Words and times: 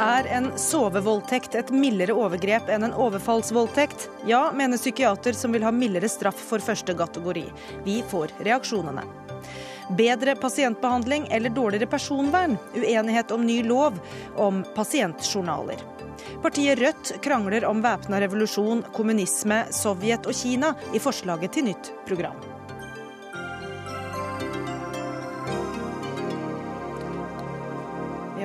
Er 0.00 0.24
en 0.32 0.46
sovevoldtekt 0.56 1.54
et 1.60 1.70
mildere 1.76 2.14
overgrep 2.16 2.70
enn 2.72 2.86
en 2.86 2.94
overfallsvoldtekt? 2.96 4.06
Ja, 4.24 4.46
mener 4.56 4.80
psykiater 4.80 5.36
som 5.36 5.52
vil 5.52 5.66
ha 5.66 5.72
mildere 5.76 6.08
straff 6.08 6.38
for 6.40 6.64
første 6.64 6.94
kategori. 6.96 7.42
Vi 7.84 7.98
får 8.08 8.32
reaksjonene. 8.46 9.04
Bedre 9.98 10.38
pasientbehandling 10.40 11.26
eller 11.28 11.52
dårligere 11.52 11.90
personvern? 11.92 12.56
Uenighet 12.72 13.34
om 13.36 13.44
ny 13.44 13.58
lov 13.66 13.98
om 14.40 14.62
pasientjournaler. 14.72 15.84
Partiet 16.40 16.80
Rødt 16.80 17.12
krangler 17.20 17.66
om 17.68 17.82
væpna 17.84 18.22
revolusjon, 18.24 18.80
kommunisme, 18.96 19.66
Sovjet 19.68 20.24
og 20.24 20.40
Kina 20.40 20.72
i 20.96 21.02
forslaget 21.02 21.58
til 21.58 21.68
nytt 21.68 21.92
program. 22.08 22.40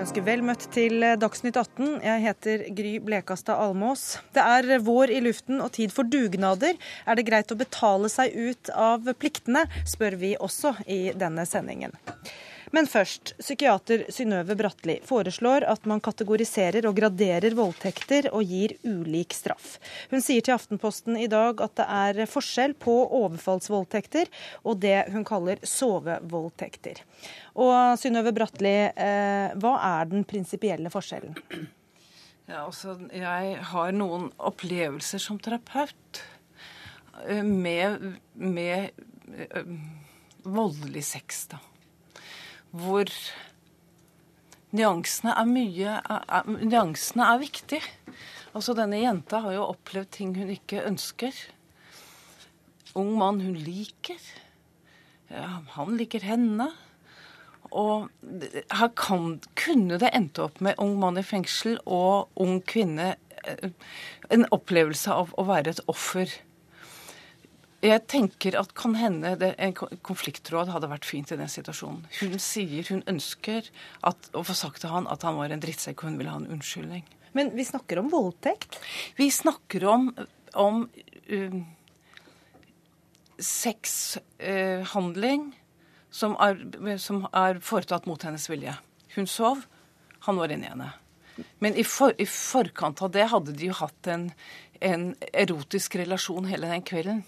Ønsker 0.05 0.21
vel 0.21 0.43
møtt 0.45 0.67
til 0.69 1.01
Dagsnytt 1.17 1.55
18. 1.57 1.95
Jeg 2.05 2.21
heter 2.21 2.63
Gry 2.77 2.91
Blekastad 3.01 3.57
Almås. 3.57 4.19
Det 4.37 4.43
er 4.43 4.83
vår 4.85 5.09
i 5.15 5.21
luften 5.25 5.63
og 5.65 5.71
tid 5.73 5.89
for 5.95 6.05
dugnader. 6.05 6.77
Er 7.09 7.17
det 7.17 7.25
greit 7.25 7.49
å 7.49 7.57
betale 7.57 8.11
seg 8.13 8.35
ut 8.37 8.69
av 8.69 9.09
pliktene, 9.17 9.63
spør 9.81 10.19
vi 10.21 10.35
også 10.37 10.75
i 10.85 10.99
denne 11.17 11.47
sendingen. 11.49 11.97
Men 12.73 12.87
først. 12.89 13.33
Psykiater 13.39 14.05
Synnøve 14.13 14.55
Bratli 14.57 14.97
foreslår 15.05 15.65
at 15.69 15.85
man 15.89 16.01
kategoriserer 16.03 16.87
og 16.89 16.97
graderer 16.97 17.55
voldtekter 17.57 18.29
og 18.33 18.45
gir 18.49 18.75
ulik 18.87 19.35
straff. 19.37 19.77
Hun 20.11 20.23
sier 20.23 20.45
til 20.45 20.55
Aftenposten 20.55 21.19
i 21.19 21.29
dag 21.31 21.61
at 21.61 21.75
det 21.77 21.85
er 21.85 22.31
forskjell 22.31 22.75
på 22.81 22.95
overfallsvoldtekter 23.21 24.31
og 24.63 24.79
det 24.83 24.97
hun 25.13 25.25
kaller 25.27 25.61
sovevoldtekter. 25.61 27.03
Og 27.61 27.99
Synnøve 28.01 28.33
Bratli, 28.35 28.75
eh, 28.89 29.55
hva 29.61 29.75
er 29.99 30.11
den 30.11 30.25
prinsipielle 30.27 30.91
forskjellen? 30.93 31.37
Ja, 32.45 32.65
altså, 32.65 32.97
jeg 33.09 33.55
har 33.71 33.93
noen 33.95 34.27
opplevelser 34.37 35.21
som 35.21 35.39
terapeut 35.41 36.21
eh, 37.25 37.41
med, 37.41 38.19
med 38.33 38.91
øh, 39.49 39.71
voldelig 40.45 41.05
sex, 41.07 41.47
da 41.49 41.61
hvor 42.75 43.11
nyansene 44.75 45.35
er 45.39 45.49
mye 45.49 45.97
er, 45.99 46.47
Nyansene 46.47 47.27
er 47.31 47.43
viktig. 47.43 47.81
Altså, 48.55 48.75
denne 48.77 48.99
jenta 49.01 49.41
har 49.43 49.55
jo 49.55 49.69
opplevd 49.73 50.11
ting 50.15 50.33
hun 50.37 50.51
ikke 50.51 50.83
ønsker. 50.87 51.35
Ung 52.95 53.13
mann 53.19 53.41
hun 53.43 53.55
liker. 53.59 54.19
Ja, 55.31 55.61
han 55.75 55.95
liker 55.99 56.23
henne. 56.23 56.69
Og 57.75 58.07
her 58.21 58.91
kan, 58.95 59.39
kunne 59.59 59.99
det 59.99 60.13
endt 60.15 60.39
opp 60.39 60.61
med 60.63 60.79
ung 60.79 60.95
mann 61.01 61.19
i 61.19 61.25
fengsel 61.25 61.79
og 61.83 62.29
ung 62.39 62.61
kvinne 62.63 63.15
eh, 63.43 63.71
En 64.31 64.45
opplevelse 64.55 65.11
av 65.11 65.33
å 65.35 65.47
være 65.49 65.73
et 65.75 65.81
offer 65.91 66.31
jeg 67.83 68.01
tenker 68.09 68.55
at 68.59 68.73
kan 68.77 68.95
hende 68.97 69.35
det, 69.39 69.51
en 69.61 69.73
konfliktråd 69.75 70.71
hadde 70.73 70.89
vært 70.89 71.07
fint 71.07 71.31
i 71.31 71.37
den 71.39 71.51
situasjonen. 71.51 72.05
Hun 72.21 72.37
sier 72.41 72.87
hun 72.89 73.03
ønsker 73.09 73.67
at, 74.07 74.29
å 74.33 74.43
få 74.47 74.55
sagt 74.57 74.81
til 74.83 74.93
han 74.93 75.09
at 75.11 75.25
han 75.27 75.37
var 75.37 75.53
en 75.53 75.63
drittsekk, 75.63 76.01
og 76.01 76.09
hun 76.09 76.19
vil 76.21 76.31
ha 76.31 76.37
en 76.39 76.51
unnskyldning. 76.55 77.03
Men 77.35 77.51
vi 77.55 77.67
snakker 77.67 77.99
om 77.99 78.09
voldtekt? 78.13 78.79
Vi 79.19 79.27
snakker 79.31 79.85
om, 79.91 80.09
om 80.55 80.85
um, 81.27 81.61
sexhandling 83.43 85.49
uh, 85.51 85.61
som, 86.15 86.37
som, 86.97 87.25
er 87.35 87.59
foretatt 87.59 88.07
mot 88.07 88.23
hennes 88.23 88.49
vilje. 88.49 88.77
Hun 89.17 89.27
sov, 89.27 89.65
han 90.25 90.39
var 90.39 90.53
inni 90.55 90.71
henne. 90.71 90.93
Men 91.59 91.75
i, 91.75 91.83
for, 91.83 92.15
i, 92.15 92.25
forkant 92.29 93.03
av 93.03 93.11
det 93.11 93.27
hadde 93.33 93.57
de 93.59 93.67
jo 93.67 93.75
hatt 93.81 94.07
en, 94.07 94.29
en 94.79 95.09
erotisk 95.35 95.99
relasjon 95.99 96.47
hele 96.47 96.71
den 96.71 96.85
kvelden. 96.87 97.25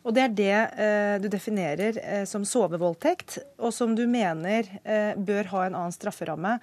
Og 0.00 0.14
det 0.16 0.22
er 0.22 0.34
det 0.36 0.58
eh, 0.80 1.14
du 1.20 1.28
definerer 1.32 1.98
eh, 2.00 2.22
som 2.28 2.44
sovevoldtekt, 2.48 3.36
og 3.60 3.72
som 3.76 3.92
du 3.96 4.06
mener 4.08 4.68
eh, 4.80 5.12
bør 5.16 5.50
ha 5.52 5.64
en 5.66 5.76
annen 5.76 5.94
strafferamme 5.94 6.54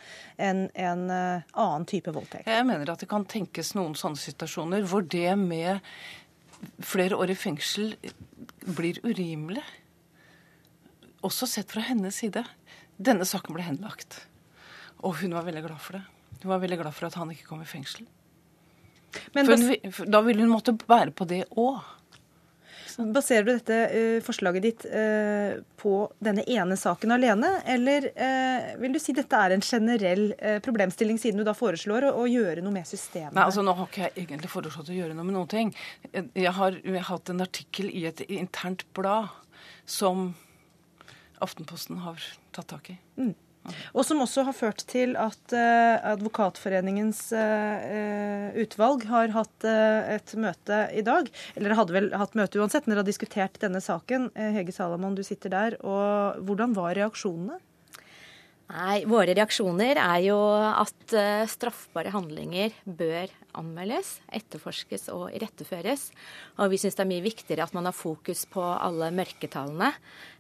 enn 0.42 0.64
en 0.74 1.04
eh, 1.14 1.46
annen 1.54 1.86
type 1.90 2.14
voldtekt. 2.14 2.50
Jeg 2.50 2.66
mener 2.66 2.90
at 2.94 3.04
det 3.04 3.10
kan 3.12 3.28
tenkes 3.30 3.76
noen 3.78 3.94
sånne 3.98 4.18
situasjoner 4.22 4.88
hvor 4.90 5.06
det 5.06 5.36
med 5.38 5.86
flere 6.82 7.20
år 7.20 7.36
i 7.36 7.38
fengsel 7.38 7.94
blir 8.66 8.98
urimelig. 9.06 9.62
Også 11.26 11.46
sett 11.50 11.74
fra 11.74 11.86
hennes 11.86 12.18
side. 12.18 12.42
Denne 12.98 13.26
saken 13.28 13.54
ble 13.54 13.66
henlagt. 13.66 14.24
Og 15.06 15.20
hun 15.22 15.38
var 15.38 15.46
veldig 15.46 15.66
glad 15.68 15.82
for 15.84 16.00
det. 16.00 16.06
Hun 16.42 16.52
var 16.56 16.62
veldig 16.64 16.80
glad 16.82 16.96
for 16.98 17.10
at 17.10 17.18
han 17.22 17.30
ikke 17.34 17.46
kom 17.52 17.62
i 17.62 17.70
fengsel. 17.70 18.08
Men 19.34 19.46
for 19.46 19.62
hun, 19.62 19.94
for 19.94 20.10
da 20.10 20.22
ville 20.26 20.42
hun 20.42 20.52
måtte 20.52 20.74
bære 20.78 21.14
på 21.14 21.30
det 21.30 21.44
òg. 21.54 21.86
Baserer 22.98 23.44
du 23.46 23.52
dette 23.52 23.76
uh, 23.92 24.20
forslaget 24.26 24.64
ditt 24.66 24.86
uh, 24.90 25.60
på 25.78 25.94
denne 26.24 26.42
ene 26.50 26.74
saken 26.80 27.14
alene, 27.14 27.52
eller 27.70 28.10
uh, 28.18 28.72
vil 28.82 28.96
du 28.96 29.00
si 29.02 29.14
dette 29.14 29.38
er 29.38 29.54
en 29.54 29.62
generell 29.62 30.32
problemstilling, 30.66 31.20
siden 31.22 31.42
du 31.42 31.46
da 31.46 31.54
foreslår 31.58 32.10
å, 32.10 32.16
å, 32.24 32.26
gjøre 32.26 32.64
noe 32.66 32.74
med 32.80 32.90
systemet? 32.90 33.36
Nei, 33.38 33.46
altså 33.46 33.62
Nå 33.66 33.76
har 33.78 33.92
ikke 33.92 34.08
jeg 34.08 34.16
egentlig 34.26 34.50
foreslått 34.50 34.90
å 34.90 34.98
gjøre 34.98 35.14
noe 35.18 35.28
med 35.28 35.38
noen 35.38 35.52
ting. 35.52 35.74
Jeg 36.10 36.54
har, 36.58 36.80
jeg 36.82 36.98
har 36.98 37.10
hatt 37.12 37.34
en 37.34 37.46
artikkel 37.46 37.92
i 37.94 38.08
et 38.10 38.26
internt 38.28 38.88
blad 38.98 39.30
som 39.86 40.32
Aftenposten 41.44 42.02
har 42.02 42.24
tatt 42.56 42.72
tak 42.72 42.90
i. 42.96 42.98
Mm. 43.22 43.36
Og 43.94 44.06
som 44.08 44.22
også 44.24 44.46
har 44.48 44.56
ført 44.56 44.84
til 44.90 45.16
at 45.20 45.56
uh, 45.56 46.12
Advokatforeningens 46.14 47.22
uh, 47.36 48.58
utvalg 48.64 49.08
har 49.12 49.34
hatt 49.36 49.68
et 49.68 50.36
møte 50.40 50.82
i 50.96 51.04
dag. 51.06 51.30
Eller 51.56 51.78
hadde 51.78 51.96
vel 51.96 52.12
hatt 52.18 52.38
møte 52.38 52.62
uansett, 52.62 52.88
men 52.88 52.96
dere 52.96 53.04
har 53.04 53.10
diskutert 53.10 53.60
denne 53.62 53.82
saken. 53.84 54.30
Hege 54.36 54.76
Salamon, 54.76 55.18
du 55.18 55.24
sitter 55.26 55.54
der. 55.54 55.80
Og 55.84 56.44
hvordan 56.48 56.76
var 56.78 56.96
reaksjonene? 56.98 57.60
Nei, 58.68 59.06
Våre 59.08 59.32
reaksjoner 59.32 59.96
er 59.96 60.22
jo 60.26 60.36
at 60.52 61.14
uh, 61.16 61.46
straffbare 61.48 62.12
handlinger 62.12 62.74
bør 62.84 63.32
anmeldes, 63.56 64.18
etterforskes 64.28 65.08
og 65.14 65.30
iretteføres. 65.32 66.10
Og 66.60 66.74
vi 66.74 66.80
syns 66.82 66.98
det 67.00 67.06
er 67.06 67.10
mye 67.14 67.24
viktigere 67.24 67.64
at 67.64 67.78
man 67.78 67.88
har 67.88 67.96
fokus 67.96 68.44
på 68.52 68.60
alle 68.60 69.08
mørketallene. 69.16 69.94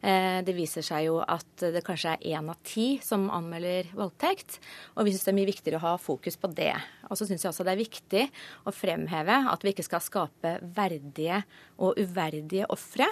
Uh, 0.03 0.43
det 0.43 0.57
viser 0.59 0.83
seg 0.83 1.07
jo 1.07 1.21
at 1.23 1.63
det 1.71 1.85
kanskje 1.87 2.17
er 2.17 2.35
én 2.35 2.51
av 2.51 2.59
ti 2.67 2.89
som 2.99 3.29
anmelder 3.31 3.87
voldtekt. 3.95 4.59
Og 4.99 5.07
vi 5.07 5.15
syns 5.15 5.23
det 5.23 5.31
er 5.31 5.39
mye 5.39 5.51
viktigere 5.53 5.79
å 5.79 5.85
ha 5.87 5.95
fokus 5.95 6.35
på 6.35 6.51
det. 6.51 6.73
Og 7.07 7.15
så 7.15 7.29
syns 7.29 7.47
jeg 7.47 7.53
også 7.53 7.63
det 7.63 7.77
er 7.77 7.85
viktig 7.85 8.29
å 8.67 8.75
fremheve 8.75 9.39
at 9.53 9.63
vi 9.63 9.71
ikke 9.71 9.87
skal 9.87 10.03
skape 10.03 10.57
verdige 10.75 11.45
og 11.79 11.95
uverdige 11.95 12.67
ofre. 12.75 13.07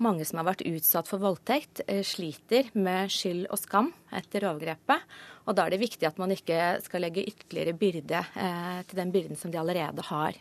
Mange 0.00 0.24
som 0.24 0.38
har 0.40 0.46
vært 0.48 0.64
utsatt 0.64 1.08
for 1.10 1.20
voldtekt, 1.20 1.82
eh, 1.86 2.00
sliter 2.00 2.70
med 2.72 3.12
skyld 3.12 3.50
og 3.52 3.58
skam 3.60 3.90
etter 4.16 4.46
overgrepet. 4.48 5.02
Og 5.44 5.56
da 5.56 5.66
er 5.66 5.74
det 5.74 5.82
viktig 5.82 6.06
at 6.08 6.16
man 6.20 6.32
ikke 6.32 6.78
skal 6.80 7.04
legge 7.04 7.26
ytterligere 7.28 7.76
byrde 7.76 8.22
eh, 8.24 8.78
til 8.88 8.96
den 8.96 9.12
byrden 9.12 9.36
som 9.36 9.52
de 9.52 9.60
allerede 9.60 10.00
har. 10.08 10.38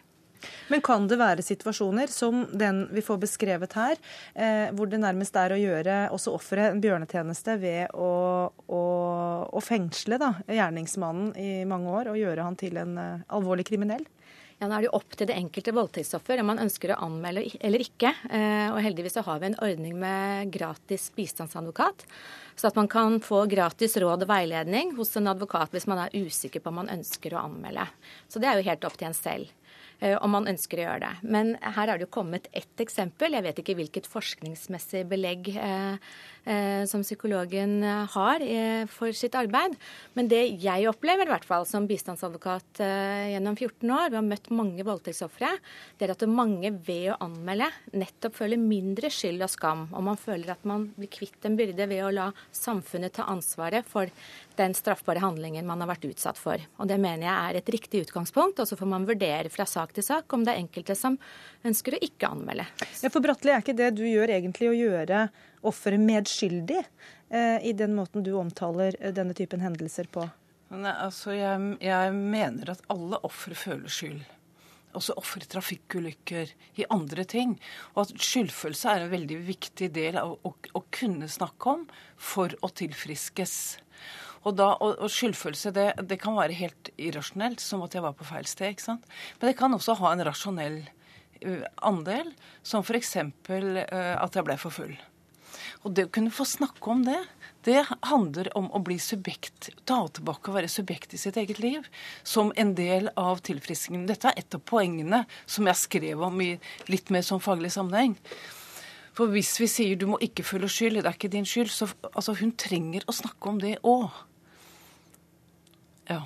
Men 0.71 0.79
kan 0.79 1.09
det 1.11 1.17
være 1.19 1.43
situasjoner 1.43 2.07
som 2.07 2.45
den 2.55 2.85
vi 2.95 3.03
får 3.03 3.19
beskrevet 3.19 3.75
her, 3.75 3.99
eh, 4.33 4.71
hvor 4.71 4.87
det 4.87 5.01
nærmest 5.03 5.35
er 5.35 5.51
å 5.51 5.59
gjøre 5.59 5.97
også 6.15 6.31
offeret 6.37 6.71
en 6.71 6.79
bjørnetjeneste 6.79 7.57
ved 7.59 7.91
å, 7.91 8.13
å, 8.47 8.83
å 9.51 9.59
fengsle 9.59 10.21
da, 10.21 10.37
gjerningsmannen 10.47 11.35
i 11.35 11.65
mange 11.67 11.91
år 11.91 12.13
og 12.13 12.21
gjøre 12.21 12.47
han 12.47 12.55
til 12.55 12.79
en 12.79 12.95
alvorlig 13.27 13.67
kriminell? 13.67 14.07
Ja, 14.59 14.67
Nå 14.67 14.75
er 14.75 14.83
det 14.83 14.89
jo 14.89 14.97
opp 14.97 15.13
til 15.15 15.29
det 15.29 15.37
enkelte 15.39 15.71
voldtektsoffer 15.71 16.41
om 16.41 16.49
man 16.51 16.59
ønsker 16.59 16.91
å 16.91 16.97
anmelde 17.05 17.45
eller 17.63 17.79
ikke. 17.79 18.11
Eh, 18.27 18.67
og 18.67 18.81
heldigvis 18.83 19.15
så 19.15 19.23
har 19.23 19.39
vi 19.39 19.47
en 19.47 19.59
ordning 19.63 19.93
med 20.01 20.51
gratis 20.51 21.05
bistandsadvokat. 21.15 22.03
Så 22.59 22.67
at 22.67 22.75
man 22.75 22.89
kan 22.91 23.21
få 23.23 23.45
gratis 23.47 23.95
råd 24.03 24.25
og 24.25 24.31
veiledning 24.33 24.91
hos 24.97 25.15
en 25.15 25.31
advokat 25.31 25.71
hvis 25.71 25.87
man 25.87 26.03
er 26.03 26.17
usikker 26.27 26.59
på 26.59 26.73
om 26.73 26.81
man 26.81 26.91
ønsker 26.91 27.37
å 27.37 27.45
anmelde. 27.45 27.87
Så 28.27 28.43
det 28.43 28.51
er 28.51 28.59
jo 28.59 28.67
helt 28.67 28.89
opp 28.89 28.99
til 28.99 29.07
en 29.07 29.15
selv. 29.15 29.55
Eh, 29.99 30.15
om 30.23 30.31
man 30.31 30.47
ønsker 30.47 30.79
å 30.79 30.85
gjøre 30.85 31.05
det. 31.05 31.29
Men 31.35 31.55
her 31.59 31.87
er 31.87 31.99
det 31.99 32.07
jo 32.07 32.15
kommet 32.19 32.51
ett 32.55 32.83
eksempel. 32.83 33.35
Jeg 33.35 33.47
vet 33.47 33.57
ikke 33.59 33.75
hvilket 33.79 34.11
forskningsmessig 34.11 35.05
belegg 35.07 35.49
eh, 35.55 36.13
som 36.89 37.03
psykologen 37.05 37.83
har 37.83 38.43
for 38.89 39.13
sitt 39.13 39.35
arbeid. 39.37 39.75
Men 40.17 40.29
det 40.31 40.41
jeg 40.63 40.87
opplever, 40.89 41.27
i 41.27 41.33
hvert 41.33 41.45
fall 41.45 41.67
som 41.69 41.85
bistandsadvokat 41.89 42.81
gjennom 42.81 43.57
14 43.57 43.83
år, 43.93 44.09
vi 44.09 44.17
har 44.17 44.25
møtt 44.25 44.49
mange 44.55 44.85
voldtektsofre, 44.87 45.51
det 45.99 46.07
er 46.07 46.13
at 46.15 46.25
mange 46.29 46.71
ved 46.87 47.11
å 47.13 47.19
anmelde 47.21 47.69
nettopp 47.93 48.39
føler 48.39 48.61
mindre 48.61 49.11
skyld 49.13 49.45
og 49.45 49.51
skam. 49.53 49.85
Og 49.93 50.05
man 50.09 50.19
føler 50.19 50.53
at 50.55 50.65
man 50.67 50.87
blir 50.97 51.11
kvitt 51.13 51.45
en 51.45 51.57
byrde 51.59 51.89
ved 51.91 52.05
å 52.05 52.13
la 52.15 52.29
samfunnet 52.55 53.13
ta 53.19 53.27
ansvaret 53.29 53.85
for 53.87 54.09
den 54.59 54.73
straffbare 54.75 55.21
handlingen 55.23 55.67
man 55.67 55.83
har 55.83 55.91
vært 55.93 56.09
utsatt 56.09 56.39
for. 56.39 56.59
Og 56.79 56.89
Det 56.89 56.97
mener 56.99 57.27
jeg 57.27 57.35
er 57.35 57.59
et 57.59 57.73
riktig 57.75 58.03
utgangspunkt. 58.07 58.59
Og 58.59 58.67
så 58.67 58.77
får 58.79 58.89
man 58.89 59.07
vurdere 59.07 59.51
fra 59.53 59.67
sak 59.69 59.93
til 59.95 60.05
sak 60.05 60.33
om 60.33 60.43
det 60.45 60.55
er 60.55 60.63
enkelte 60.63 60.97
som 60.97 61.19
ønsker 61.67 61.95
å 61.95 62.01
ikke 62.03 62.31
anmelde. 62.33 62.65
Ja, 63.03 63.11
for 63.11 63.23
Bratteli, 63.23 63.53
er 63.53 63.63
ikke 63.63 63.77
det 63.77 63.93
du 63.99 64.03
gjør 64.07 64.33
egentlig 64.35 64.71
å 64.71 64.77
gjøre 64.77 65.29
offeret 65.65 66.01
medskyldig 66.01 66.81
eh, 66.81 67.57
i 67.65 67.73
den 67.77 67.95
måten 67.97 68.25
du 68.25 68.33
omtaler 68.39 68.95
eh, 68.99 69.13
denne 69.15 69.35
typen 69.37 69.63
hendelser 69.63 70.09
på? 70.11 70.25
Nei, 70.69 70.93
altså 70.93 71.33
jeg, 71.33 71.77
jeg 71.81 72.13
mener 72.13 72.75
at 72.75 72.83
alle 72.93 73.19
ofre 73.25 73.57
føler 73.57 73.89
skyld. 73.89 74.21
Også 74.97 75.13
ofre 75.21 75.45
trafikkulykker, 75.49 76.53
i 76.81 76.85
andre 76.93 77.25
ting. 77.29 77.55
Og 77.95 78.03
at 78.05 78.13
skyldfølelse 78.25 78.93
er 78.93 79.05
en 79.05 79.13
veldig 79.13 79.37
viktig 79.47 79.89
del 79.93 80.17
av 80.21 80.35
å, 80.45 80.53
å 80.53 80.81
kunne 80.93 81.29
snakke 81.29 81.75
om 81.75 81.85
for 82.17 82.53
å 82.65 82.71
tilfriskes. 82.73 83.55
Og, 84.45 84.55
da, 84.55 84.71
og, 84.77 84.95
og 85.03 85.11
skyldfølelse 85.11 85.73
det, 85.75 85.87
det, 86.09 86.17
kan 86.21 86.37
være 86.37 86.57
helt 86.57 86.93
irrasjonelt, 86.95 87.61
som 87.61 87.83
at 87.85 87.97
jeg 87.97 88.05
var 88.05 88.15
på 88.17 88.27
feil 88.29 88.47
sted. 88.49 88.73
ikke 88.73 88.87
sant? 88.87 89.09
Men 89.39 89.51
det 89.51 89.57
kan 89.59 89.75
også 89.75 89.97
ha 89.99 90.13
en 90.13 90.25
rasjonell 90.25 90.81
andel, 91.85 92.33
som 92.63 92.83
f.eks. 92.83 93.15
Uh, 93.15 94.15
at 94.19 94.35
jeg 94.35 94.45
ble 94.47 94.57
for 94.59 94.75
full. 94.75 94.95
Og 95.87 95.93
det 95.95 96.09
å 96.09 96.11
kunne 96.11 96.33
få 96.33 96.43
snakke 96.47 96.91
om 96.91 97.05
det, 97.07 97.19
det 97.67 97.81
handler 98.07 98.49
om 98.57 98.67
å 98.75 98.81
bli 98.83 98.97
subjekt, 98.99 99.69
ta 99.87 100.01
tilbake 100.11 100.51
og 100.51 100.57
være 100.57 100.71
subjekt 100.71 101.13
i 101.15 101.19
sitt 101.21 101.37
eget 101.39 101.61
liv. 101.63 101.87
Som 102.27 102.51
en 102.59 102.73
del 102.75 103.11
av 103.19 103.39
tilfriskningen. 103.47 104.07
Dette 104.09 104.31
er 104.31 104.41
et 104.41 104.55
av 104.55 104.63
poengene 104.67 105.23
som 105.45 105.67
jeg 105.69 105.79
skrev 105.79 106.23
om 106.27 106.41
i 106.43 106.53
litt 106.91 107.11
mer 107.15 107.23
sånn 107.25 107.43
faglig 107.43 107.71
sammenheng. 107.75 108.17
For 109.15 109.31
hvis 109.31 109.53
vi 109.59 109.67
sier 109.71 109.99
du 109.99 110.05
må 110.07 110.19
ikke 110.23 110.45
føle 110.47 110.69
skyld, 110.71 111.01
det 111.01 111.09
er 111.09 111.15
ikke 111.17 111.31
din 111.31 111.47
skyld, 111.47 111.71
så 111.73 111.89
altså, 112.11 112.35
hun 112.39 112.53
trenger 112.59 113.07
å 113.07 113.15
snakke 113.15 113.51
om 113.51 113.59
det 113.59 113.77
òg. 113.87 114.07
Ja. 116.09 116.21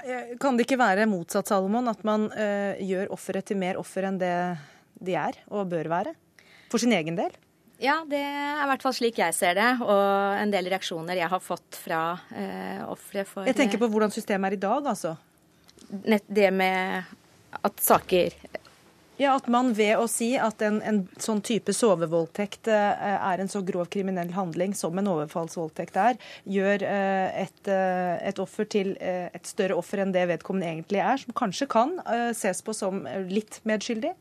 Eh, 0.00 0.32
kan 0.40 0.56
det 0.56 0.66
ikke 0.66 0.80
være 0.80 1.08
motsatt, 1.10 1.50
Salomon, 1.50 1.90
at 1.92 2.04
man 2.08 2.28
uh, 2.32 2.80
gjør 2.80 3.12
offeret 3.12 3.48
til 3.50 3.60
mer 3.60 3.80
offer 3.80 4.08
enn 4.08 4.20
det 4.20 4.34
de 5.02 5.16
er 5.18 5.40
og 5.50 5.68
bør 5.72 5.90
være? 5.92 6.14
For 6.72 6.80
sin 6.80 6.94
egen 6.96 7.18
del? 7.18 7.34
Ja, 7.82 7.98
det 8.06 8.20
er 8.22 8.62
i 8.62 8.68
hvert 8.70 8.84
fall 8.84 8.94
slik 8.94 9.18
jeg 9.18 9.34
ser 9.34 9.56
det, 9.58 9.70
og 9.82 10.38
en 10.38 10.52
del 10.54 10.70
reaksjoner 10.70 11.18
jeg 11.18 11.30
har 11.32 11.42
fått 11.42 11.80
fra 11.82 12.02
eh, 12.30 12.82
ofre 12.86 13.26
for 13.26 13.48
Jeg 13.48 13.58
tenker 13.58 13.80
på 13.82 13.90
hvordan 13.90 14.14
systemet 14.14 14.52
er 14.52 14.58
i 14.58 14.62
dag, 14.62 14.86
altså. 14.92 15.16
Det 16.30 16.50
med 16.54 17.10
at 17.62 17.82
saker 17.82 18.38
ja, 19.20 19.34
At 19.36 19.46
man 19.52 19.70
ved 19.76 20.00
å 20.00 20.06
si 20.10 20.32
at 20.40 20.62
en, 20.64 20.78
en 20.82 21.02
sånn 21.20 21.42
type 21.44 21.74
sovevoldtekt 21.76 22.70
eh, 22.72 23.02
er 23.12 23.42
en 23.42 23.50
så 23.50 23.60
grov 23.66 23.90
kriminell 23.92 24.32
handling 24.34 24.72
som 24.74 24.96
en 24.98 25.10
overfallsvoldtekt 25.12 25.98
er, 26.00 26.18
gjør 26.48 26.84
eh, 26.88 27.42
et, 27.44 27.60
eh, 27.70 28.16
et, 28.30 28.40
offer 28.42 28.66
til 28.72 28.94
et 29.02 29.46
større 29.46 29.76
offer 29.78 30.02
enn 30.02 30.14
det 30.14 30.24
vedkommende 30.32 30.70
egentlig 30.70 31.02
er, 31.04 31.20
som 31.22 31.36
kanskje 31.38 31.68
kan 31.70 31.94
ses 32.36 32.64
på 32.64 32.74
som 32.76 33.04
litt 33.28 33.60
medskyldig? 33.68 34.14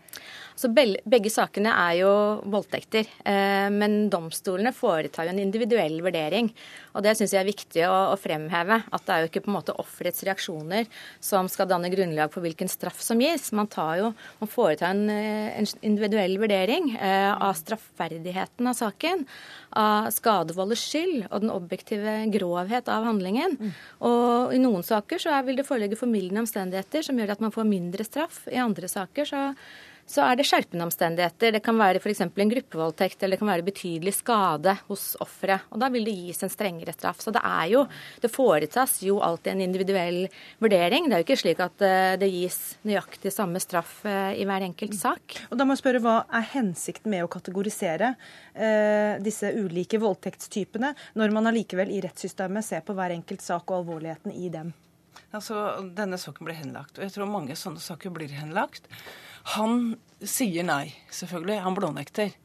Så 0.62 0.70
Begge 0.70 1.32
sakene 1.34 1.72
er 1.74 1.96
jo 2.04 2.12
voldtekter, 2.54 3.08
eh, 3.26 3.68
men 3.74 4.12
domstolene 4.14 4.70
foretar 4.76 5.26
jo 5.26 5.34
en 5.34 5.42
individuell 5.42 5.98
vurdering. 6.06 6.52
Og 6.94 7.02
Det 7.02 7.16
syns 7.18 7.34
jeg 7.34 7.42
er 7.42 7.50
viktig 7.50 7.86
å, 7.88 8.14
fremheve. 8.22 8.84
At 8.92 9.06
det 9.08 9.14
er 9.14 9.24
jo 9.24 9.30
ikke 9.30 9.44
på 9.48 9.50
en 9.50 9.58
måte 9.58 9.76
offerets 9.82 10.22
reaksjoner 10.28 10.86
som 11.24 11.48
skal 11.50 11.70
danne 11.70 11.90
grunnlag 11.90 12.30
for 12.34 12.46
hvilken 12.46 12.70
straff 12.70 13.02
som 13.02 13.22
gis. 13.24 13.50
Man, 13.58 13.70
jo, 13.98 14.12
man 14.42 14.52
foretar 14.52 14.92
en, 14.92 15.10
eh, 15.10 15.58
en, 15.58 15.70
individuell 15.82 16.38
vurdering 16.38 16.94
eh, 16.96 17.32
av 17.34 17.56
straffverdigheten 17.58 18.68
av 18.68 18.78
saken. 18.78 19.26
Av 19.72 20.12
skadevolders 20.14 20.84
skyld 20.92 21.30
og 21.32 21.42
den 21.42 21.54
objektive 21.54 22.18
grovhet 22.36 22.92
av 22.92 23.08
handlingen. 23.08 23.58
Mm. 23.58 23.72
Og 24.06 24.54
I 24.54 24.62
noen 24.62 24.84
saker 24.86 25.18
så 25.18 25.42
vil 25.48 25.58
det 25.58 25.66
foreligge 25.66 25.98
formildende 25.98 26.44
omstendigheter 26.46 27.08
som 27.08 27.18
gjør 27.18 27.34
at 27.34 27.42
man 27.42 27.56
får 27.56 27.66
mindre 27.66 28.06
straff. 28.06 28.44
I 28.52 28.62
andre 28.62 28.92
saker 28.92 29.26
så 29.26 29.48
så 30.10 30.26
er 30.26 30.38
det 30.38 30.46
skjerpende 30.48 30.86
omstendigheter. 30.88 31.56
Det 31.56 31.62
kan 31.64 31.78
være 31.80 32.02
f.eks. 32.02 32.24
en 32.26 32.54
gruppevoldtekt 32.54 33.24
eller 33.24 33.36
det 33.36 33.42
kan 33.42 33.52
være 33.52 33.66
betydelig 33.68 34.14
skade 34.18 34.76
hos 34.88 35.06
offeret. 35.24 35.68
Og 35.72 35.82
da 35.82 35.90
vil 35.94 36.08
det 36.08 36.16
gis 36.18 36.42
en 36.44 36.52
strengere 36.52 36.96
straff. 36.96 37.22
Så 37.24 37.34
det 37.34 37.44
er 37.46 37.68
jo 37.72 37.86
Det 38.22 38.32
foretas 38.32 39.02
jo 39.04 39.20
alltid 39.22 39.54
en 39.54 39.62
individuell 39.62 40.28
vurdering. 40.60 41.08
Det 41.08 41.16
er 41.16 41.24
jo 41.24 41.28
ikke 41.28 41.40
slik 41.42 41.62
at 41.64 41.82
eh, 41.86 42.18
det 42.22 42.30
gis 42.32 42.60
nøyaktig 42.88 43.32
samme 43.34 43.60
straff 43.64 44.02
eh, 44.06 44.38
i 44.42 44.46
hver 44.48 44.66
enkelt 44.68 44.96
sak. 44.98 45.38
Og 45.50 45.58
da 45.58 45.66
må 45.66 45.76
jeg 45.76 45.84
spørre, 45.84 46.04
Hva 46.04 46.18
er 46.30 46.48
hensikten 46.54 47.12
med 47.12 47.26
å 47.26 47.32
kategorisere 47.32 48.14
eh, 48.54 49.18
disse 49.24 49.52
ulike 49.58 50.00
voldtektstypene, 50.02 50.94
når 51.20 51.36
man 51.36 51.50
allikevel 51.52 51.92
i 51.92 52.02
rettssystemet 52.04 52.66
ser 52.66 52.86
på 52.86 52.96
hver 52.98 53.16
enkelt 53.16 53.44
sak 53.44 53.70
og 53.72 53.82
alvorligheten 53.82 54.34
i 54.36 54.52
dem? 54.54 54.74
Altså, 55.32 55.58
Denne 55.96 56.20
saken 56.20 56.48
ble 56.48 56.56
henlagt, 56.58 56.98
og 56.98 57.06
jeg 57.06 57.16
tror 57.16 57.30
mange 57.32 57.56
sånne 57.60 57.82
saker 57.84 58.12
blir 58.16 58.32
henlagt. 58.36 58.88
Han 59.58 59.96
sier 60.22 60.66
nei, 60.68 60.94
selvfølgelig. 61.14 61.62
Han 61.66 61.78
blånekter. 61.78 62.36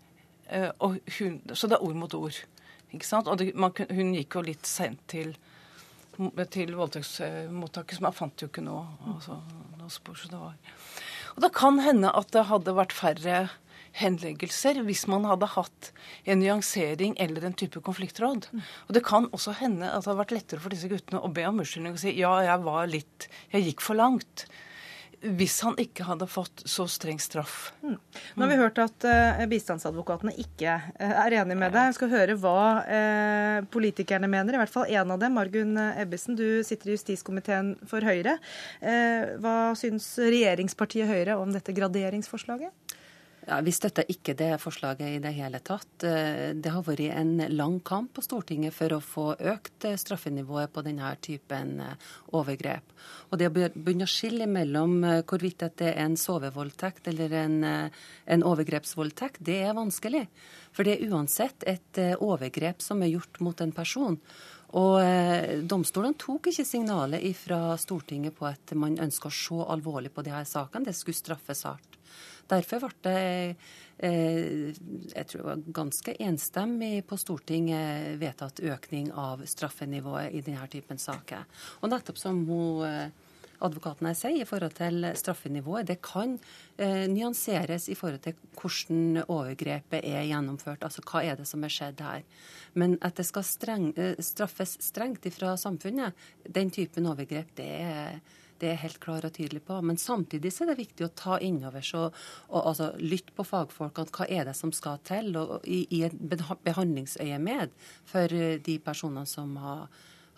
Uh, 0.46 0.96
hun, 1.19 1.40
så 1.52 1.69
det 1.69 1.78
er 1.78 1.84
ord 1.84 1.98
mot 1.98 2.14
ord. 2.16 2.38
Ikke 2.94 3.08
sant? 3.08 3.28
Og 3.28 3.40
det, 3.40 3.50
man, 3.58 3.75
hun 3.90 4.14
gikk 4.16 4.38
jo 4.38 4.46
litt 4.46 4.69
sent 4.69 5.02
til, 5.10 5.34
til 6.54 6.75
voldtektsmottaket, 6.78 7.98
så 7.98 8.06
man 8.06 8.16
fant 8.16 8.43
jo 8.43 8.48
ikke 8.50 8.64
noe, 8.64 8.87
altså, 9.14 9.40
noe 9.76 9.93
spor. 9.93 10.19
Så 10.19 10.31
det 10.32 10.40
var. 10.40 10.56
Og 11.37 11.44
det 11.44 11.52
kan 11.56 11.81
hende 11.84 12.12
at 12.16 12.32
det 12.32 12.46
hadde 12.48 12.76
vært 12.78 12.96
færre 12.96 13.46
henleggelser 13.96 14.82
hvis 14.84 15.06
man 15.08 15.25
hadde 15.28 15.48
hatt 15.54 15.90
en 16.28 16.40
nyansering 16.43 17.14
eller 17.22 17.46
en 17.48 17.56
type 17.56 17.81
konfliktråd. 17.84 18.48
Og 18.87 18.94
det 18.96 19.04
kan 19.06 19.28
også 19.32 19.56
hende 19.60 19.88
at 19.88 20.04
det 20.04 20.10
hadde 20.10 20.22
vært 20.22 20.37
lettere 20.37 20.64
for 20.64 20.75
disse 20.75 20.90
guttene 20.90 21.22
å 21.25 21.32
be 21.32 21.46
om 21.48 21.62
unnskyldning 21.62 21.96
og 21.96 22.02
si 22.02 22.12
ja, 22.19 22.32
jeg 22.44 22.64
var 22.66 22.88
litt 22.93 23.28
Jeg 23.54 23.70
gikk 23.70 23.84
for 23.84 23.98
langt 23.98 24.46
hvis 25.20 25.60
han 25.64 25.76
ikke 25.80 26.04
hadde 26.06 26.28
fått 26.28 26.62
så 26.68 26.86
streng 26.90 27.18
straff. 27.22 27.72
Mm. 27.82 27.96
Nå 28.34 28.44
har 28.44 28.50
vi 28.50 28.58
hørt 28.60 28.80
at 28.82 29.06
uh, 29.08 29.44
bistandsadvokatene 29.50 30.34
ikke 30.42 30.76
uh, 30.76 31.14
er 31.24 31.38
enig 31.40 31.56
med 31.58 31.72
deg. 31.74 31.90
Vi 31.90 31.98
skal 31.98 32.12
høre 32.12 32.36
hva 32.40 32.60
uh, 32.84 33.58
politikerne 33.72 34.30
mener. 34.30 34.56
I 34.56 34.62
hvert 34.62 34.74
fall 34.74 34.92
én 34.92 35.14
av 35.14 35.22
dem, 35.22 35.36
Margunn 35.38 35.74
Ebbesen. 35.78 36.36
Du 36.38 36.62
sitter 36.66 36.92
i 36.92 36.96
justiskomiteen 36.98 37.74
for 37.88 38.04
Høyre. 38.06 38.36
hva 39.42 39.56
syns 39.78 40.06
regjeringspartiet 40.20 41.08
Høyre 41.08 41.38
om 41.40 41.52
dette 41.54 41.74
graderingsforslaget? 41.76 42.96
Ja, 43.46 43.60
Vi 43.62 43.70
støtter 43.70 44.08
ikke 44.10 44.34
det 44.34 44.56
forslaget 44.58 45.06
i 45.06 45.19
det 45.22 45.31
hele 45.37 45.60
tatt. 45.62 46.02
Eh, 46.02 46.50
det 46.50 46.72
har 46.75 46.82
vært 46.82 47.12
en 47.14 47.44
lang 47.54 47.76
kamp 47.87 48.16
på 48.16 48.25
Stortinget 48.25 48.75
for 48.75 48.90
å 48.90 48.98
få 48.98 49.26
økt 49.38 49.87
eh, 49.87 49.94
straffenivået 49.94 50.72
på 50.75 50.82
denne 50.82 51.12
typen 51.22 51.76
eh, 51.84 52.08
overgrep. 52.34 52.90
Og 53.31 53.38
Det 53.38 53.46
å 53.46 53.54
begynne 53.54 54.08
å 54.08 54.10
skille 54.10 54.50
mellom 54.50 54.98
hvorvidt 55.31 55.62
det 55.78 55.93
er 55.93 56.02
en 56.08 56.19
sovevoldtekt 56.19 57.06
eller 57.12 57.37
en, 57.44 57.56
en 57.62 58.44
overgrepsvoldtekt, 58.50 59.38
det 59.46 59.60
er 59.69 59.78
vanskelig. 59.78 60.25
For 60.74 60.82
det 60.82 60.96
er 60.96 61.15
uansett 61.15 61.62
et 61.70 62.00
overgrep 62.19 62.82
som 62.82 63.03
er 63.03 63.15
gjort 63.15 63.38
mot 63.46 63.62
en 63.62 63.74
person. 63.76 64.19
Og 64.74 65.67
Domstolene 65.70 66.19
tok 66.19 66.50
ikke 66.50 66.67
signalet 66.67 67.31
fra 67.38 67.76
Stortinget 67.79 68.34
på 68.38 68.48
at 68.50 68.74
man 68.74 68.98
ønsker 68.98 69.31
å 69.31 69.38
se 69.38 69.69
alvorlig 69.76 70.10
på 70.15 70.26
disse 70.26 70.48
sakene. 70.56 70.91
Det 70.91 70.98
skulle 70.98 71.22
straffes 71.22 71.62
hardt. 71.69 71.95
Derfor 72.50 72.86
ble 72.86 72.94
det 73.06 73.20
eh, 73.98 74.72
jeg 75.15 75.29
tror 75.29 75.41
det 75.41 75.46
var 75.48 75.62
ganske 75.81 76.17
enstemmig 76.22 77.05
på 77.08 77.19
Stortinget 77.19 78.19
vedtatt 78.20 78.60
økning 78.60 79.10
av 79.12 79.44
straffenivået 79.48 80.34
i 80.36 80.43
denne 80.46 80.67
typen 80.70 81.00
saker. 81.00 81.46
Og 81.81 81.91
nettopp 81.91 82.20
som 82.20 82.44
hun 82.48 82.84
eh, 82.86 83.08
advokaten 83.65 84.06
her 84.10 84.17
sier 84.19 84.44
i 84.44 84.46
forhold 84.48 84.76
til 84.76 85.08
straffenivået, 85.17 85.88
det 85.88 85.98
kan 86.05 86.36
eh, 86.76 87.06
nyanseres 87.08 87.88
i 87.88 87.96
forhold 87.96 88.20
til 88.26 88.36
hvordan 88.60 89.22
overgrepet 89.24 90.05
er 90.05 90.26
gjennomført. 90.29 90.84
Altså 90.84 91.05
hva 91.08 91.24
er 91.24 91.41
det 91.41 91.48
som 91.48 91.65
er 91.65 91.72
skjedd 91.72 92.05
her. 92.05 92.24
Men 92.76 92.98
at 93.00 93.17
det 93.17 93.26
skal 93.26 93.46
streng, 93.48 93.93
straffes 94.20 94.76
strengt 94.84 95.26
fra 95.34 95.56
samfunnet, 95.58 96.12
den 96.44 96.70
typen 96.70 97.08
overgrep, 97.08 97.56
det 97.56 97.70
er 97.81 98.20
det 98.63 98.72
er 98.72 98.82
helt 98.82 99.01
klar 99.03 99.27
og 99.27 99.34
tydelig 99.36 99.63
på. 99.67 99.79
Men 99.84 100.01
samtidig 100.01 100.53
så 100.55 100.65
er 100.65 100.72
det 100.72 100.81
viktig 100.82 101.06
å 101.06 101.13
ta 101.19 101.39
innover 101.44 101.84
seg 101.84 102.08
og, 102.08 102.19
og 102.51 102.72
altså, 102.72 102.91
lytte 103.03 103.36
på 103.36 103.46
fagfolkene. 103.46 104.13
Hva 104.17 104.29
er 104.29 104.48
det 104.51 104.56
som 104.58 104.75
skal 104.75 105.01
til? 105.06 105.32
Og, 105.41 105.58
i, 105.67 105.84
i 105.94 106.03
et 106.08 106.17
behandlingsøyemed 106.67 107.75
for 108.08 108.36
de 108.67 108.79
personene 108.84 109.27
som 109.29 109.56
har 109.63 109.89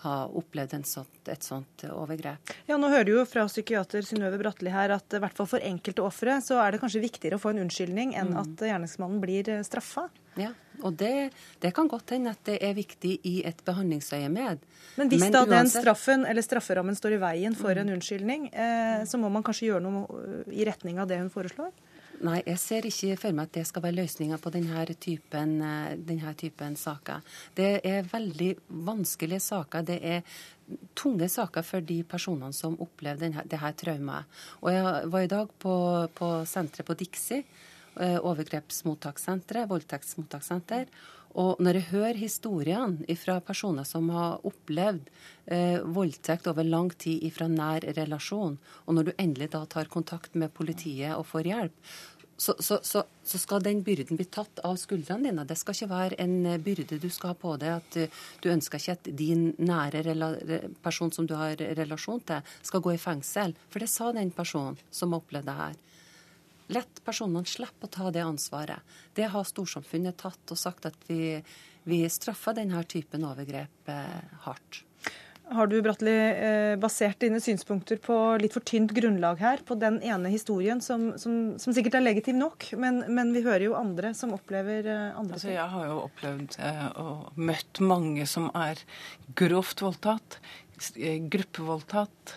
har 0.04 0.36
opplevd 0.38 0.86
sånt, 0.86 1.20
et 1.26 1.42
sånt 1.42 1.84
overgrep. 1.90 2.52
Ja, 2.68 2.76
Nå 2.78 2.90
hører 2.92 3.08
du 3.08 3.12
jo 3.16 3.24
fra 3.26 3.46
psykiater 3.50 4.06
Synnøve 4.06 4.38
Bratli 4.38 4.70
her 4.70 4.94
at 4.94 5.16
i 5.16 5.20
hvert 5.22 5.34
fall 5.34 5.50
for 5.50 5.64
enkelte 5.64 6.04
ofre 6.06 6.38
så 6.44 6.60
er 6.62 6.74
det 6.74 6.82
kanskje 6.82 7.02
viktigere 7.02 7.38
å 7.38 7.42
få 7.42 7.54
en 7.54 7.64
unnskyldning 7.64 8.14
enn 8.14 8.34
mm. 8.34 8.40
at 8.44 8.64
gjerningsmannen 8.70 9.20
blir 9.24 9.50
straffa. 9.66 10.06
Ja, 10.38 10.52
og 10.86 10.94
det, 11.00 11.30
det, 11.58 11.72
kan 11.74 11.88
godt 11.90 12.12
hende 12.14 12.30
at 12.36 12.44
det 12.46 12.60
er 12.62 12.76
viktig 12.76 13.16
i 13.26 13.40
et 13.48 13.58
behandlingsøyemed. 13.66 14.62
Men 15.00 15.10
hvis 15.10 15.24
Men 15.24 15.34
da 15.34 15.42
uansett... 15.42 15.56
den 15.56 15.72
straffen 15.72 16.26
eller 16.28 16.46
strafferammen 16.46 16.98
står 16.98 17.16
i 17.16 17.20
veien 17.22 17.58
for 17.58 17.74
mm. 17.74 17.82
en 17.82 17.94
unnskyldning, 17.96 18.48
eh, 18.52 19.02
så 19.08 19.18
må 19.18 19.30
man 19.34 19.46
kanskje 19.46 19.72
gjøre 19.72 19.82
noe 19.82 20.44
i 20.54 20.66
retning 20.68 21.02
av 21.02 21.10
det 21.10 21.18
hun 21.18 21.32
foreslår? 21.34 21.74
Nei, 22.26 22.40
jeg 22.46 22.58
ser 22.58 22.86
ikke 22.88 23.16
for 23.20 23.36
meg 23.36 23.46
at 23.46 23.54
det 23.54 23.64
skal 23.68 23.84
være 23.84 23.98
løsninga 24.00 24.38
på 24.42 24.50
denne 24.50 24.84
typen, 24.98 25.52
eh, 25.62 25.96
denne 25.96 26.32
typen, 26.34 26.74
saker. 26.76 27.22
Det 27.54 27.80
er 27.86 28.08
veldig 28.10 28.50
vanskelige 28.88 29.40
saker. 29.40 29.82
Det 29.86 29.98
er 30.02 30.22
tunge 30.98 31.28
saker 31.30 31.62
for 31.62 31.80
de 31.80 32.02
personene 32.02 32.52
som 32.52 32.76
opplever 32.82 33.20
denne, 33.22 33.44
dette 33.46 33.72
traumet. 33.84 34.24
Og 34.62 34.72
jeg 34.72 35.10
var 35.12 35.20
i 35.20 35.30
dag 35.30 35.48
på, 35.58 35.74
på 36.14 36.30
senteret 36.44 36.86
på 36.86 36.98
Dixie 36.98 37.44
overgrepsmottakssenteret, 37.98 39.66
voldtektsmottakssenter. 39.70 40.86
Og 41.36 41.60
når 41.60 41.78
jeg 41.78 41.90
hører 41.92 42.18
historiene 42.18 43.16
fra 43.20 43.38
personer 43.44 43.84
som 43.86 44.08
har 44.14 44.44
opplevd 44.48 45.10
eh, 45.46 45.80
voldtekt 45.84 46.48
over 46.48 46.64
lang 46.64 46.90
tid 46.96 47.26
fra 47.34 47.48
nær 47.52 47.84
relasjon, 47.98 48.56
og 48.86 48.94
når 48.96 49.10
du 49.10 49.16
endelig 49.18 49.50
da 49.52 49.64
tar 49.68 49.90
kontakt 49.92 50.34
med 50.34 50.54
politiet 50.56 51.14
og 51.16 51.26
får 51.28 51.50
hjelp, 51.52 51.90
så, 52.38 52.54
så, 52.58 52.78
så, 52.82 53.02
så, 53.24 53.38
skal 53.38 53.62
den 53.62 53.80
byrden 53.82 54.16
bli 54.16 54.24
tatt 54.30 54.60
av 54.62 54.76
skuldrene 54.78 55.26
dine. 55.26 55.44
Det 55.44 55.56
skal 55.58 55.74
ikke 55.74 55.90
være 55.90 56.18
en 56.22 56.36
eh, 56.46 56.60
byrde 56.62 57.00
du 57.02 57.08
skal 57.10 57.32
ha 57.32 57.38
på 57.38 57.56
deg. 57.58 57.80
At 57.82 57.96
du, 57.96 58.20
du 58.44 58.52
ønsker 58.52 58.78
ikke 58.78 58.94
at 58.94 59.10
din 59.18 59.50
nære 59.58 60.04
person 60.84 61.10
som 61.14 61.26
du 61.26 61.34
har 61.34 61.58
relasjon 61.58 62.22
til, 62.30 62.54
skal 62.62 62.84
gå 62.84 62.94
i 62.94 63.02
fengsel. 63.02 63.56
For 63.72 63.82
det 63.82 63.90
sa 63.90 64.12
den 64.14 64.30
personen 64.30 64.78
som 64.94 65.18
opplevde 65.18 65.50
det 65.50 65.58
her. 65.58 65.74
Lett 66.74 67.00
personene 67.04 67.48
slipper 67.48 67.88
å 67.88 67.92
ta 67.92 68.10
det 68.12 68.24
ansvaret. 68.24 68.84
Det 69.16 69.30
har 69.32 69.46
storsamfunnet 69.48 70.18
tatt 70.20 70.52
og 70.52 70.60
sagt 70.60 70.88
at 70.90 70.98
vi, 71.08 71.38
vi 71.88 72.02
straffer 72.12 72.56
denne 72.58 72.82
typen 72.84 73.24
overgrep 73.24 73.92
eh, 73.94 74.20
hardt. 74.44 74.82
Har 75.48 75.66
du 75.66 75.78
Bratteli, 75.80 76.12
eh, 76.12 76.74
basert 76.76 77.22
dine 77.24 77.40
synspunkter 77.40 77.96
på 78.04 78.14
litt 78.42 78.52
for 78.52 78.64
tynt 78.68 78.92
grunnlag 78.92 79.40
her, 79.40 79.62
på 79.64 79.78
den 79.80 79.96
ene 80.04 80.28
historien 80.28 80.82
som, 80.84 81.14
som, 81.16 81.56
som 81.56 81.72
sikkert 81.72 81.96
er 81.96 82.04
legitim 82.04 82.36
nok, 82.42 82.66
men, 82.76 83.00
men, 83.08 83.32
vi 83.32 83.40
hører 83.46 83.64
jo 83.70 83.78
andre 83.78 84.12
som 84.16 84.34
opplever 84.36 84.84
eh, 84.84 85.06
andre 85.16 85.38
altså, 85.38 85.54
Jeg 85.54 85.72
har 85.72 85.86
jo 85.88 86.02
opplevd 86.02 86.58
og 87.00 87.40
møtt 87.40 87.80
mange 87.80 88.28
som 88.28 88.50
er 88.52 88.84
grovt 89.40 89.80
voldtatt, 89.86 90.36
gruppevoldtatt, 91.32 92.36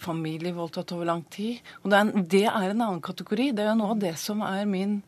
familievoldtatt 0.00 0.94
over 0.96 1.08
lang 1.08 1.24
tid. 1.32 1.60
Og 1.82 1.90
det 1.90 1.98
er, 1.98 2.06
en, 2.06 2.24
det 2.32 2.44
er, 2.46 2.70
en, 2.70 2.80
annen 2.86 3.02
kategori. 3.04 3.50
Det 3.56 3.64
er 3.64 3.72
jo 3.72 3.78
noe 3.82 3.94
av 3.94 4.02
det 4.02 4.14
som 4.20 4.42
er 4.46 4.64
min, 4.68 5.00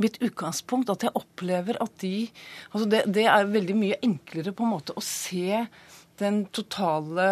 mitt 0.00 0.18
utgangspunkt. 0.24 0.92
At 0.92 1.06
jeg 1.06 1.16
opplever 1.18 1.80
at 1.84 1.94
de 2.02 2.28
altså 2.72 2.88
det, 2.90 3.04
det 3.14 3.28
er 3.28 3.52
veldig 3.52 3.76
mye 3.78 4.00
enklere 4.04 4.54
på 4.56 4.66
en 4.66 4.74
måte 4.76 4.96
å 4.96 5.04
se 5.04 5.66
den 6.18 6.44
totale 6.54 7.28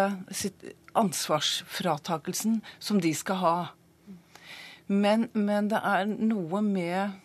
ansvarsfratakelsen 0.97 2.61
som 2.79 3.01
de 3.03 3.13
skal 3.15 3.41
ha. 3.43 3.55
Men, 4.87 5.27
men 5.35 5.67
det 5.71 5.79
er 5.83 6.05
noe 6.07 6.61
med 6.63 7.17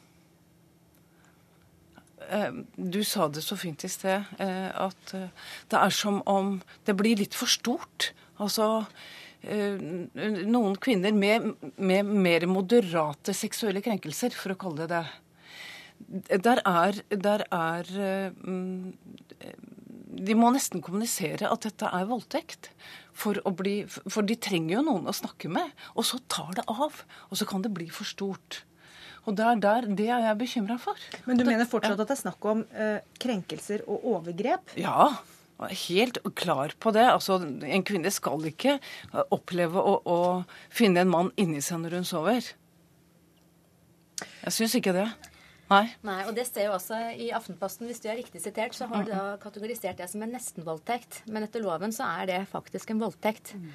eh, 2.26 2.50
Du 2.74 3.02
sa 3.06 3.28
det 3.30 3.44
så 3.46 3.56
fint 3.58 3.84
i 3.86 3.90
sted, 3.90 4.26
eh, 4.42 4.68
at 4.74 5.14
eh, 5.14 5.30
det 5.70 5.78
er 5.78 5.94
som 5.94 6.20
om 6.26 6.56
det 6.86 6.96
blir 6.98 7.22
litt 7.22 7.38
for 7.38 7.50
stort. 7.50 8.10
Altså 8.42 8.84
noen 9.42 10.76
kvinner 10.78 11.14
med, 11.16 11.48
med 11.76 12.06
mer 12.06 12.46
moderate 12.46 13.34
seksuelle 13.34 13.82
krenkelser, 13.82 14.34
for 14.36 14.54
å 14.54 14.60
kalle 14.60 14.86
det 14.86 14.92
det. 14.94 15.04
Der 16.42 16.60
er, 16.66 16.98
der 17.14 17.44
er 17.54 17.90
de 20.12 20.34
må 20.36 20.50
nesten 20.54 20.82
kommunisere 20.84 21.48
at 21.50 21.64
dette 21.66 21.88
er 21.88 22.08
voldtekt. 22.10 22.70
For, 23.16 23.38
bli, 23.56 23.82
for, 23.88 24.24
de 24.26 24.36
trenger 24.40 24.78
jo 24.78 24.84
noen 24.86 25.08
å 25.08 25.16
snakke 25.16 25.50
med. 25.52 25.72
Og 25.96 26.06
så 26.08 26.20
tar 26.32 26.52
det 26.58 26.66
av. 26.70 27.02
Og 27.30 27.40
så 27.40 27.48
kan 27.48 27.64
det 27.64 27.72
bli 27.74 27.88
for 27.92 28.08
stort. 28.08 28.62
Og 29.26 29.36
der, 29.38 29.58
der, 29.62 29.86
Det 29.86 30.08
er 30.10 30.24
jeg 30.26 30.38
bekymra 30.40 30.78
for. 30.82 30.98
Men 31.26 31.38
du 31.38 31.44
det, 31.44 31.52
mener 31.52 31.70
fortsatt 31.70 32.00
at 32.00 32.08
det 32.10 32.16
er 32.16 32.22
snakk 32.24 32.48
om 32.50 32.64
uh, 32.74 32.98
krenkelser 33.22 33.84
og 33.86 34.08
overgrep? 34.16 34.74
Ja. 34.80 35.12
Helt 35.70 36.18
klar 36.38 36.74
på 36.78 36.92
det. 36.94 37.04
Altså, 37.10 37.38
En 37.42 37.84
kvinne 37.86 38.10
skal 38.10 38.42
ikke 38.50 38.78
oppleve 39.34 39.78
å, 39.78 39.98
å 40.02 40.18
finne 40.72 41.04
en 41.04 41.12
mann 41.12 41.30
inni 41.40 41.62
seg 41.64 41.84
når 41.84 42.00
hun 42.00 42.08
sover. 42.08 42.52
Jeg 44.42 44.56
syns 44.56 44.74
ikke 44.78 44.94
det. 44.96 45.06
Nei. 45.72 45.86
Nei. 46.04 46.18
Og 46.28 46.34
det 46.36 46.44
ser 46.48 46.68
jo 46.68 46.74
også 46.76 46.98
i 47.16 47.30
Aftenposten, 47.34 47.88
hvis 47.88 48.02
du 48.02 48.10
er 48.10 48.18
riktig 48.20 48.42
sitert, 48.44 48.76
så 48.76 48.88
har 48.90 49.06
du 49.06 49.12
da 49.14 49.38
kategorisert 49.42 50.00
det 50.00 50.10
som 50.10 50.22
en 50.24 50.34
nestenvoldtekt. 50.34 51.22
Men 51.32 51.46
etter 51.46 51.64
loven 51.64 51.94
så 51.94 52.08
er 52.20 52.28
det 52.28 52.42
faktisk 52.50 52.92
en 52.92 53.02
voldtekt. 53.02 53.54
Mm. 53.56 53.72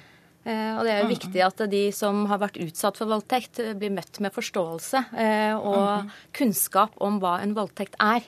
Eh, 0.48 0.72
og 0.78 0.84
det 0.86 0.92
er 0.92 1.02
jo 1.02 1.10
viktig 1.10 1.42
at 1.44 1.62
de 1.72 1.82
som 1.94 2.22
har 2.30 2.40
vært 2.40 2.60
utsatt 2.62 3.00
for 3.00 3.10
voldtekt, 3.10 3.60
blir 3.80 3.92
møtt 3.94 4.20
med 4.24 4.34
forståelse 4.34 5.02
eh, 5.18 5.56
og 5.56 6.12
kunnskap 6.36 6.94
om 7.04 7.18
hva 7.22 7.38
en 7.42 7.56
voldtekt 7.58 7.98
er. 8.00 8.26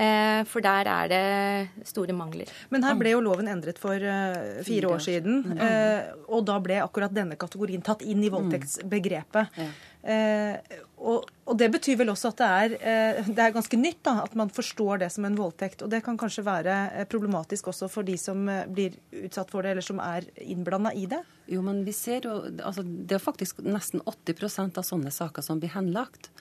Eh, 0.00 0.42
for 0.48 0.64
der 0.64 0.88
er 0.88 1.10
det 1.12 1.86
store 1.88 2.14
mangler. 2.16 2.48
Men 2.72 2.84
her 2.86 2.96
ble 2.96 3.12
jo 3.12 3.20
loven 3.24 3.50
endret 3.52 3.76
for 3.80 4.00
uh, 4.00 4.60
fire 4.64 4.94
år 4.94 5.02
siden. 5.04 5.42
Uh, 5.52 6.14
og 6.32 6.46
da 6.48 6.56
ble 6.62 6.78
akkurat 6.80 7.12
denne 7.12 7.36
kategorien 7.40 7.84
tatt 7.84 8.00
inn 8.06 8.22
i 8.24 8.30
voldtektsbegrepet. 8.32 9.58
Uh, 10.00 10.56
og, 10.96 11.26
og, 11.44 11.52
det 11.60 11.68
betyr 11.74 11.98
vel 12.00 12.12
også 12.14 12.30
at 12.30 12.40
det 12.40 12.48
er, 12.48 13.26
det 13.28 13.44
er 13.44 13.52
ganske 13.52 13.76
nytt 13.76 14.00
da, 14.06 14.14
at 14.24 14.36
man 14.40 14.52
forstår 14.52 15.02
det 15.02 15.10
som 15.12 15.26
en 15.28 15.36
voldtekt. 15.36 15.84
Og 15.84 15.92
det 15.92 16.00
kan 16.06 16.16
kanskje 16.20 16.46
være 16.48 17.04
problematisk 17.12 17.68
også 17.74 17.90
for 17.92 18.06
de 18.06 18.16
som 18.20 18.48
blir 18.72 18.96
utsatt 19.26 19.52
for 19.52 19.66
det, 19.66 19.74
eller 19.74 19.84
som 19.84 20.00
er 20.00 20.30
innblanda 20.40 20.94
i 20.96 21.04
det? 21.10 21.20
Jo, 21.52 21.60
men 21.66 21.84
vi 21.84 21.92
ser 21.96 22.24
jo, 22.24 22.38
altså, 22.56 22.86
Det 22.86 23.18
er 23.18 23.22
faktisk 23.22 23.60
nesten 23.66 24.00
80% 24.08 24.80
av 24.80 24.86
sånne 24.86 25.12
saker 25.12 25.44
som 25.44 25.60
blir 25.60 25.74
henlagt. 25.76 26.32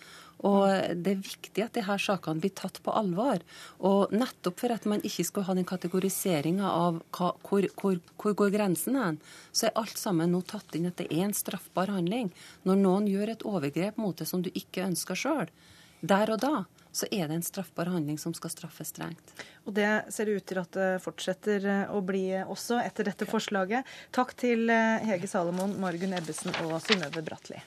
Og 0.48 0.96
det 0.96 1.14
er 1.14 1.24
viktig 1.24 1.64
at 1.66 1.76
disse 1.76 1.98
sakene 2.06 2.40
blir 2.40 2.54
tatt 2.56 2.80
på 2.84 2.94
alvor. 2.96 3.44
Og 3.84 4.14
nettopp 4.16 4.62
for 4.62 4.76
at 4.76 4.88
man 4.90 5.04
ikke 5.06 5.26
skal 5.28 5.48
ha 5.50 5.56
den 5.58 5.68
kategoriseringa 5.68 6.70
av 6.70 7.02
hva, 7.18 7.34
hvor, 7.48 7.68
hvor, 7.82 8.00
hvor, 8.16 8.38
går 8.40 8.54
grensen 8.56 9.00
hen, 9.00 9.20
så 9.52 9.68
er 9.68 9.80
alt 9.80 10.00
sammen 10.00 10.32
nå 10.32 10.44
tatt 10.48 10.78
inn 10.78 10.88
at 10.90 11.00
det 11.02 11.10
er 11.12 11.28
en 11.28 11.36
straffbar 11.36 11.92
handling. 11.92 12.32
Når 12.68 12.84
noen 12.84 13.10
gjør 13.12 13.36
et 13.36 13.48
overgrep 13.48 14.00
mot 14.00 14.18
det 14.18 14.30
som 14.30 14.44
du 14.46 14.52
ikke 14.54 14.86
ønsker 14.88 15.20
sjøl, 15.20 15.52
der 16.00 16.32
og 16.32 16.40
da, 16.40 16.54
så 16.96 17.08
er 17.12 17.28
det 17.28 17.36
en 17.38 17.46
straffbar 17.46 17.90
handling 17.92 18.18
som 18.18 18.34
skal 18.34 18.54
straffes 18.54 18.94
strengt. 18.94 19.34
Og 19.68 19.74
Det 19.76 19.90
ser 20.10 20.32
ut 20.32 20.46
til 20.46 20.62
at 20.62 20.72
det 20.74 20.88
fortsetter 21.04 21.68
eh, 21.68 21.92
å 21.92 22.02
bli 22.02 22.24
også 22.42 22.80
etter 22.82 23.12
dette 23.12 23.28
forslaget. 23.30 23.88
Takk 24.16 24.34
til 24.40 24.72
eh, 24.74 25.04
Hege 25.12 25.30
Salomon, 25.30 25.76
Margunn 25.82 26.16
Ebbesen 26.18 26.56
og 26.66 26.80
Synnøve 26.86 27.24
Bratli. 27.26 27.62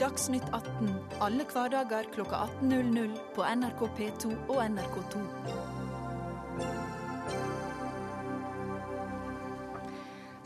Dagsnytt 0.00 0.46
18 0.56 0.94
alle 1.20 1.44
hverdager 1.44 2.06
kl 2.14 2.22
18.00 2.24 3.10
på 3.34 3.44
NRK 3.44 3.82
P2 3.98 4.30
og 4.48 4.62
NRK2. 4.64 5.20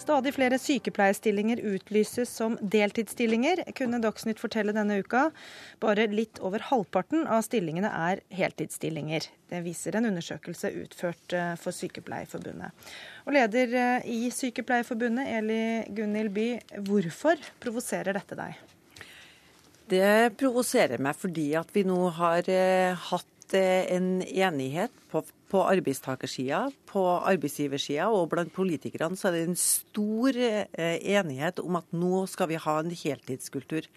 Stadig 0.03 0.35
flere 0.35 0.59
sykepleierstillinger 0.59 1.63
utlyses 1.71 2.35
som 2.35 2.59
deltidsstillinger, 2.61 3.63
kunne 3.79 4.03
Dagsnytt 4.03 4.43
fortelle 4.43 4.75
denne 4.75 4.99
uka. 5.07 5.29
Bare 5.79 6.11
litt 6.11 6.43
over 6.43 6.67
halvparten 6.73 7.23
av 7.31 7.47
stillingene 7.47 7.95
er 8.11 8.27
heltidsstillinger. 8.35 9.31
Det 9.55 9.63
viser 9.63 9.95
en 9.95 10.11
undersøkelse 10.11 10.75
utført 10.83 11.39
eh, 11.39 11.55
for 11.63 11.71
Sykepleierforbundet. 11.79 12.75
Og 13.25 13.39
leder 13.39 13.81
eh, 13.87 14.13
i 14.19 14.21
Sykepleierforbundet, 14.35 15.31
Eli 15.39 15.65
Gunhild 15.95 16.35
By, 16.35 16.49
hvorfor 16.91 17.53
provoserer 17.63 18.19
dette 18.19 18.43
deg? 18.43 18.74
Det 19.91 20.33
provoserer 20.41 21.03
meg 21.03 21.17
fordi 21.21 21.51
at 21.59 21.73
vi 21.75 21.85
nå 21.85 21.99
har 22.17 22.49
eh, 22.49 22.97
hatt 23.11 23.57
eh, 23.57 23.85
en 23.93 24.23
enighet 24.25 24.93
på, 25.13 25.21
på 25.53 25.61
arbeidstakersida, 25.69 26.71
på 26.89 27.03
arbeidsgiversida 27.21 28.09
og 28.09 28.31
blant 28.33 28.55
politikerne 28.55 29.19
så 29.21 29.29
er 29.29 29.37
det 29.37 29.43
en 29.51 29.61
stor 29.61 30.41
eh, 30.41 30.97
enighet 31.19 31.61
om 31.61 31.77
at 31.77 31.93
nå 31.93 32.25
skal 32.33 32.49
vi 32.55 32.63
ha 32.65 32.79
en 32.81 32.95
heltidskultur. 32.97 33.91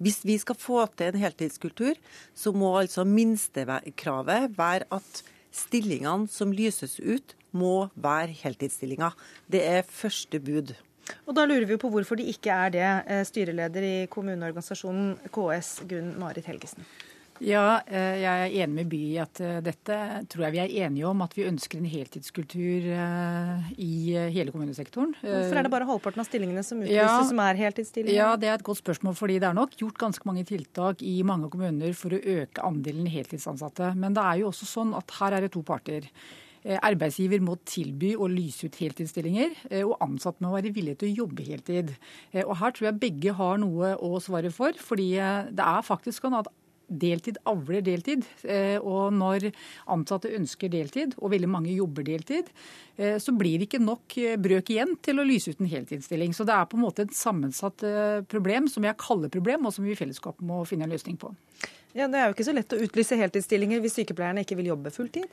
Hvis 0.00 0.22
vi 0.28 0.38
skal 0.40 0.56
få 0.60 0.86
til 0.96 1.12
en 1.12 1.20
heltidskultur, 1.20 2.00
så 2.36 2.52
må 2.56 2.72
altså 2.80 3.04
minstekravet 3.08 4.56
være 4.56 4.88
at 4.92 5.22
stillingene 5.52 6.28
som 6.32 6.52
lyses 6.52 6.96
ut, 7.00 7.36
må 7.56 7.88
være 7.94 8.34
heltidsstillinger. 8.36 9.12
Det 9.48 9.62
er 9.64 9.88
første 9.88 10.40
bud. 10.40 10.74
Og 11.26 11.34
Da 11.34 11.44
lurer 11.46 11.66
vi 11.68 11.80
på 11.80 11.90
hvorfor 11.92 12.18
de 12.18 12.28
ikke 12.30 12.54
er 12.54 12.70
det, 12.70 12.86
eh, 13.06 13.24
styreleder 13.26 13.82
i 13.82 14.06
kommuneorganisasjonen 14.06 15.18
KS, 15.34 15.82
Gunn 15.88 16.16
Marit 16.18 16.46
Helgesen. 16.46 16.86
Ja, 17.38 17.82
eh, 17.84 18.22
jeg 18.22 18.44
er 18.46 18.54
enig 18.64 18.74
med 18.78 18.88
By 18.88 18.96
i 18.96 19.18
at 19.20 19.40
eh, 19.44 19.58
dette 19.60 19.96
tror 20.32 20.46
jeg 20.46 20.54
vi 20.54 20.60
er 20.62 20.86
enige 20.86 21.04
om. 21.04 21.20
At 21.20 21.34
vi 21.36 21.44
ønsker 21.44 21.76
en 21.78 21.90
heltidskultur 21.90 22.86
i 23.76 23.90
hele 24.32 24.54
kommunesektoren. 24.54 25.12
Hvorfor 25.20 25.60
er 25.60 25.66
det 25.66 25.72
bare 25.74 25.88
halvparten 25.90 26.22
av 26.24 26.30
stillingene 26.30 26.64
som 26.64 26.80
utlyses 26.80 26.96
ja, 26.96 27.20
som 27.28 27.42
er 27.44 27.60
heltidsstillinger? 27.60 28.16
Ja, 28.16 28.30
Det 28.36 28.48
er 28.48 28.54
et 28.54 28.64
godt 28.64 28.80
spørsmål. 28.80 29.14
fordi 29.14 29.38
det 29.38 29.50
er 29.50 29.58
nok 29.58 29.76
gjort 29.76 29.98
ganske 29.98 30.24
mange 30.24 30.46
tiltak 30.48 31.02
i 31.02 31.22
mange 31.22 31.50
kommuner 31.50 31.92
for 31.92 32.16
å 32.16 32.22
øke 32.22 32.64
andelen 32.64 33.06
heltidsansatte. 33.06 33.94
Men 33.94 34.14
det 34.14 34.24
er 34.24 34.40
jo 34.40 34.48
også 34.48 34.64
sånn 34.64 34.96
at 34.96 35.10
her 35.20 35.36
er 35.36 35.40
det 35.42 35.52
to 35.52 35.62
parter. 35.62 36.08
Eh, 36.66 36.78
arbeidsgiver 36.82 37.42
må 37.46 37.54
tilby 37.68 38.16
å 38.18 38.26
lyse 38.26 38.66
ut 38.66 38.76
heltidsstillinger, 38.80 39.54
eh, 39.70 39.84
og 39.86 40.00
ansatte 40.02 40.42
må 40.42 40.50
være 40.56 40.74
villige 40.74 40.98
til 40.98 41.12
å 41.12 41.18
jobbe 41.22 41.46
heltid. 41.46 41.92
Eh, 42.32 42.42
og 42.42 42.56
Her 42.58 42.72
tror 42.72 42.88
jeg 42.88 43.00
begge 43.00 43.34
har 43.38 43.58
noe 43.58 43.94
å 43.94 44.18
svare 44.20 44.50
for. 44.50 44.72
fordi 44.72 45.14
det 45.16 45.64
er 45.64 45.82
faktisk 45.82 46.22
sånn 46.22 46.38
at 46.38 46.48
deltid 46.88 47.36
avler 47.44 47.82
deltid. 47.82 48.24
Og 48.82 49.12
når 49.12 49.52
ansatte 49.88 50.30
ønsker 50.30 50.70
deltid, 50.70 51.14
og 51.18 51.30
veldig 51.30 51.48
mange 51.48 51.74
jobber 51.74 52.04
deltid, 52.04 52.46
så 52.96 53.36
blir 53.36 53.58
det 53.58 53.68
ikke 53.68 53.82
nok 53.82 54.14
brøk 54.38 54.70
igjen 54.70 54.96
til 55.02 55.18
å 55.18 55.26
lyse 55.26 55.50
ut 55.50 55.60
en 55.60 55.66
heltidsstilling. 55.66 56.32
Så 56.32 56.46
det 56.46 56.54
er 56.54 56.64
på 56.64 56.76
en 56.76 56.84
måte 56.84 57.02
et 57.02 57.10
sammensatt 57.10 57.82
problem 58.28 58.68
som 58.68 58.84
jeg 58.84 58.96
kaller 58.96 59.28
problem, 59.28 59.66
og 59.66 59.74
som 59.74 59.84
vi 59.84 59.92
i 59.92 59.98
fellesskap 59.98 60.40
må 60.40 60.64
finne 60.64 60.84
en 60.84 60.90
løsning 60.94 61.18
på. 61.18 61.34
Ja, 61.92 62.06
Det 62.06 62.18
er 62.18 62.26
jo 62.28 62.34
ikke 62.34 62.44
så 62.44 62.54
lett 62.54 62.72
å 62.72 62.78
utlyse 62.78 63.16
heltidsstillinger 63.16 63.80
hvis 63.80 63.98
sykepleierne 63.98 64.44
ikke 64.44 64.56
vil 64.56 64.66
jobbe 64.74 64.90
fulltid? 64.92 65.26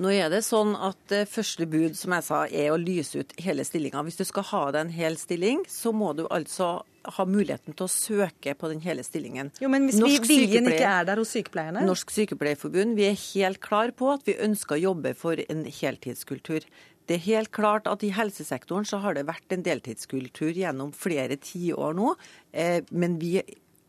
Nå 0.00 0.12
er 0.14 0.30
det 0.32 0.40
sånn 0.46 0.72
at 0.78 1.12
Første 1.28 1.66
bud 1.68 1.96
som 1.98 2.14
jeg 2.16 2.24
sa, 2.24 2.44
er 2.48 2.70
å 2.72 2.78
lyse 2.80 3.20
ut 3.20 3.34
hele 3.42 3.64
stillinga. 3.66 4.00
Hvis 4.06 4.20
du 4.20 4.24
skal 4.28 4.46
ha 4.52 4.62
deg 4.72 4.86
en 4.86 4.94
hel 4.96 5.18
stilling, 5.20 5.66
så 5.68 5.92
må 5.92 6.14
du 6.16 6.24
altså 6.28 6.78
ha 7.02 7.26
muligheten 7.26 7.74
til 7.76 7.86
å 7.86 7.90
søke 7.90 8.54
på 8.58 8.70
den 8.70 8.82
hele 8.84 9.04
stillingen. 9.06 9.50
Jo, 9.60 9.70
Men 9.72 9.88
hvis 9.88 9.98
vi, 10.00 10.18
viljen 10.28 10.70
ikke 10.70 10.88
er 10.88 11.08
der 11.08 11.20
hos 11.20 11.32
sykepleierne? 11.34 11.84
Norsk 11.86 12.12
Sykepleierforbund 12.14 12.96
vi 12.98 13.08
er 13.08 13.18
helt 13.18 13.62
klar 13.64 13.92
på 13.96 14.12
at 14.14 14.24
vi 14.28 14.38
ønsker 14.38 14.78
å 14.78 14.84
jobbe 14.90 15.14
for 15.18 15.42
en 15.48 15.64
heltidskultur. 15.66 16.66
Det 17.10 17.18
er 17.18 17.24
helt 17.24 17.50
klart 17.54 17.88
at 17.90 18.04
I 18.06 18.12
helsesektoren 18.14 18.86
så 18.86 19.00
har 19.02 19.16
det 19.18 19.26
vært 19.26 19.54
en 19.54 19.64
deltidskultur 19.66 20.54
gjennom 20.54 20.92
flere 20.94 21.36
tiår 21.42 21.98
nå. 21.98 22.14
Eh, 22.52 22.86
men 22.94 23.18
vi 23.20 23.40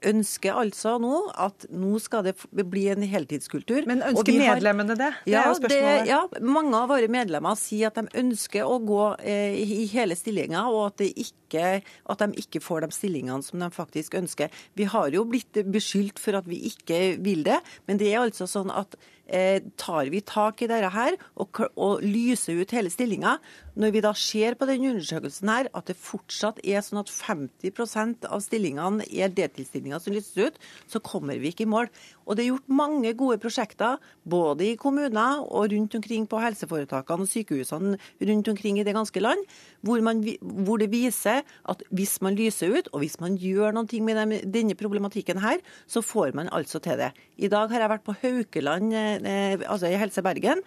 ønsker 0.09 0.57
altså 0.59 0.95
nå 1.01 1.17
at 1.39 1.65
nå 1.71 1.97
skal 2.03 2.25
det 2.27 2.35
bli 2.69 2.85
en 2.93 3.05
heltidskultur. 3.07 3.87
Men 3.89 4.03
ønsker 4.05 4.37
medlemmene 4.39 4.97
det? 4.99 5.09
Det 5.25 5.33
ja, 5.33 5.43
er 5.43 5.51
jo 5.51 5.59
spørsmålet. 5.59 6.03
Det, 6.03 6.11
ja, 6.11 6.49
mange 6.55 6.79
av 6.79 6.91
våre 6.91 7.09
medlemmer 7.11 7.57
sier 7.59 7.91
at 7.91 7.99
de 7.99 8.23
ønsker 8.23 8.67
å 8.67 8.79
gå 8.83 9.01
eh, 9.21 9.57
i 9.63 9.87
hele 9.93 10.17
stillinga, 10.19 10.65
og 10.71 10.91
at, 10.91 11.05
ikke, 11.07 11.79
at, 11.81 12.23
de 12.23 12.43
ikke 12.43 12.63
får 12.63 12.85
de 12.85 12.91
stillingene 12.95 13.45
som 13.45 13.63
de 13.63 13.71
faktisk 13.73 14.19
ønsker. 14.19 14.53
Vi 14.79 14.87
har 14.91 15.13
jo 15.15 15.25
blitt 15.29 15.63
beskyldt 15.73 16.21
for 16.21 16.39
at 16.39 16.49
vi 16.49 16.61
ikke 16.71 17.01
vil 17.23 17.45
det, 17.47 17.59
men 17.89 18.01
det 18.01 18.13
er 18.13 18.23
altså 18.23 18.49
sånn 18.49 18.73
at 18.73 18.97
eh, 19.27 19.59
tar 19.79 20.11
vi 20.13 20.23
tak 20.25 20.63
i 20.63 20.69
dette 20.71 20.91
her 20.93 21.17
og, 21.39 21.63
og 21.75 22.03
lyser 22.05 22.61
ut 22.61 22.75
hele 22.75 22.91
stillinga, 22.93 23.37
når 23.79 23.93
vi 23.95 24.01
da 24.05 24.11
ser 24.17 24.57
på 24.57 24.67
den 24.69 24.85
undersøkelsen 24.91 25.49
her 25.49 25.69
at 25.73 25.89
det 25.89 25.95
fortsatt 25.97 26.59
er 26.61 26.83
sånn 26.85 27.01
at 27.01 27.11
50% 27.11 28.27
av 28.29 28.43
stillingene 28.45 29.07
er 29.09 29.33
deltidsstillinger 29.33 30.01
som 30.03 30.13
lyses 30.13 30.37
ut, 30.37 30.59
så 30.89 31.01
kommer 31.03 31.39
vi 31.41 31.49
ikke 31.53 31.65
i 31.65 31.71
mål. 31.73 31.89
Og 32.23 32.37
det 32.37 32.45
er 32.45 32.51
gjort 32.51 32.69
mange 32.71 33.13
gode 33.17 33.39
prosjekter, 33.41 33.97
både 34.29 34.69
i 34.69 34.77
kommuner 34.79 35.41
og 35.43 35.73
rundt 35.73 35.97
omkring 35.97 36.27
på 36.29 36.41
helseforetakene 36.43 37.25
og 37.25 37.31
sykehusene 37.31 37.97
rundt 38.29 38.53
omkring 38.53 38.79
i 38.79 38.85
det 38.85 38.95
ganske 38.95 39.23
land, 39.23 39.41
hvor, 39.81 39.99
man, 40.05 40.21
hvor 40.41 40.79
det 40.81 40.91
viser 40.93 41.41
at 41.41 41.83
hvis 41.91 42.19
man 42.23 42.37
lyser 42.37 42.77
ut, 42.77 42.93
og 42.93 43.03
hvis 43.03 43.19
man 43.23 43.37
gjør 43.39 43.75
noe 43.75 44.05
med 44.05 44.39
denne 44.53 44.77
problematikken 44.79 45.41
her, 45.43 45.59
så 45.87 46.05
får 46.05 46.37
man 46.37 46.51
altså 46.53 46.79
til 46.83 46.99
det. 47.01 47.11
I 47.37 47.49
dag 47.51 47.71
har 47.73 47.83
jeg 47.83 47.93
vært 47.95 48.07
på 48.07 48.17
Haukeland, 48.21 48.93
eh, 48.93 49.59
altså 49.67 49.89
i 49.89 49.99
Helse 49.99 50.23
Bergen. 50.23 50.61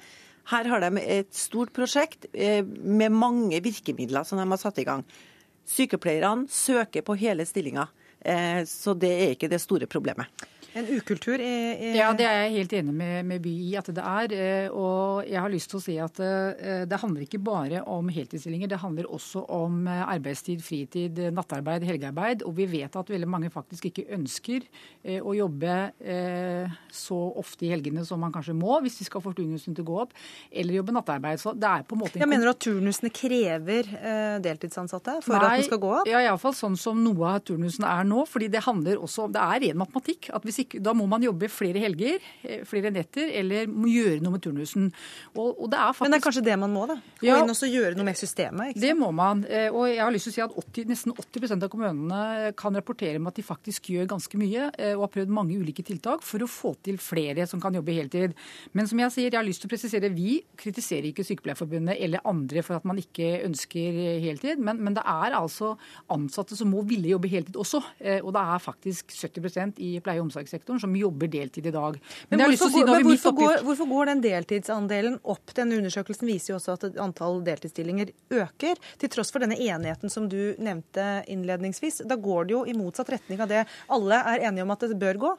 Her 0.46 0.68
har 0.70 0.84
de 0.84 1.02
et 1.02 1.32
stort 1.34 1.72
prosjekt 1.74 2.28
eh, 2.32 2.62
med 2.64 3.14
mange 3.14 3.58
virkemidler 3.64 4.26
som 4.26 4.38
de 4.38 4.46
har 4.46 4.60
satt 4.60 4.78
i 4.78 4.86
gang. 4.86 5.02
Sykepleierne 5.66 6.46
søker 6.52 7.02
på 7.02 7.16
hele 7.18 7.46
stillinga, 7.48 7.88
eh, 8.20 8.62
så 8.70 8.94
det 8.94 9.10
er 9.10 9.34
ikke 9.34 9.50
det 9.50 9.62
store 9.62 9.88
problemet. 9.90 10.30
En 10.76 10.88
ukultur 10.92 11.40
i, 11.40 11.52
i 11.88 11.90
Ja, 11.96 12.10
det 12.16 12.26
er 12.28 12.42
jeg 12.44 12.54
helt 12.58 12.72
enig 12.76 12.94
med, 12.96 13.24
med 13.24 13.40
By 13.44 13.52
i 13.64 13.70
at 13.80 13.88
det 13.96 14.02
er. 14.02 14.32
Eh, 14.36 14.74
og 14.74 15.24
jeg 15.24 15.40
har 15.40 15.52
lyst 15.52 15.70
til 15.72 15.78
å 15.78 15.84
si 15.84 15.94
at 16.02 16.20
eh, 16.20 16.82
det 16.88 16.98
handler 17.00 17.24
ikke 17.24 17.40
bare 17.40 17.80
om 17.88 18.10
heltidsstillinger. 18.12 18.68
Det 18.68 18.80
handler 18.82 19.08
også 19.08 19.46
om 19.56 19.86
eh, 19.88 20.02
arbeidstid, 20.04 20.60
fritid, 20.64 21.20
nattarbeid, 21.32 21.86
helgearbeid. 21.88 22.44
Og 22.44 22.58
vi 22.58 22.68
vet 22.74 22.98
at 23.00 23.12
veldig 23.12 23.30
mange 23.30 23.52
faktisk 23.54 23.88
ikke 23.88 24.04
ønsker 24.16 24.66
å 25.22 25.32
jobbe 25.36 25.74
så 26.92 27.16
ofte 27.38 27.66
i 27.66 27.70
helgene 27.70 28.02
som 28.06 28.18
man 28.20 28.32
kanskje 28.34 28.54
må, 28.56 28.74
hvis 28.82 28.98
de 28.98 29.06
skal 29.06 29.22
få 29.22 29.32
turnusen 29.36 29.74
til 29.76 29.84
å 29.84 29.88
gå 29.88 29.98
opp, 30.02 30.14
eller 30.50 30.78
jobbe 30.80 30.94
nattarbeid. 30.96 31.40
Så 31.40 31.52
det 31.54 31.68
er 31.68 31.84
på 31.86 31.94
en 31.96 32.02
måte 32.02 32.18
en 32.18 32.24
Jeg 32.24 32.30
Mener 32.30 32.50
at 32.50 32.60
turnusene 32.62 33.10
krever 33.14 33.90
deltidsansatte 34.42 35.18
for 35.24 35.36
Nei, 35.36 35.42
at 35.42 35.62
den 35.62 35.68
skal 35.68 35.82
gå 35.82 35.92
opp? 36.00 36.10
Ja, 36.10 36.22
iallfall 36.24 36.56
sånn 36.58 36.78
som 36.80 37.00
noe 37.04 37.36
av 37.36 37.44
turnusene 37.46 37.90
er 37.92 38.08
nå. 38.08 38.24
fordi 38.28 38.50
det 38.52 38.64
handler 38.66 39.02
også 39.02 39.28
om 39.28 39.36
Det 39.36 39.44
er 39.44 39.62
ren 39.68 39.80
matematikk. 39.84 40.30
at 40.34 40.46
hvis 40.46 40.64
ikke 40.64 40.65
ikke, 40.66 40.82
da 40.84 40.92
må 40.96 41.06
man 41.10 41.24
jobbe 41.24 41.48
flere 41.52 41.80
helger, 41.82 42.22
eh, 42.42 42.62
flere 42.68 42.90
netter, 42.94 43.30
eller 43.40 43.70
må 43.70 43.88
gjøre 43.90 44.20
noe 44.24 44.36
med 44.36 44.44
turnusen. 44.44 44.90
Og, 45.34 45.54
og 45.54 45.70
det 45.72 45.80
faktisk... 45.80 46.04
Men 46.04 46.14
det 46.14 46.18
er 46.18 46.24
kanskje 46.26 46.44
det 46.46 46.56
man 46.60 46.74
må, 46.74 46.84
da? 46.90 46.98
Gå 47.20 47.28
ja, 47.28 47.38
inn 47.40 47.52
og 47.52 47.76
gjøre 47.76 47.96
noe 47.98 48.08
med 48.08 48.18
systemet? 48.18 48.76
det 48.76 48.92
må 48.98 49.10
man. 49.14 49.44
Eh, 49.48 49.68
og 49.70 49.88
jeg 49.90 50.02
har 50.02 50.14
lyst 50.14 50.28
til 50.28 50.34
å 50.34 50.36
si 50.36 50.44
at 50.44 50.56
80, 50.62 50.90
nesten 50.90 51.14
80% 51.14 51.66
av 51.66 51.72
kommunene 51.72 52.52
kan 52.58 52.76
rapportere 52.76 53.20
om 53.20 53.30
at 53.30 53.38
de 53.38 53.44
faktisk 53.46 53.90
gjør 53.94 54.10
ganske 54.14 54.40
mye, 54.40 54.68
eh, 54.76 54.94
og 54.96 55.06
har 55.06 55.12
prøvd 55.16 55.34
mange 55.38 55.58
ulike 55.58 55.84
tiltak 55.86 56.24
for 56.26 56.44
å 56.44 56.50
få 56.50 56.74
til 56.86 57.00
flere 57.02 57.46
som 57.48 57.62
kan 57.62 57.76
jobbe 57.76 57.96
heltid. 57.96 58.36
Men 58.76 58.90
som 58.90 59.00
jeg 59.02 59.14
sier, 59.14 59.30
jeg 59.30 59.38
har 59.38 59.46
lyst 59.46 59.64
til 59.64 59.70
å 59.70 59.74
presisere, 59.74 60.12
vi 60.12 60.38
kritiserer 60.58 61.10
ikke 61.10 61.26
Sykepleierforbundet 61.26 62.00
eller 62.02 62.24
andre 62.28 62.64
for 62.66 62.78
at 62.78 62.86
man 62.88 63.00
ikke 63.00 63.40
ønsker 63.46 64.00
heltid, 64.24 64.62
men, 64.62 64.80
men 64.84 64.96
det 64.96 65.04
er 65.06 65.36
altså 65.38 65.74
ansatte 66.12 66.58
som 66.58 66.70
må 66.72 66.84
ville 66.86 67.10
jobbe 67.14 67.30
heltid 67.30 67.56
også. 67.60 67.82
Og 68.22 68.30
det 68.34 68.42
er 68.42 68.62
faktisk 68.62 69.12
70% 69.14 69.80
i 69.82 69.96
pleie- 70.04 70.20
og 70.20 70.28
omsorgssektoren 70.28 70.55
sektoren 70.56 70.82
som 70.82 70.96
jobber 70.98 71.30
deltid 71.32 71.70
i 71.70 71.74
dag. 71.74 72.00
Men, 72.28 72.40
men 72.40 72.54
hvorfor, 72.54 72.72
si, 72.74 72.84
hvorfor, 72.84 73.36
går, 73.38 73.64
hvorfor, 73.68 73.90
går, 73.92 74.12
den 74.12 74.24
deltidsandelen 74.26 75.18
opp? 75.22 75.54
Denne 75.56 75.78
undersøkelsen 75.80 76.28
viser 76.28 76.54
jo 76.54 76.60
også 76.60 76.76
at 76.76 77.00
antall 77.02 77.42
deltidsstillinger 77.46 78.12
øker, 78.42 78.80
til 79.00 79.12
tross 79.12 79.32
for 79.34 79.44
denne 79.44 79.58
enigheten 79.60 80.12
som 80.12 80.28
du 80.32 80.56
nevnte 80.62 81.22
innledningsvis. 81.32 82.02
Da 82.08 82.18
går 82.20 82.48
det 82.48 82.56
jo 82.56 82.64
i 82.66 82.76
motsatt 82.76 83.12
retning 83.14 83.42
av 83.44 83.52
det 83.52 83.66
alle 83.92 84.22
er 84.34 84.48
enige 84.48 84.66
om 84.66 84.74
at 84.74 84.88
det 84.88 84.98
bør 85.00 85.22
gå. 85.26 85.36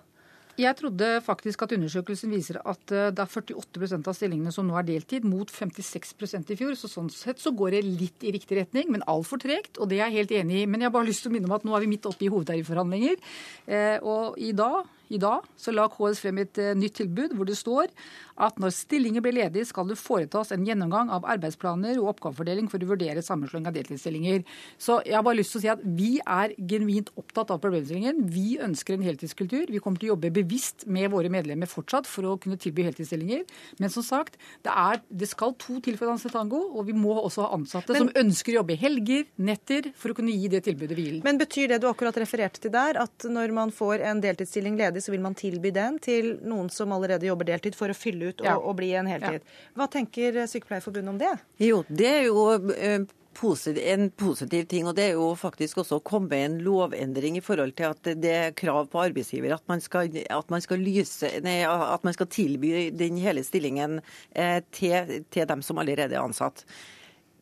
Jeg 0.57 0.73
trodde 0.79 1.07
faktisk 1.21 1.61
at 1.67 1.73
undersøkelsen 1.75 2.31
viser 2.33 2.57
at 2.65 2.89
eh, 2.89 3.11
det 3.13 3.21
er 3.21 3.29
48% 3.29 4.07
av 4.09 4.15
stillingene 4.17 4.53
som 4.53 4.65
nå 4.65 4.73
er 4.79 4.87
deltid, 4.87 5.25
mot 5.27 5.51
56% 5.53 6.49
i 6.55 6.57
fjor. 6.57 6.73
Så 6.73 6.89
sånn 6.89 7.11
sett 7.13 7.37
så 7.43 7.53
går 7.53 7.75
det 7.75 7.83
litt 7.85 8.25
i 8.25 8.33
riktig 8.33 8.57
retning, 8.57 8.89
men 8.95 9.05
altfor 9.05 9.37
tregt. 9.43 9.77
Og 9.77 9.91
det 9.91 9.99
er 9.99 10.07
jeg 10.07 10.23
helt 10.23 10.33
enig 10.39 10.63
i. 10.63 10.65
Men 10.65 10.81
jeg 10.81 10.89
har 10.89 10.95
bare 10.97 11.09
lyst 11.11 11.21
til 11.25 11.29
å 11.29 11.35
minne 11.35 11.49
om 11.49 11.53
at 11.59 11.67
nå 11.67 11.77
er 11.77 11.85
vi 11.85 11.91
midt 11.93 12.09
oppe 12.09 12.25
i 12.25 12.31
hovedtariffforhandlinger. 12.33 13.21
Eh, 13.69 13.97
og 14.01 14.41
i 14.41 14.49
dag 14.57 14.89
i 15.13 15.19
dag 15.21 15.45
så 15.59 15.73
la 15.73 15.87
KS 15.91 16.21
frem 16.23 16.41
et 16.43 16.61
uh, 16.61 16.73
nytt 16.77 16.97
tilbud 17.01 17.35
hvor 17.37 17.47
det 17.47 17.57
står 17.59 17.91
at 18.37 18.59
når 18.61 18.73
stillinger 18.75 19.23
blir 19.25 19.35
ledige, 19.35 19.65
skal 19.65 19.87
det 19.89 19.97
foretas 19.99 20.51
en 20.53 20.65
gjennomgang 20.65 21.09
av 21.13 21.25
arbeidsplaner 21.29 21.97
og 21.97 22.11
oppgavefordeling 22.13 22.69
for 22.69 22.83
å 22.83 22.89
vurdere 22.91 23.23
sammenslåing 23.25 23.65
av 23.69 23.75
deltidsstillinger. 23.75 24.43
Så 24.81 24.99
jeg 25.07 25.17
har 25.17 25.25
bare 25.25 25.39
lyst 25.39 25.55
til 25.55 25.61
å 25.61 25.63
si 25.63 25.71
at 25.71 25.81
vi 25.97 26.11
er 26.21 26.53
genuint 26.69 27.09
opptatt 27.17 27.51
av 27.53 27.61
problemstillingen. 27.63 28.27
Vi 28.33 28.59
ønsker 28.63 28.97
en 28.97 29.05
heltidskultur. 29.07 29.71
Vi 29.73 29.81
kommer 29.83 30.01
til 30.01 30.11
å 30.11 30.13
jobbe 30.15 30.33
bevisst 30.37 30.85
med 30.85 31.09
våre 31.13 31.31
medlemmer 31.33 31.69
fortsatt 31.69 32.09
for 32.09 32.29
å 32.29 32.35
kunne 32.41 32.59
tilby 32.61 32.85
heltidsstillinger. 32.87 33.45
Men 33.81 33.93
som 33.93 34.05
sagt, 34.05 34.37
det, 34.65 34.73
er, 34.73 35.01
det 35.09 35.31
skal 35.31 35.55
to 35.57 35.79
til 35.83 35.97
for 35.97 36.07
å 36.07 36.13
danse 36.13 36.31
tango, 36.33 36.61
og 36.77 36.87
vi 36.89 36.95
må 36.97 37.15
også 37.17 37.47
ha 37.47 37.57
ansatte 37.57 37.95
Men, 37.95 38.05
som 38.05 38.21
ønsker 38.21 38.53
å 38.53 38.59
jobbe 38.61 38.77
helger, 38.77 39.25
netter, 39.41 39.89
for 39.97 40.13
å 40.13 40.17
kunne 40.17 40.35
gi 40.35 40.51
det 40.53 40.63
tilbudet 40.67 40.97
vi 40.97 41.07
vil. 41.09 41.19
Men 41.25 41.41
betyr 41.41 41.73
det 41.73 41.81
du 41.81 41.89
akkurat 41.89 42.17
refererte 42.21 42.61
til 42.61 42.73
der, 42.73 43.01
at 43.01 43.25
når 43.25 43.55
man 43.55 43.73
får 43.73 44.05
en 44.11 44.21
deltidsstilling 44.21 44.77
ledig, 44.77 44.96
så 45.03 45.13
vil 45.13 45.23
man 45.23 45.37
tilby 45.37 45.71
den 45.75 45.99
til 46.03 46.35
noen 46.47 46.71
som 46.73 46.93
allerede 46.95 47.29
jobber 47.29 47.51
deltid, 47.51 47.77
for 47.77 47.91
å 47.91 47.97
fylle 47.97 48.31
ut 48.31 48.41
og, 48.43 48.49
ja. 48.49 48.57
og 48.57 48.77
bli 48.79 48.93
en 48.97 49.09
heltid. 49.09 49.45
Hva 49.77 49.87
tenker 49.91 50.43
Sykepleierforbundet 50.49 51.13
om 51.13 51.21
det? 51.21 51.33
Jo, 51.63 51.83
det 51.89 52.11
er 52.11 52.27
jo 52.27 52.45
eh, 52.73 53.07
en 53.37 54.09
positiv 54.17 54.65
ting, 54.65 54.87
og 54.87 54.95
det 54.97 55.03
er 55.11 55.17
jo 55.19 55.29
faktisk 55.37 55.83
også 55.83 55.99
å 55.99 56.05
komme 56.05 56.31
med 56.31 56.45
en 56.45 56.57
lovendring 56.65 57.37
i 57.37 57.43
forhold 57.45 57.75
til 57.77 57.91
at 57.91 58.09
det 58.17 58.33
er 58.33 58.55
krav 58.57 58.89
på 58.89 59.01
arbeidsgiver 59.03 59.53
at 59.53 59.63
man 59.69 59.81
skal, 59.83 60.09
at 60.09 60.49
man 60.49 60.63
skal, 60.63 60.81
lyse, 60.81 61.29
nei, 61.45 61.59
at 61.67 62.03
man 62.07 62.15
skal 62.17 62.29
tilby 62.33 62.89
den 62.97 63.19
hele 63.21 63.45
stillingen 63.45 63.99
eh, 64.33 64.63
til, 64.71 65.19
til 65.29 65.49
dem 65.49 65.61
som 65.61 65.77
allerede 65.77 66.17
er 66.17 66.23
ansatt. 66.23 66.65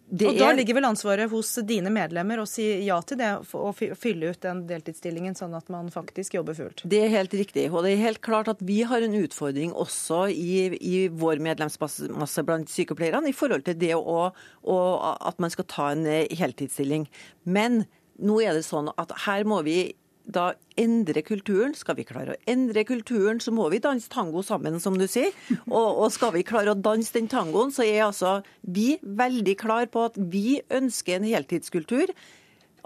Det 0.06 0.28
og 0.30 0.38
Da 0.38 0.52
ligger 0.54 0.78
vel 0.78 0.86
ansvaret 0.86 1.32
hos 1.32 1.50
dine 1.66 1.90
medlemmer 1.94 2.38
å 2.42 2.46
si 2.50 2.64
ja 2.86 3.00
til 3.08 3.18
det 3.18 3.32
og 3.58 3.80
fylle 3.98 4.30
ut 4.30 4.42
den 4.44 4.62
deltidsstillingen, 4.70 5.34
sånn 5.38 5.56
at 5.58 5.72
man 5.74 5.90
faktisk 5.94 6.38
jobber 6.38 6.58
fullt? 6.58 6.84
Det 6.86 7.00
er 7.08 7.14
helt 7.14 7.34
riktig. 7.34 7.66
Og 7.72 7.82
det 7.86 7.96
er 7.96 8.04
helt 8.04 8.22
klart 8.26 8.52
at 8.52 8.62
vi 8.66 8.84
har 8.86 9.02
en 9.02 9.18
utfordring 9.18 9.74
også 9.74 10.28
i, 10.30 10.78
i 10.78 10.96
vår 11.10 11.42
medlemsmasse 11.46 12.46
blant 12.46 12.70
sykepleierne 12.72 13.34
i 13.34 13.36
forhold 13.36 13.66
til 13.66 13.80
det 13.82 13.96
å, 13.98 14.30
å, 14.30 14.80
at 15.26 15.42
man 15.42 15.54
skal 15.54 15.70
ta 15.74 15.90
en 15.96 16.06
eh, 16.06 16.30
heltidsstilling. 16.38 17.10
Men 17.50 17.84
nå 18.22 18.40
er 18.46 18.56
det 18.56 18.66
sånn 18.68 18.94
at 19.02 19.12
her 19.26 19.48
må 19.50 19.64
vi 19.66 19.80
da 20.26 20.54
endre 20.80 21.22
kulturen. 21.26 21.76
Skal 21.78 22.00
vi 22.00 22.06
klare 22.08 22.36
å 22.36 22.40
endre 22.50 22.86
kulturen, 22.88 23.42
så 23.44 23.54
må 23.56 23.68
vi 23.74 23.82
danse 23.84 24.10
tango 24.12 24.44
sammen, 24.46 24.80
som 24.84 24.98
du 25.00 25.08
sier. 25.10 25.34
Og, 25.76 26.06
og 26.06 26.10
skal 26.14 26.34
vi 26.36 26.46
klare 26.48 26.74
å 26.74 26.80
danse 26.80 27.14
den 27.16 27.30
tangoen, 27.32 27.74
så 27.74 27.86
er 27.86 28.06
altså 28.08 28.40
vi 28.62 28.96
veldig 29.02 29.56
klar 29.60 29.90
på 29.92 30.08
at 30.10 30.18
vi 30.18 30.60
ønsker 30.74 31.20
en 31.20 31.30
heltidskultur. 31.30 32.14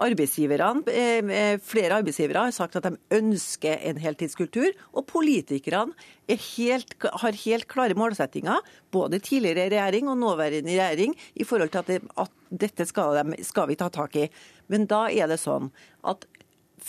Arbeidsgiverne, 0.00 0.82
eh, 0.88 1.18
eh, 1.18 1.58
Flere 1.60 1.98
arbeidsgivere 2.00 2.46
har 2.46 2.52
sagt 2.56 2.76
at 2.76 2.86
de 2.88 2.96
ønsker 3.12 3.76
en 3.84 3.98
heltidskultur. 4.00 4.72
Og 4.94 5.06
politikerne 5.06 5.92
helt, 6.28 6.94
har 7.04 7.32
helt 7.44 7.68
klare 7.68 7.94
målsettinger, 7.94 8.64
både 8.90 9.20
tidligere 9.20 9.68
regjering 9.68 10.08
og 10.08 10.16
nåværende 10.16 10.72
regjering, 10.72 11.14
i 11.36 11.44
forhold 11.44 11.70
til 11.70 11.78
at, 11.82 11.86
det, 11.86 12.00
at 12.16 12.32
dette 12.50 12.86
skal, 12.88 13.18
de, 13.20 13.44
skal 13.44 13.68
vi 13.68 13.76
ta 13.76 13.90
tak 13.92 14.16
i. 14.16 14.30
Men 14.68 14.86
da 14.86 15.08
er 15.10 15.28
det 15.28 15.40
sånn 15.42 15.68
at 16.06 16.24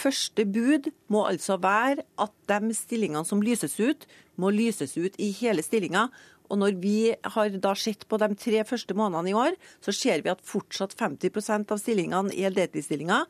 første 0.02 0.46
bud 0.50 0.90
må 1.14 1.26
altså 1.30 1.58
være 1.62 2.04
at 2.22 2.34
de 2.50 2.76
stillingene 2.76 3.26
som 3.28 3.42
lyses 3.44 3.78
ut, 3.80 4.06
må 4.36 4.52
lyses 4.54 4.98
ut 4.98 5.18
i 5.22 5.32
hele 5.38 5.64
stillinga. 5.66 6.08
Og 6.52 6.60
når 6.60 6.76
vi 6.84 7.14
har 7.36 7.54
da 7.64 7.72
sett 7.80 8.04
på 8.12 8.20
de 8.20 8.34
tre 8.36 8.66
første 8.68 8.96
månedene 8.98 9.32
i 9.32 9.38
år, 9.38 9.56
så 9.84 9.94
ser 9.96 10.24
vi 10.26 10.34
at 10.34 10.44
fortsatt 10.44 10.98
50% 11.00 11.72
av 11.72 11.80
stillingene 11.80 12.36
er 12.36 12.52
deltidsstillinger. 12.56 13.24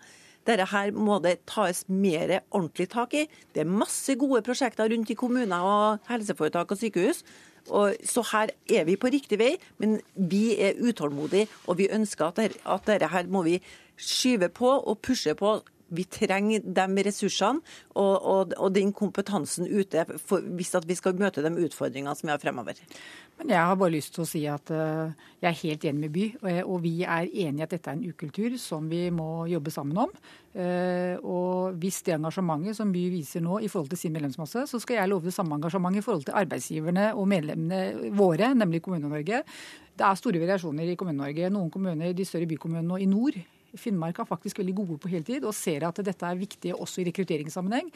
Dette 0.50 0.66
her 0.72 0.90
må 0.98 1.20
det 1.22 1.36
tas 1.50 1.84
mer 1.86 2.40
ordentlig 2.50 2.88
tak 2.90 3.14
i. 3.14 3.28
Det 3.54 3.62
er 3.62 3.70
masse 3.70 4.16
gode 4.18 4.42
prosjekter 4.46 4.90
rundt 4.90 5.14
i 5.14 5.18
kommuner 5.20 5.62
og 5.62 6.10
helseforetak 6.10 6.74
og 6.74 6.82
sykehus. 6.82 7.22
Og 7.70 7.94
så 8.10 8.24
her 8.32 8.56
er 8.74 8.88
vi 8.88 8.98
på 8.98 9.12
riktig 9.14 9.38
vei, 9.38 9.52
men 9.78 10.00
vi 10.16 10.56
er 10.58 10.80
utålmodige, 10.82 11.46
og 11.70 11.78
vi 11.78 11.92
ønsker 11.94 12.32
at 12.32 12.42
dette, 12.42 12.64
at 12.66 12.90
dette 12.90 13.12
her 13.14 13.30
må 13.30 13.44
vi 13.46 13.60
skyve 14.02 14.50
på 14.50 14.72
og 14.80 14.98
pushe 15.06 15.36
på 15.38 15.60
vi 15.92 16.06
trenger 16.08 16.64
de 16.64 17.06
ressursene 17.06 17.62
og, 17.96 18.14
og, 18.16 18.54
og 18.58 18.72
den 18.76 18.94
kompetansen 18.96 19.68
ute 19.68 20.06
for, 20.18 20.42
hvis 20.42 20.74
vi 20.88 20.98
skal 20.98 21.20
møte 21.20 21.44
de 21.44 21.52
utfordringene 21.66 22.16
som 22.18 22.30
vi 22.30 22.36
har 22.36 22.42
fremover. 22.42 22.80
Men 23.42 23.56
Jeg 23.56 23.66
har 23.66 23.78
bare 23.80 23.94
lyst 23.96 24.14
til 24.14 24.22
å 24.22 24.30
si 24.30 24.44
at 24.50 24.70
uh, 24.70 25.10
jeg 25.42 25.50
er 25.50 25.60
helt 25.64 25.86
enig 25.90 26.02
med 26.04 26.14
By, 26.14 26.26
og, 26.62 26.76
vi 26.84 26.94
er 27.02 27.26
enig 27.26 27.64
i 27.64 27.66
at 27.66 27.74
dette 27.74 27.90
er 27.90 27.98
en 27.98 28.06
ukultur 28.06 28.54
som 28.62 28.86
vi 28.92 29.08
må 29.14 29.48
jobbe 29.50 29.74
sammen 29.74 29.98
om. 30.04 30.12
Uh, 30.54 31.16
og 31.26 31.80
hvis 31.82 32.02
det 32.06 32.18
engasjementet 32.18 32.78
som 32.78 32.92
By 32.94 33.06
viser 33.14 33.42
nå 33.42 33.58
i 33.64 33.70
forhold 33.72 33.90
til 33.94 34.04
sin 34.04 34.14
medlemsmasse, 34.14 34.68
så 34.70 34.82
skal 34.84 35.00
jeg 35.00 35.10
love 35.10 35.26
det 35.26 35.34
samme 35.34 35.58
engasjementet 35.58 36.04
i 36.04 36.06
forhold 36.06 36.28
til 36.28 36.38
arbeidsgiverne 36.38 37.08
og 37.16 37.32
medlemmene 37.32 38.12
våre, 38.18 38.54
nemlig 38.58 38.84
Kommune-Norge. 38.86 39.42
Det 39.98 40.06
er 40.08 40.22
store 40.22 40.42
variasjoner 40.42 40.94
i 40.94 41.00
Kommune-Norge. 41.00 41.50
Noen 41.54 41.74
kommuner, 41.74 42.14
de 42.14 42.28
større 42.28 42.50
bykommunene 42.50 42.96
og 42.96 43.02
i 43.02 43.10
nord, 43.10 43.42
Finnmark 43.80 44.20
er 44.22 44.30
faktisk 44.30 44.62
veldig 44.62 44.76
gode 44.78 45.00
på 45.02 45.12
heltid 45.12 45.46
og 45.48 45.56
ser 45.58 45.86
at 45.88 46.02
dette 46.06 46.28
er 46.28 46.40
viktig 46.40 46.74
også 46.76 47.02
i 47.02 47.08
rekrutteringssammenheng. 47.10 47.92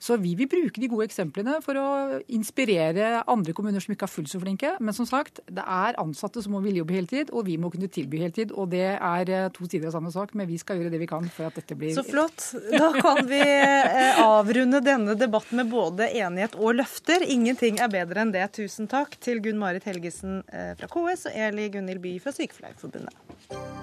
Så 0.00 0.18
vi 0.20 0.34
vil 0.38 0.48
bruke 0.50 0.80
de 0.80 0.88
gode 0.90 1.06
eksemplene 1.08 1.58
for 1.64 1.78
å 1.80 1.88
inspirere 2.32 3.22
andre 3.30 3.54
kommuner 3.56 3.82
som 3.82 3.94
ikke 3.94 4.08
er 4.08 4.12
fullt 4.12 4.32
så 4.32 4.40
flinke. 4.42 4.74
Men 4.80 4.96
som 4.96 5.08
sagt, 5.08 5.42
det 5.50 5.64
er 5.64 5.98
ansatte 6.00 6.42
som 6.44 6.54
må 6.56 6.62
ville 6.64 6.82
jobbe 6.82 6.96
heltid, 6.96 7.32
og 7.34 7.46
vi 7.48 7.56
må 7.60 7.70
kunne 7.72 7.90
tilby 7.92 8.22
heltid. 8.24 8.54
Og 8.54 8.70
det 8.72 8.86
er 8.96 9.34
eh, 9.34 9.48
to 9.54 9.68
sider 9.68 9.90
av 9.90 9.96
samme 9.98 10.12
sak, 10.14 10.34
men 10.38 10.48
vi 10.50 10.58
skal 10.60 10.80
gjøre 10.80 10.94
det 10.94 11.02
vi 11.02 11.10
kan 11.10 11.28
for 11.32 11.50
at 11.50 11.58
dette 11.58 11.76
blir 11.78 11.94
Så 11.96 12.06
flott. 12.06 12.50
Da 12.80 12.92
kan 12.96 13.26
vi 13.28 13.40
eh, 13.40 14.20
avrunde 14.22 14.80
denne 14.84 15.16
debatten 15.18 15.60
med 15.60 15.70
både 15.72 16.08
enighet 16.22 16.56
og 16.58 16.78
løfter. 16.80 17.24
Ingenting 17.26 17.80
er 17.82 17.92
bedre 17.92 18.24
enn 18.24 18.34
det. 18.34 18.46
Tusen 18.56 18.88
takk 18.90 19.18
til 19.22 19.42
Gunn 19.44 19.60
Marit 19.60 19.86
Helgesen 19.88 20.40
eh, 20.48 20.72
fra 20.80 20.90
KS 20.90 21.28
og 21.30 21.38
Eli 21.48 21.68
Gunhild 21.74 22.02
By 22.04 22.16
fra 22.22 22.34
Sykepleierforbundet. 22.36 23.79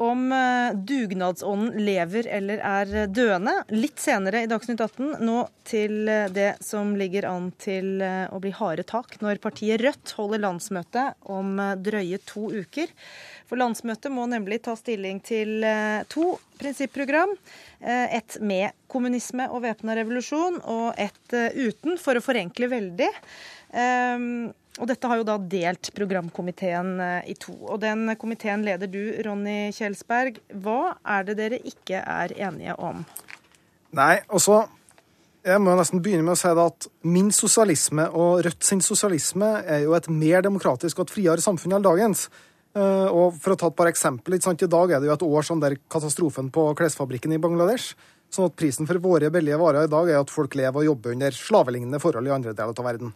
Om 0.00 0.32
eh, 0.32 0.74
dugnadsånden 0.74 1.84
lever 1.84 2.26
eller 2.26 2.60
er 2.64 3.06
døende. 3.12 3.52
Litt 3.68 4.00
senere 4.00 4.40
i 4.42 4.48
Dagsnytt 4.48 4.80
18, 4.80 5.18
nå 5.20 5.42
til 5.68 6.08
eh, 6.08 6.30
det 6.32 6.54
som 6.64 6.94
ligger 6.96 7.26
an 7.28 7.50
til 7.60 8.00
eh, 8.00 8.24
å 8.32 8.40
bli 8.40 8.54
harde 8.56 8.86
tak 8.88 9.18
når 9.20 9.42
partiet 9.44 9.82
Rødt 9.84 10.14
holder 10.16 10.40
landsmøte 10.46 11.02
om 11.28 11.60
drøye 11.84 12.16
to 12.24 12.48
uker. 12.48 12.88
For 13.50 13.60
landsmøtet 13.60 14.14
må 14.14 14.24
nemlig 14.30 14.62
ta 14.64 14.72
stilling 14.78 15.20
til 15.26 15.64
to 16.12 16.36
prinsipprogram. 16.60 17.32
Et 17.82 18.36
med 18.46 18.76
kommunisme 18.92 19.48
og 19.50 19.64
væpna 19.64 19.96
revolusjon, 19.98 20.60
og 20.70 20.94
et 21.00 21.34
uten, 21.58 21.98
for 21.98 22.14
å 22.14 22.22
forenkle 22.22 22.70
veldig. 22.70 23.08
Og 24.78 24.86
dette 24.86 25.08
har 25.10 25.18
jo 25.18 25.26
da 25.26 25.36
delt 25.50 25.90
programkomiteen 25.96 26.92
eh, 27.02 27.30
i 27.32 27.36
to. 27.38 27.56
Og 27.66 27.80
den 27.82 28.06
komiteen 28.20 28.62
leder 28.66 28.90
du, 28.90 29.00
Ronny 29.26 29.72
Kjelsberg. 29.74 30.38
Hva 30.62 30.94
er 31.02 31.26
det 31.26 31.38
dere 31.40 31.58
ikke 31.66 32.04
er 32.04 32.34
enige 32.38 32.76
om? 32.78 33.02
Nei, 33.96 34.20
altså 34.30 34.68
Jeg 35.40 35.56
må 35.64 35.72
nesten 35.72 36.02
begynne 36.04 36.22
med 36.22 36.36
å 36.36 36.38
si 36.38 36.50
at 36.52 36.86
min 37.08 37.30
sosialisme 37.32 38.04
og 38.12 38.42
Rødt 38.44 38.66
sin 38.66 38.82
sosialisme 38.84 39.48
er 39.64 39.86
jo 39.86 39.94
et 39.96 40.06
mer 40.12 40.44
demokratisk 40.44 41.00
og 41.00 41.08
et 41.08 41.14
friere 41.14 41.40
samfunn 41.42 41.78
enn 41.78 41.86
dagens. 41.86 42.26
Eh, 42.76 43.08
og 43.08 43.40
for 43.40 43.54
å 43.54 43.58
ta 43.58 43.70
et 43.72 43.78
par 43.78 43.90
eksempler, 43.90 44.36
I 44.36 44.70
dag 44.70 44.92
er 44.92 45.00
det 45.00 45.08
jo 45.08 45.16
et 45.16 45.26
år 45.26 45.42
som 45.42 45.60
der 45.60 45.78
katastrofen 45.90 46.52
på 46.52 46.68
klesfabrikken 46.78 47.32
i 47.32 47.40
Bangladesh. 47.42 47.96
Sånn 48.30 48.46
at 48.46 48.54
prisen 48.54 48.86
for 48.86 49.00
våre 49.02 49.30
billige 49.32 49.58
varer 49.58 49.88
i 49.88 49.90
dag 49.90 50.08
er 50.08 50.20
at 50.20 50.30
folk 50.30 50.54
lever 50.54 50.78
og 50.78 50.86
jobber 50.92 51.16
under 51.16 51.34
slavelignende 51.34 51.98
forhold 51.98 52.28
i 52.28 52.36
andre 52.36 52.54
deler 52.54 52.76
av 52.76 52.86
verden. 52.86 53.14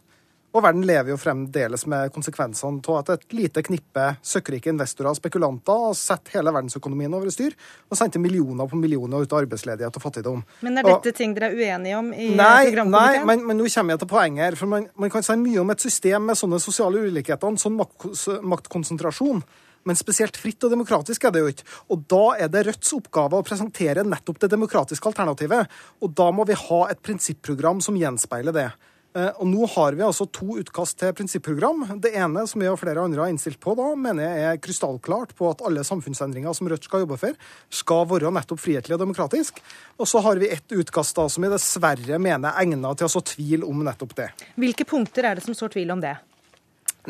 Og 0.55 0.62
verden 0.62 0.85
lever 0.87 1.11
jo 1.11 1.19
fremdeles 1.19 1.83
med 1.90 2.12
konsekvensene 2.14 2.79
av 2.87 3.01
at 3.01 3.09
et 3.17 3.35
lite 3.35 3.62
knippe 3.67 4.05
søkkrike 4.23 4.71
investorer 4.71 5.11
og 5.11 5.19
spekulanter 5.19 5.81
har 5.88 5.97
satt 5.99 6.31
hele 6.37 6.53
verdensøkonomien 6.55 7.17
over 7.17 7.33
styr 7.35 7.57
og 7.90 7.99
sendte 7.99 8.23
millioner 8.23 8.71
på 8.71 8.79
millioner 8.79 9.25
ut 9.25 9.35
av 9.35 9.43
arbeidsledighet 9.43 9.99
og 9.99 10.05
fattigdom. 10.05 10.45
Men 10.62 10.79
er 10.79 10.87
dette 10.87 11.11
og, 11.11 11.19
ting 11.19 11.35
dere 11.35 11.51
er 11.51 11.59
uenige 11.59 11.99
om 11.99 12.12
i 12.14 12.31
nei, 12.38 12.71
programkomiteen? 12.71 13.19
Nei, 13.19 13.27
men, 13.33 13.45
men, 13.51 13.59
nå 13.59 13.67
kommer 13.75 13.97
jeg 13.97 14.05
til 14.05 14.12
poenget 14.14 14.47
her. 14.47 14.59
For 14.61 14.71
man, 14.71 14.88
man, 14.95 15.11
kan 15.11 15.27
si 15.27 15.38
mye 15.43 15.61
om 15.64 15.75
et 15.75 15.88
system 15.88 16.31
med 16.31 16.38
sånne 16.38 16.62
sosiale 16.62 17.03
ulikheter, 17.03 17.59
sånn 17.59 17.79
mak 17.81 18.09
maktkonsentrasjon. 18.55 19.43
Men 19.85 19.99
spesielt 19.99 20.38
fritt 20.40 20.64
og 20.64 20.73
demokratisk 20.73 21.27
er 21.27 21.35
det 21.35 21.43
jo 21.43 21.51
ikke. 21.51 21.67
Og 21.93 22.07
da 22.09 22.25
er 22.47 22.49
det 22.53 22.64
Rødts 22.71 22.95
oppgave 22.97 23.43
å 23.43 23.45
presentere 23.45 24.07
nettopp 24.07 24.40
det 24.40 24.55
demokratiske 24.55 25.11
alternativet. 25.11 25.69
Og 26.01 26.14
da 26.17 26.31
må 26.33 26.47
vi 26.49 26.57
ha 26.57 26.81
et 26.88 27.03
prinsipprogram 27.05 27.83
som 27.85 27.99
gjenspeiler 27.99 28.55
det. 28.57 28.71
Eh, 29.14 29.31
og 29.38 29.46
Nå 29.46 29.66
har 29.77 29.94
vi 29.94 30.03
altså 30.03 30.27
to 30.27 30.57
utkast 30.59 30.98
til 30.98 31.12
prinsipprogram. 31.14 31.85
Det 32.03 32.11
ene, 32.18 32.42
som 32.50 32.62
jeg 32.64 32.72
og 32.74 32.81
flere 32.81 33.03
andre 33.05 33.22
har 33.22 33.31
innstilt 33.31 33.61
på, 33.62 33.77
da, 33.79 33.92
mener 33.94 34.27
jeg 34.27 34.46
er 34.48 34.61
krystallklart 34.64 35.37
på 35.38 35.53
at 35.53 35.62
alle 35.66 35.85
samfunnsendringer 35.87 36.57
som 36.57 36.70
Rødt 36.70 36.88
skal 36.88 37.05
jobbe 37.05 37.18
for, 37.20 37.37
skal 37.70 38.09
være 38.11 38.33
nettopp 38.35 38.62
frihetlig 38.64 38.96
og 38.96 39.05
demokratisk. 39.05 39.61
Og 40.03 40.11
så 40.11 40.22
har 40.24 40.40
vi 40.42 40.50
ett 40.57 40.74
utkast 40.74 41.14
da, 41.14 41.29
som 41.31 41.46
jeg 41.46 41.55
dessverre 41.55 42.18
mener 42.18 42.50
er 42.50 42.64
egnet 42.64 42.98
til 42.98 43.07
å 43.07 43.12
så 43.14 43.22
tvil 43.22 43.66
om 43.68 43.85
nettopp 43.87 44.16
det. 44.18 44.31
Hvilke 44.59 44.87
punkter 44.88 45.31
er 45.31 45.38
det 45.38 45.46
som 45.46 45.55
sår 45.55 45.77
tvil 45.77 45.94
om 45.94 46.03
det? 46.03 46.16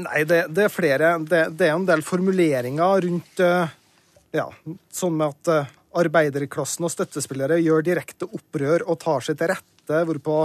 Nei, 0.05 0.27
det, 0.29 0.43
det 0.53 0.67
er 0.67 0.75
flere. 0.75 1.15
Det, 1.25 1.41
det, 1.57 1.71
er 1.71 1.79
en 1.79 1.89
del 1.89 2.05
formuleringer 2.05 3.07
rundt 3.07 3.41
eh, 3.41 3.73
ja, 4.37 4.49
sånn 4.93 5.17
med 5.17 5.33
at 5.33 5.53
eh, 5.55 5.73
arbeiderklassen 6.05 6.85
og 6.85 6.93
støttespillere 6.93 7.63
gjør 7.63 7.87
direkte 7.87 8.29
opprør 8.29 8.85
og 8.85 9.01
tar 9.01 9.25
seg 9.25 9.41
til 9.41 9.55
rette, 9.55 10.05
hvorpå 10.05 10.39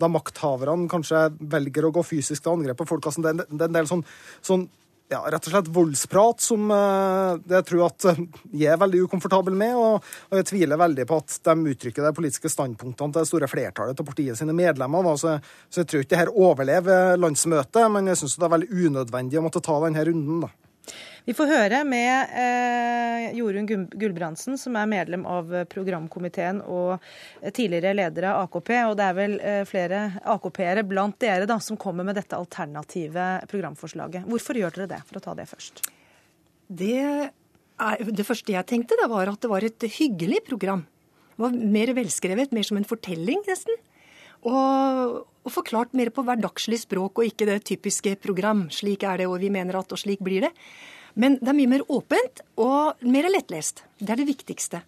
da 0.00 0.10
makthaverne 0.10 0.88
kanskje 0.90 1.26
velger 1.52 1.88
å 1.88 1.92
gå 1.94 2.04
fysisk 2.06 2.44
til 2.44 2.56
angrep 2.56 2.80
på 2.80 2.88
folk. 2.88 3.08
Altså, 3.08 3.24
det, 3.24 3.34
er 3.44 3.66
en 3.68 3.76
del 3.76 3.90
sånn, 3.90 4.04
sånn 4.44 4.68
ja, 5.12 5.20
rett 5.28 5.44
og 5.46 5.52
slett 5.52 5.68
voldsprat 5.72 6.40
som 6.40 6.70
uh, 6.72 7.36
jeg 7.50 7.66
tror 7.68 7.84
at 7.90 8.06
uh, 8.08 8.22
jeg 8.48 8.72
er 8.72 8.80
veldig 8.80 9.02
ukomfortabel 9.06 9.56
med. 9.58 9.76
Og, 9.76 10.08
jeg 10.38 10.48
tviler 10.48 10.80
veldig 10.80 11.06
på 11.08 11.20
at 11.22 11.36
de 11.48 11.74
uttrykker 11.74 12.06
de 12.06 12.14
politiske 12.16 12.52
standpunktene 12.52 13.12
til 13.12 13.20
det 13.20 13.28
store 13.28 13.50
flertallet 13.50 14.00
av 14.00 14.08
partiet 14.08 14.40
sine 14.40 14.56
medlemmer. 14.56 15.12
Så, 15.20 15.36
jeg 15.76 15.90
tror 15.90 16.04
ikke 16.04 16.14
det 16.14 16.22
her 16.22 16.32
overlever 16.32 17.20
landsmøtet, 17.20 17.84
men 17.92 18.12
jeg 18.12 18.22
syns 18.22 18.38
det 18.38 18.48
er 18.48 18.56
veldig 18.56 18.72
unødvendig 18.88 19.40
å 19.40 19.46
måtte 19.46 19.64
ta 19.64 19.78
denne 19.84 20.06
runden. 20.08 20.46
da. 20.46 20.52
Vi 21.22 21.34
får 21.38 21.46
høre 21.46 21.78
med 21.86 22.32
eh, 22.34 23.28
Jorunn 23.38 23.68
Gulbrandsen, 23.68 24.56
som 24.58 24.74
er 24.74 24.88
medlem 24.90 25.22
av 25.28 25.52
programkomiteen 25.70 26.58
og 26.66 27.04
tidligere 27.54 27.92
leder 27.94 28.26
av 28.32 28.48
AKP. 28.48 28.72
Og 28.88 28.96
det 28.98 29.06
er 29.06 29.14
vel 29.14 29.36
eh, 29.38 29.60
flere 29.68 30.00
AKP-ere 30.34 30.82
blant 30.82 31.20
dere 31.22 31.46
da, 31.46 31.60
som 31.62 31.78
kommer 31.78 32.08
med 32.08 32.18
dette 32.18 32.34
alternative 32.34 33.26
programforslaget. 33.52 34.26
Hvorfor 34.26 34.58
gjør 34.58 34.74
dere 34.80 34.90
det, 34.96 34.98
for 35.06 35.20
å 35.20 35.22
ta 35.22 35.36
det 35.38 35.46
først? 35.52 35.84
Det, 36.66 36.96
er, 37.06 38.02
det 38.10 38.26
første 38.26 38.56
jeg 38.56 38.68
tenkte, 38.72 38.98
da, 38.98 39.06
var 39.12 39.30
at 39.30 39.44
det 39.44 39.50
var 39.52 39.66
et 39.66 39.86
hyggelig 40.00 40.42
program. 40.48 40.82
Det 41.36 41.44
var 41.44 41.54
mer 41.54 41.92
velskrevet, 42.00 42.50
mer 42.50 42.66
som 42.66 42.80
en 42.80 42.88
fortelling, 42.88 43.44
nesten. 43.46 43.78
Og, 44.42 45.20
og 45.22 45.54
forklart 45.54 45.94
mer 45.94 46.10
på 46.10 46.24
hverdagslig 46.26 46.80
språk 46.82 47.22
og 47.22 47.30
ikke 47.30 47.46
det 47.46 47.60
typiske 47.70 48.16
program. 48.26 48.66
Slik 48.74 49.06
er 49.06 49.22
det, 49.22 49.30
og 49.30 49.38
vi 49.38 49.52
mener 49.54 49.78
at, 49.78 49.94
og 49.94 50.02
slik 50.02 50.18
blir 50.26 50.48
det. 50.48 50.50
Men 51.14 51.36
det 51.40 51.50
er 51.52 51.58
mye 51.58 51.70
mer 51.74 51.84
åpent 51.92 52.42
og 52.60 53.02
mer 53.04 53.28
lettlest. 53.30 53.84
Det 53.98 54.14
er 54.14 54.22
det 54.22 54.28
viktigste. 54.30 54.82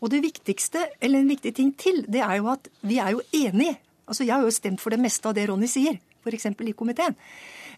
Og 0.00 0.10
det 0.12 0.22
viktigste, 0.24 0.86
eller 1.00 1.20
en 1.20 1.30
viktig 1.30 1.52
ting 1.54 1.74
til, 1.78 2.02
det 2.08 2.22
er 2.24 2.38
jo 2.40 2.48
at 2.52 2.70
vi 2.80 2.98
er 2.98 3.12
jo 3.14 3.22
enige. 3.36 3.76
Altså, 4.06 4.24
Jeg 4.24 4.34
har 4.34 4.42
jo 4.42 4.50
stemt 4.50 4.80
for 4.80 4.90
det 4.90 5.00
meste 5.00 5.28
av 5.28 5.34
det 5.34 5.46
Ronny 5.48 5.68
sier, 5.70 6.00
f.eks. 6.24 6.46
i 6.46 6.72
komiteen. 6.72 7.14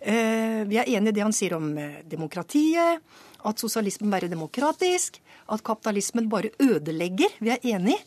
Eh, 0.01 0.63
vi 0.67 0.79
er 0.79 0.89
enige 0.89 1.13
i 1.13 1.17
det 1.19 1.23
han 1.23 1.35
sier 1.35 1.55
om 1.59 1.77
eh, 1.79 2.01
demokratiet, 2.09 3.03
at 3.45 3.59
sosialismen 3.59 4.11
bare 4.11 4.27
er 4.27 4.33
demokratisk, 4.33 5.19
at 5.51 5.65
kapitalismen 5.67 6.31
bare 6.31 6.55
ødelegger. 6.63 7.37
Vi 7.41 7.51
er 7.51 7.63
enige. 7.75 7.99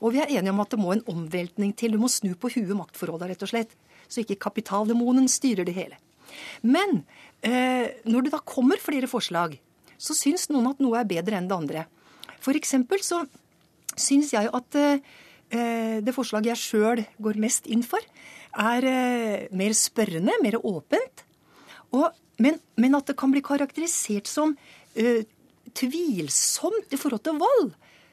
Og 0.00 0.14
vi 0.14 0.20
er 0.20 0.30
enige 0.32 0.52
om 0.52 0.60
at 0.60 0.70
det 0.70 0.80
må 0.80 0.92
en 0.92 1.04
omveltning 1.06 1.72
til. 1.76 1.92
Du 1.94 2.00
må 2.02 2.08
snu 2.08 2.34
på 2.34 2.50
huet 2.54 2.76
maktforholdet, 2.76 3.30
rett 3.32 3.42
og 3.46 3.52
slett. 3.52 3.74
Så 4.08 4.24
ikke 4.24 4.40
kapitaldemonen 4.40 5.28
styrer 5.30 5.64
det 5.68 5.76
hele. 5.76 5.98
Men 6.62 7.04
når 7.42 8.26
det 8.26 8.32
da 8.34 8.40
kommer 8.44 8.80
flere 8.82 9.08
forslag, 9.08 9.54
så 10.00 10.16
syns 10.16 10.48
noen 10.50 10.70
at 10.70 10.80
noe 10.82 10.98
er 11.00 11.08
bedre 11.08 11.38
enn 11.38 11.48
det 11.48 11.56
andre. 11.56 11.84
For 12.40 12.56
eksempel 12.56 13.02
så 13.04 13.22
syns 14.00 14.32
jeg 14.34 14.48
at 14.56 14.78
eh, 14.80 15.98
det 16.00 16.14
forslaget 16.16 16.52
jeg 16.54 16.62
sjøl 16.62 17.02
går 17.22 17.40
mest 17.42 17.68
inn 17.70 17.84
for, 17.86 18.00
er 18.56 18.86
eh, 18.86 19.48
mer 19.56 19.76
spørrende, 19.76 20.36
mer 20.42 20.58
åpent. 20.62 21.24
Og, 21.96 22.08
men, 22.40 22.58
men, 22.80 22.96
at 22.96 23.10
det 23.10 23.18
kan 23.20 23.32
bli 23.32 23.42
karakterisert 23.44 24.30
som 24.30 24.56
eh, 24.94 25.26
tvilsomt 25.76 26.94
i 26.94 27.00
forhold 27.00 27.24
til 27.26 27.40
vold. 27.40 27.72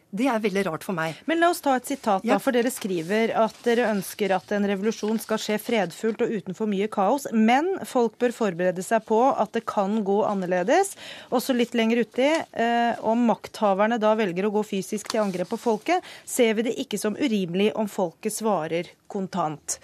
Det 0.10 0.28
er 0.32 0.40
veldig 0.40 0.62
rart 0.70 0.86
for 0.88 0.96
meg. 0.96 1.18
Men 1.28 1.42
la 1.42 1.50
oss 1.52 1.60
ta 1.64 1.74
et 1.76 1.90
sitat, 1.90 2.24
da. 2.24 2.30
Ja. 2.30 2.38
For 2.40 2.56
dere 2.56 2.72
skriver 2.72 3.34
at 3.36 3.58
dere 3.66 3.90
ønsker 3.92 4.32
at 4.38 4.54
en 4.56 4.68
revolusjon 4.70 5.20
skal 5.20 5.42
skje 5.42 5.58
fredfullt 5.60 6.24
og 6.24 6.32
uten 6.32 6.56
for 6.58 6.72
mye 6.72 6.88
kaos. 6.92 7.28
Men 7.36 7.74
folk 7.88 8.16
bør 8.22 8.36
forberede 8.36 8.86
seg 8.86 9.04
på 9.10 9.20
at 9.34 9.52
det 9.58 9.66
kan 9.68 10.00
gå 10.08 10.22
annerledes. 10.28 10.94
Også 11.36 11.56
litt 11.58 11.76
lenger 11.76 12.06
uti, 12.08 12.30
eh, 12.32 12.94
om 13.04 13.28
makthaverne 13.28 14.00
da 14.00 14.14
velger 14.16 14.48
å 14.48 14.54
gå 14.56 14.64
fysisk 14.68 15.12
til 15.12 15.26
angrep 15.26 15.52
på 15.52 15.60
folket, 15.60 16.06
ser 16.26 16.56
vi 16.56 16.70
det 16.70 16.78
ikke 16.80 17.00
som 17.02 17.20
urimelig 17.20 17.74
om 17.76 17.92
folket 17.92 18.38
svarer 18.38 18.94
kontant. 19.12 19.80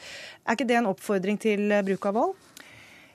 Er 0.47 0.55
ikke 0.55 0.67
det 0.71 0.79
en 0.79 0.91
oppfordring 0.91 1.39
til 1.39 1.67
eh, 1.71 1.83
bruk 1.83 2.07
av 2.07 2.19
vold? 2.21 2.35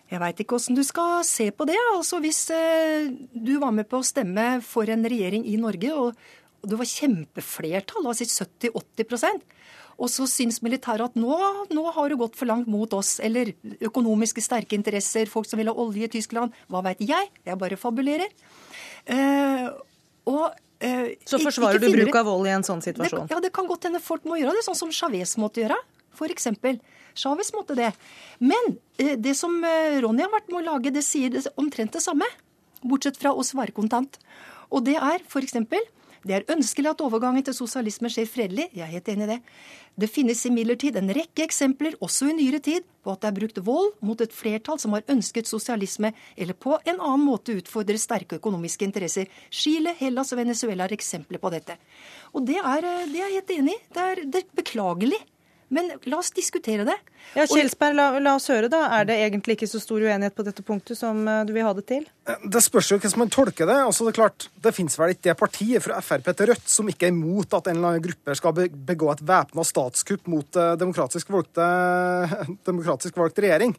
Jeg 0.08 0.22
veit 0.22 0.38
ikke 0.40 0.56
åssen 0.56 0.76
du 0.76 0.80
skal 0.86 1.20
se 1.28 1.50
på 1.52 1.66
det. 1.68 1.76
Altså 1.92 2.20
Hvis 2.24 2.46
eh, 2.54 3.10
du 3.32 3.58
var 3.60 3.74
med 3.76 3.88
på 3.90 4.00
å 4.00 4.06
stemme 4.06 4.58
for 4.64 4.88
en 4.88 5.04
regjering 5.04 5.44
i 5.44 5.58
Norge, 5.60 5.92
og, 5.92 6.14
og 6.14 6.47
det 6.66 6.78
var 6.78 6.88
kjempeflertall, 6.90 8.08
altså 8.10 8.26
70-80% 8.46 9.44
og 9.98 10.06
så 10.12 10.28
syns 10.30 10.60
militæret 10.62 11.10
at 11.10 11.18
nå, 11.18 11.34
nå 11.74 11.84
har 11.96 12.12
det 12.12 12.18
gått 12.20 12.38
for 12.38 12.46
langt 12.46 12.68
mot 12.70 12.92
oss, 12.94 13.16
eller 13.24 13.50
økonomiske 13.82 14.42
sterke 14.44 14.78
interesser, 14.78 15.26
folk 15.30 15.48
som 15.50 15.58
vil 15.58 15.70
ha 15.72 15.74
olje 15.74 16.06
i 16.06 16.12
Tyskland, 16.12 16.54
hva 16.70 16.84
veit 16.86 17.02
jeg? 17.02 17.30
Jeg 17.46 17.58
bare 17.58 17.78
fabulerer. 17.80 18.30
Uh, 19.10 19.66
og 20.30 20.44
uh, 20.54 21.08
Så 21.26 21.42
forsvarer 21.42 21.82
du 21.82 21.88
bruk 21.90 22.14
av 22.14 22.30
vold 22.30 22.46
i 22.46 22.54
en 22.54 22.66
sånn 22.66 22.84
situasjon? 22.84 23.26
det, 23.26 23.34
ja, 23.34 23.42
det 23.42 23.50
kan 23.56 23.66
godt 23.66 23.88
hende 23.88 24.02
folk 24.04 24.28
må 24.28 24.38
gjøre 24.38 24.54
det, 24.60 24.64
sånn 24.68 24.78
som 24.78 24.94
Chávez 24.94 25.34
måtte 25.42 25.64
gjøre. 25.64 25.80
For 26.18 26.30
eksempel. 26.30 26.78
Chávez 27.18 27.50
måtte 27.56 27.74
det. 27.78 27.90
Men 28.38 28.76
uh, 29.02 29.14
det 29.18 29.34
som 29.40 29.58
Ronny 29.58 30.22
har 30.28 30.30
vært 30.30 30.54
med 30.54 30.62
å 30.62 30.66
lage, 30.76 30.94
det 30.94 31.02
sier 31.06 31.42
omtrent 31.58 31.98
det 31.98 32.06
samme. 32.06 32.28
Bortsett 32.86 33.18
fra 33.18 33.34
å 33.34 33.42
svare 33.42 33.74
kontant. 33.74 34.22
Og 34.70 34.86
det 34.86 34.94
er 34.94 35.26
eksempel 35.42 35.82
det 36.26 36.34
er 36.34 36.48
ønskelig 36.54 36.90
at 36.90 37.02
overgangen 37.04 37.44
til 37.46 37.54
sosialisme 37.56 38.10
skjer 38.10 38.26
fredelig. 38.30 38.68
Jeg 38.74 38.84
er 38.86 38.94
helt 38.96 39.08
enig 39.12 39.26
i 39.26 39.30
det. 39.34 39.38
Det 39.98 40.08
finnes 40.10 40.44
imidlertid 40.46 40.96
en 40.98 41.10
rekke 41.14 41.42
eksempler, 41.42 41.96
også 42.04 42.30
i 42.30 42.36
nyere 42.38 42.60
tid, 42.62 42.84
på 43.02 43.14
at 43.14 43.22
det 43.22 43.30
er 43.30 43.38
brukt 43.38 43.60
vold 43.66 43.88
mot 44.04 44.20
et 44.22 44.34
flertall 44.34 44.78
som 44.78 44.94
har 44.94 45.06
ønsket 45.10 45.50
sosialisme, 45.50 46.12
eller 46.36 46.54
på 46.54 46.76
en 46.84 47.00
annen 47.00 47.26
måte 47.26 47.56
utfordrer 47.58 47.98
sterke 47.98 48.38
økonomiske 48.38 48.86
interesser. 48.86 49.26
Chile, 49.50 49.94
Hellas 49.98 50.30
og 50.34 50.42
Venezuela 50.42 50.86
er 50.86 50.94
eksempler 50.94 51.42
på 51.42 51.50
dette. 51.54 51.78
Og 52.34 52.46
det 52.46 52.60
er, 52.60 52.84
eh, 52.84 53.08
det 53.10 53.18
er 53.18 53.26
jeg 53.26 53.40
helt 53.40 53.56
enig 53.58 53.74
i. 53.74 53.82
Det 53.94 54.30
det 54.32 54.44
er 54.44 54.56
beklagelig. 54.62 55.20
Men 55.68 55.90
la 56.08 56.18
oss 56.22 56.30
diskutere 56.32 56.86
det. 56.88 56.94
Ja, 57.36 57.44
Kjelsberg, 57.44 57.92
la, 57.98 58.06
la 58.24 58.32
oss 58.38 58.48
høre, 58.48 58.70
da. 58.72 58.86
Er 58.96 59.04
det 59.08 59.18
egentlig 59.20 59.58
ikke 59.58 59.68
så 59.68 59.80
stor 59.82 60.00
uenighet 60.00 60.36
på 60.36 60.44
dette 60.46 60.64
punktet 60.64 60.96
som 60.96 61.20
eh, 61.28 61.42
du 61.44 61.52
vil 61.52 61.66
ha 61.66 61.74
det 61.76 61.84
til? 61.90 62.06
Det 62.24 62.62
spørs 62.64 62.88
jo 62.94 62.96
hvordan 62.96 63.22
man 63.24 63.32
tolker 63.34 63.68
det. 63.68 63.76
Altså, 63.84 64.06
det 64.06 64.14
er 64.14 64.18
klart, 64.22 64.48
det 64.64 64.72
finnes 64.76 64.96
vel 65.00 65.12
ikke 65.12 65.28
det 65.28 65.36
partiet 65.40 65.84
fra 65.84 66.00
Frp 66.04 66.32
til 66.32 66.50
Rødt 66.52 66.72
som 66.72 66.88
ikke 66.88 67.10
er 67.10 67.12
imot 67.12 67.58
at 67.58 67.68
en 67.68 67.76
eller 67.76 67.92
annen 67.98 68.06
gruppe 68.08 68.38
skal 68.40 68.64
begå 68.88 69.12
et 69.12 69.22
væpna 69.28 69.66
statskupp 69.68 70.32
mot 70.32 70.56
eh, 70.56 70.72
demokratisk, 70.80 71.28
valgte, 71.36 71.68
demokratisk 72.70 73.20
valgt 73.20 73.44
regjering. 73.44 73.76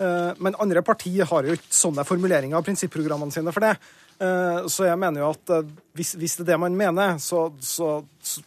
Eh, 0.00 0.30
Men 0.44 0.60
andre 0.60 0.84
partier 0.84 1.28
har 1.32 1.48
jo 1.48 1.56
ikke 1.56 1.72
sånne 1.80 2.04
formuleringer 2.08 2.60
av 2.60 2.68
prinsipprogrammene 2.68 3.32
sine 3.32 3.52
for 3.56 3.64
det. 3.64 3.74
Eh, 4.20 4.66
Så 4.68 4.84
jeg 4.84 4.98
mener 5.00 5.22
jo 5.22 5.30
at 5.32 5.50
eh, 5.56 5.68
hvis, 5.96 6.12
hvis 6.20 6.36
det 6.36 6.44
er 6.44 6.52
det 6.52 6.60
man 6.60 6.76
mener, 6.76 7.16
så, 7.18 7.46
så, 7.60 8.02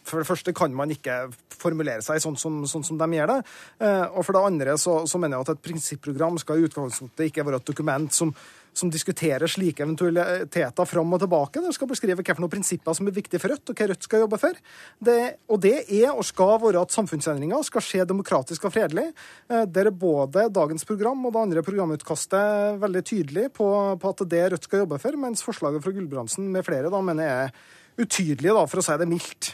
for 0.05 0.21
det 0.21 0.29
første 0.29 0.53
kan 0.53 0.73
man 0.75 0.93
ikke 0.93 1.25
formulere 1.63 2.03
seg 2.03 2.19
sånn 2.21 2.37
som, 2.37 2.61
sånn 2.69 2.83
som 2.85 2.99
de 2.99 3.07
gjør 3.17 3.31
det. 3.31 3.39
Eh, 3.81 4.05
Og 4.13 4.25
for 4.25 4.37
det 4.37 4.43
andre 4.45 4.77
så, 4.77 4.99
så 5.09 5.21
mener 5.21 5.39
jeg 5.39 5.47
at 5.47 5.55
et 5.55 5.63
prinsipprogram 5.69 6.37
skal 6.41 6.59
i 6.61 6.67
utgangspunktet 6.67 7.31
ikke 7.31 7.45
være 7.47 7.61
et 7.61 7.71
dokument 7.71 8.13
som, 8.13 8.33
som 8.77 8.91
diskuterer 8.91 9.49
slike 9.49 9.83
eventualiteter 9.85 10.87
fram 10.89 11.15
og 11.15 11.21
tilbake. 11.23 11.61
Det 11.63 11.73
skal 11.75 11.89
beskrive 11.89 12.19
hvilke 12.19 12.49
prinsipper 12.51 12.97
som 12.97 13.07
er 13.07 13.15
viktige 13.15 13.41
for 13.41 13.53
Rødt, 13.53 13.69
og 13.69 13.79
hva 13.79 13.89
Rødt 13.91 14.07
skal 14.07 14.23
jobbe 14.25 14.39
for. 14.41 14.59
Det, 14.99 15.17
og 15.47 15.61
det 15.63 15.75
er 15.87 16.11
og 16.11 16.25
skal 16.27 16.57
være 16.63 16.81
at 16.81 16.95
samfunnsendringer 16.95 17.65
skal 17.67 17.85
skje 17.85 18.07
demokratisk 18.09 18.67
og 18.67 18.75
fredelig. 18.75 19.09
Eh, 19.49 19.65
Der 19.65 19.89
er 19.89 19.95
både 19.95 20.49
dagens 20.53 20.85
program 20.85 21.25
og 21.25 21.33
det 21.33 21.45
andre 21.45 21.63
programutkastet 21.63 22.79
veldig 22.81 23.03
tydelig 23.03 23.49
på, 23.53 23.67
på 23.99 24.13
at 24.13 24.27
det 24.29 24.45
Rødt 24.53 24.69
skal 24.69 24.83
jobbe 24.83 24.99
for, 25.01 25.17
mens 25.17 25.45
forslaget 25.45 25.83
fra 25.83 25.95
Gulbrandsen 25.95 26.49
med 26.51 26.65
flere 26.65 26.91
da 26.93 27.01
mener 27.01 27.27
jeg 27.29 27.49
er 27.49 28.03
utydelig, 28.03 28.53
da, 28.53 28.63
for 28.65 28.81
å 28.81 28.85
si 28.85 28.95
det 28.97 29.09
mildt. 29.09 29.53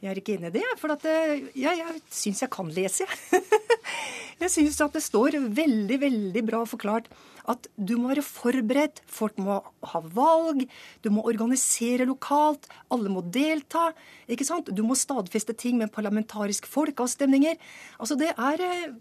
Jeg 0.00 0.10
er 0.10 0.18
ikke 0.18 0.38
enig 0.38 0.48
i 0.48 0.54
det, 0.54 0.68
for 0.80 0.94
at 0.94 1.02
ja, 1.04 1.74
jeg, 1.76 1.76
jeg 1.76 1.98
syns 2.08 2.40
jeg 2.40 2.50
kan 2.52 2.70
lese, 2.72 3.04
jeg. 3.04 3.42
jeg 4.42 4.52
syns 4.54 4.80
at 4.80 4.96
det 4.96 5.02
står 5.04 5.36
veldig, 5.52 5.98
veldig 6.00 6.42
bra 6.48 6.62
forklart 6.68 7.10
at 7.48 7.68
du 7.76 7.96
må 8.00 8.10
være 8.10 8.24
forberedt, 8.24 9.02
folk 9.06 9.38
må 9.40 9.60
ha 9.92 10.00
valg, 10.14 10.66
du 11.04 11.10
må 11.14 11.24
organisere 11.28 12.08
lokalt, 12.08 12.68
alle 12.92 13.12
må 13.12 13.22
delta. 13.22 13.90
ikke 14.28 14.48
sant? 14.48 14.72
Du 14.74 14.82
må 14.86 14.98
stadfeste 14.98 15.54
ting 15.56 15.78
med 15.78 15.92
parlamentariske 15.94 16.68
folkeavstemninger. 16.68 17.56
Altså 17.98 18.18
det 18.20 18.32
er 18.36 18.64
eh, 18.66 18.92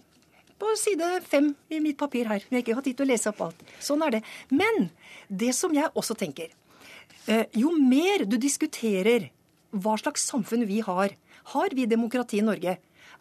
på 0.60 0.76
side 0.80 1.10
fem 1.28 1.54
i 1.72 1.80
mitt 1.84 1.98
papir 2.00 2.28
her. 2.30 2.44
Jeg 2.50 2.64
ikke 2.64 2.78
hatt 2.78 2.88
tid 2.90 3.00
til 3.00 3.08
å 3.08 3.12
lese 3.12 3.32
opp 3.32 3.44
alt. 3.48 3.64
Sånn 3.84 4.04
er 4.06 4.20
det. 4.20 4.24
Men 4.52 4.90
det 5.30 5.54
som 5.58 5.74
jeg 5.76 5.92
også 5.94 6.18
tenker 6.20 6.52
eh, 7.28 7.46
Jo 7.56 7.72
mer 7.76 8.26
du 8.28 8.38
diskuterer 8.42 9.30
hva 9.70 9.96
slags 10.02 10.26
samfunn 10.26 10.66
vi 10.66 10.80
har, 10.82 11.14
har 11.54 11.76
vi 11.78 11.86
demokrati 11.90 12.40
i 12.40 12.46
Norge? 12.46 12.80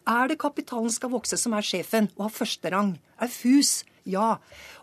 Er 0.09 0.29
det 0.29 0.39
kapitalen 0.41 0.91
skal 0.93 1.11
vokse 1.13 1.37
som 1.37 1.53
er 1.53 1.65
sjefen 1.65 2.09
og 2.17 2.27
har 2.27 2.33
førsterang? 2.33 2.95
Er 3.21 3.29
FUS? 3.29 3.83
Ja. 4.07 4.37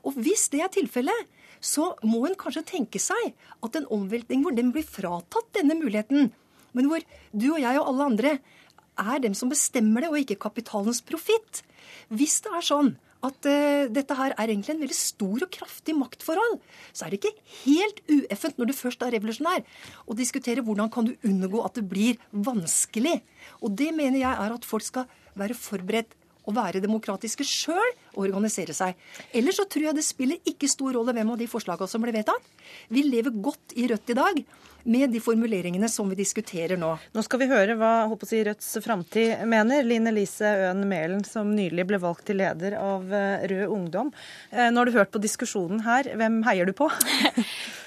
Og 0.04 0.18
hvis 0.20 0.48
det 0.52 0.62
er 0.64 0.72
tilfellet, 0.72 1.30
så 1.60 1.94
må 2.04 2.26
en 2.26 2.36
kanskje 2.38 2.66
tenke 2.68 3.00
seg 3.02 3.32
at 3.64 3.78
en 3.78 3.88
omveltning 3.92 4.44
hvor 4.44 4.54
den 4.56 4.72
blir 4.74 4.86
fratatt 4.86 5.48
denne 5.56 5.78
muligheten, 5.78 6.30
men 6.76 6.90
hvor 6.90 7.02
du 7.32 7.48
og 7.54 7.62
jeg 7.62 7.80
og 7.80 7.88
alle 7.88 8.10
andre 8.10 8.36
er 8.96 9.22
dem 9.24 9.34
som 9.36 9.50
bestemmer 9.52 10.04
det, 10.04 10.12
og 10.12 10.20
ikke 10.20 10.40
kapitalens 10.40 11.02
profitt. 11.04 11.62
Hvis 12.12 12.40
det 12.44 12.52
er 12.56 12.64
sånn 12.64 12.94
at 13.26 13.48
uh, 13.48 13.88
dette 13.90 14.16
her 14.16 14.34
er 14.36 14.52
egentlig 14.52 14.74
en 14.74 14.82
veldig 14.84 14.96
stor 14.96 15.46
og 15.46 15.52
kraftig 15.52 15.96
maktforhold, 15.96 16.58
så 16.92 17.06
er 17.06 17.12
det 17.12 17.20
ikke 17.20 17.48
helt 17.64 18.02
ueffent 18.12 18.60
når 18.60 18.70
du 18.70 18.76
først 18.76 19.02
er 19.02 19.16
revolusjonær, 19.16 19.64
å 20.06 20.16
diskutere 20.18 20.64
hvordan 20.64 20.92
kan 20.92 21.08
du 21.08 21.16
unngå 21.26 21.64
at 21.64 21.78
det 21.78 21.86
blir 21.90 22.20
vanskelig. 22.32 23.18
Og 23.64 23.74
det 23.78 23.90
mener 23.96 24.20
jeg 24.20 24.44
er 24.44 24.56
at 24.56 24.68
folk 24.68 24.86
skal 24.86 25.08
være 25.36 25.56
forberedt 25.58 26.14
å 26.46 26.54
være 26.54 26.82
demokratiske 26.84 27.44
sjøl 27.46 27.88
og 28.05 28.05
organisere 28.16 28.76
seg. 28.76 28.96
Ellers 29.36 29.60
så 29.60 29.66
tror 29.70 29.90
jeg 29.90 29.98
det 29.98 30.06
spiller 30.06 30.52
ikke 30.52 30.70
stor 30.70 30.96
rolle 30.98 31.14
hvem 31.16 31.34
av 31.34 31.40
de 31.40 31.50
forslagene 31.50 31.90
som 31.90 32.04
ble 32.04 32.14
vedtatt. 32.16 32.54
Vi 32.92 33.04
lever 33.06 33.34
godt 33.42 33.76
i 33.76 33.88
Rødt 33.90 34.14
i 34.14 34.18
dag 34.18 34.46
med 34.86 35.10
de 35.10 35.20
formuleringene 35.22 35.88
som 35.90 36.08
vi 36.10 36.18
diskuterer 36.18 36.78
nå. 36.78 36.92
Nå 37.14 37.24
skal 37.26 37.42
vi 37.42 37.48
høre 37.50 37.76
hva 37.78 38.06
håper 38.10 38.26
å 38.26 38.30
si, 38.30 38.42
Rødts 38.46 38.68
framtid 38.84 39.42
mener. 39.48 39.82
Line 39.86 40.12
Elise 40.12 40.52
Øen 40.66 40.84
Mælen, 40.88 41.24
som 41.26 41.50
nylig 41.54 41.88
ble 41.88 41.98
valgt 42.02 42.28
til 42.30 42.38
leder 42.40 42.78
av 42.78 43.10
eh, 43.10 43.46
Rød 43.50 43.74
Ungdom. 43.74 44.12
Eh, 44.52 44.70
Nå 44.70 44.80
har 44.82 44.88
du 44.88 44.94
hørt 44.94 45.12
på 45.14 45.22
diskusjonen 45.22 45.82
her. 45.86 46.12
Hvem 46.14 46.38
heier 46.46 46.68
du 46.68 46.74
på? 46.76 46.88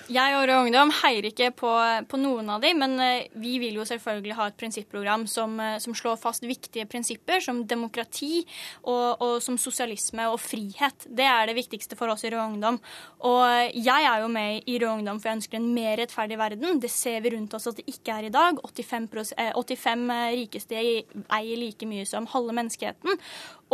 Jeg 0.10 0.34
og 0.36 0.48
Rød 0.50 0.66
Ungdom 0.66 0.92
heier 1.04 1.30
ikke 1.30 1.52
på, 1.56 1.72
på 2.10 2.20
noen 2.20 2.48
av 2.52 2.64
de, 2.66 2.74
men 2.76 2.98
eh, 3.06 3.30
vi 3.40 3.56
vil 3.62 3.80
jo 3.80 3.88
selvfølgelig 3.88 4.36
ha 4.40 4.50
et 4.50 4.60
prinsipprogram 4.60 5.28
som, 5.30 5.56
som 5.80 5.96
slår 5.96 6.20
fast 6.20 6.44
viktige 6.44 6.88
prinsipper 6.90 7.44
som 7.46 7.62
demokrati 7.70 8.42
og, 8.82 9.22
og 9.22 9.36
som 9.46 9.60
sosialisme 9.62 10.19
og 10.28 10.40
frihet. 10.42 11.06
Det 11.08 11.26
er 11.26 11.48
det 11.50 11.56
viktigste 11.58 11.98
for 12.00 12.12
oss 12.12 12.26
i 12.28 12.32
Rød 12.34 12.56
Ungdom. 12.56 12.80
Og 13.30 13.76
jeg 13.76 14.08
er 14.10 14.24
jo 14.24 14.30
med 14.32 14.68
i 14.68 14.78
Rød 14.82 15.00
Ungdom 15.00 15.22
for 15.22 15.32
jeg 15.32 15.40
ønsker 15.40 15.60
en 15.60 15.70
mer 15.76 15.98
rettferdig 16.02 16.40
verden. 16.42 16.82
Det 16.84 16.92
ser 16.92 17.22
vi 17.24 17.34
rundt 17.36 17.56
oss 17.58 17.70
at 17.72 17.80
det 17.80 17.88
ikke 17.92 18.18
er 18.18 18.28
i 18.28 18.34
dag. 18.34 18.60
85, 18.66 19.34
eh, 19.38 19.54
85 19.56 20.06
rikeste 20.40 20.76
eier 20.80 21.58
like 21.60 21.88
mye 21.90 22.06
som 22.10 22.28
halve 22.34 22.56
menneskeheten. 22.56 23.20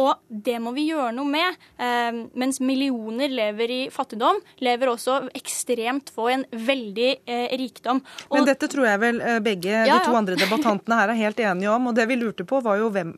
Og 0.01 0.19
det 0.27 0.57
må 0.59 0.73
vi 0.75 0.89
gjøre 0.89 1.13
noe 1.15 1.29
med. 1.29 1.59
Eh, 1.79 2.17
mens 2.35 2.59
millioner 2.59 3.31
lever 3.31 3.71
i 3.71 3.79
fattigdom, 3.93 4.41
lever 4.63 4.91
også 4.91 5.21
ekstremt 5.37 6.11
få 6.15 6.27
i 6.29 6.35
en 6.35 6.45
veldig 6.51 7.09
eh, 7.23 7.55
rikdom. 7.59 8.01
Og 8.27 8.37
Men 8.37 8.49
dette 8.49 8.69
tror 8.71 8.89
jeg 8.89 9.01
vel 9.03 9.21
eh, 9.23 9.39
begge 9.45 9.71
Ja, 9.71 9.95
de 9.95 10.09
to 10.09 10.17
andre 10.17 10.37
debattantene 10.39 10.99
her 10.99 11.13
er 11.13 11.21
helt 11.21 11.39
enige 11.39 11.71
om. 11.71 11.87
Og 11.91 11.95
det 11.97 12.07
vi 12.11 12.19
lurte 12.19 12.47
på, 12.47 12.59
var 12.65 12.79
jo 12.81 12.89
hvem, 12.93 13.13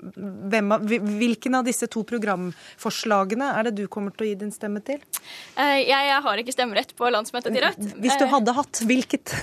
hvem 0.54 0.76
hvilken 1.18 1.58
av 1.60 1.66
disse 1.68 1.90
to 1.92 2.04
programforslagene 2.08 3.50
er 3.58 3.70
det 3.70 3.76
du 3.82 3.86
kommer 3.92 4.14
til 4.14 4.28
å 4.28 4.30
gi 4.32 4.38
din 4.44 4.54
stemme 4.54 4.84
til? 4.86 5.02
eh, 5.58 5.82
jeg, 5.82 6.12
jeg 6.12 6.22
har 6.28 6.44
ikke 6.44 6.56
stemmerett 6.56 6.94
på 6.98 7.10
landsmøtet 7.14 7.54
til 7.54 7.66
Rødt. 7.66 7.90
Hvis 8.06 8.20
du 8.22 8.28
hadde 8.30 8.54
hatt, 8.58 8.84
hvilket? 8.88 9.34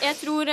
Jeg 0.00 0.16
tror, 0.22 0.48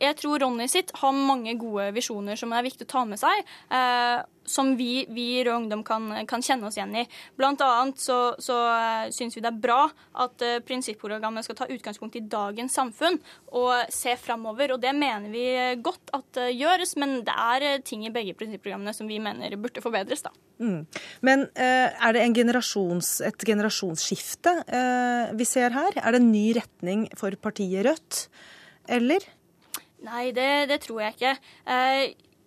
jeg 0.00 0.16
tror 0.20 0.40
Ronny 0.42 0.66
sitt 0.70 0.92
har 1.00 1.16
mange 1.16 1.54
gode 1.60 1.90
visjoner 1.96 2.38
som 2.38 2.52
er 2.56 2.66
viktig 2.66 2.88
å 2.88 2.92
ta 2.94 3.06
med 3.08 3.20
seg. 3.20 3.44
Eh, 3.70 4.20
som 4.50 4.76
vi, 4.76 5.04
i 5.04 5.44
Rød 5.44 5.54
Ungdom 5.54 5.82
kan, 5.86 6.10
kan, 6.26 6.42
kjenne 6.42 6.68
oss 6.68 6.78
igjen 6.78 6.94
i. 7.02 7.04
Blant 7.38 7.62
annet 7.64 8.00
så, 8.02 8.18
så 8.42 8.56
uh, 8.66 9.06
syns 9.14 9.36
vi 9.36 9.44
det 9.44 9.52
er 9.52 9.62
bra 9.62 9.84
at 10.24 10.44
uh, 10.44 10.58
prinsipprogrammet 10.66 11.46
skal 11.46 11.58
ta 11.60 11.68
utgangspunkt 11.70 12.18
i 12.18 12.24
dagens 12.30 12.74
samfunn 12.76 13.20
og 13.56 13.92
se 13.94 14.16
framover. 14.20 14.74
Og 14.74 14.82
det 14.82 14.92
mener 14.96 15.30
vi 15.32 15.46
godt 15.84 16.12
at 16.16 16.42
uh, 16.42 16.50
gjøres, 16.50 16.96
men 17.00 17.20
det 17.26 17.36
er 17.36 17.84
ting 17.86 18.06
i 18.06 18.14
begge 18.14 18.34
prinsipprogrammene 18.38 18.94
som 18.96 19.10
vi 19.10 19.20
mener 19.22 19.54
burde 19.60 19.84
forbedres. 19.84 20.24
da. 20.26 20.34
Mm. 20.60 20.84
Men 21.24 21.46
er 21.56 22.12
det 22.12 22.26
generasjons, 22.36 23.14
et 23.24 23.44
generasjonsskifte 23.48 24.52
vi 25.38 25.46
ser 25.48 25.72
her? 25.72 25.96
Er 25.96 26.12
det 26.12 26.20
en 26.20 26.32
ny 26.34 26.50
retning 26.58 27.06
for 27.16 27.32
partiet 27.40 27.86
Rødt, 27.86 28.26
eller? 28.92 29.24
Nei, 30.06 30.30
det, 30.36 30.68
det 30.70 30.80
tror 30.86 31.02
jeg 31.04 31.16
ikke. 31.16 31.34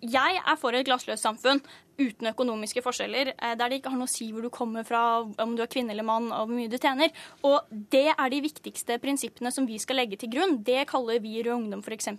Jeg 0.04 0.40
er 0.42 0.58
for 0.60 0.76
et 0.76 0.86
glassløst 0.88 1.24
samfunn 1.24 1.62
uten 1.98 2.30
økonomiske 2.32 2.84
forskjeller, 2.86 3.34
eh, 3.38 3.56
der 3.60 3.70
det 3.70 3.80
ikke 3.80 3.94
har 3.94 4.00
noe 4.00 4.10
å 4.10 4.14
si 4.14 4.32
hvor 4.34 4.46
du 4.46 4.50
kommer 4.54 4.86
fra, 4.88 5.24
om 5.24 5.56
du 5.56 5.64
er 5.64 5.72
kvinne 5.72 5.94
eller 5.94 6.08
mann, 6.08 6.32
og 6.32 6.50
hvor 6.50 6.58
mye 6.58 6.72
du 6.72 6.78
tjener. 6.78 7.14
Og 7.46 7.70
det 7.72 8.10
er 8.14 8.30
de 8.34 8.42
viktigste 8.44 9.00
prinsippene 9.04 9.52
som 9.54 9.68
vi 9.70 9.80
skal 9.82 10.02
legge 10.02 10.20
til 10.20 10.32
grunn. 10.34 10.60
Det 10.66 10.88
kaller 10.90 11.22
vi 11.24 11.38
i 11.40 11.44
Rød 11.46 11.56
Ungdom 11.58 11.84
f.eks. 11.84 12.10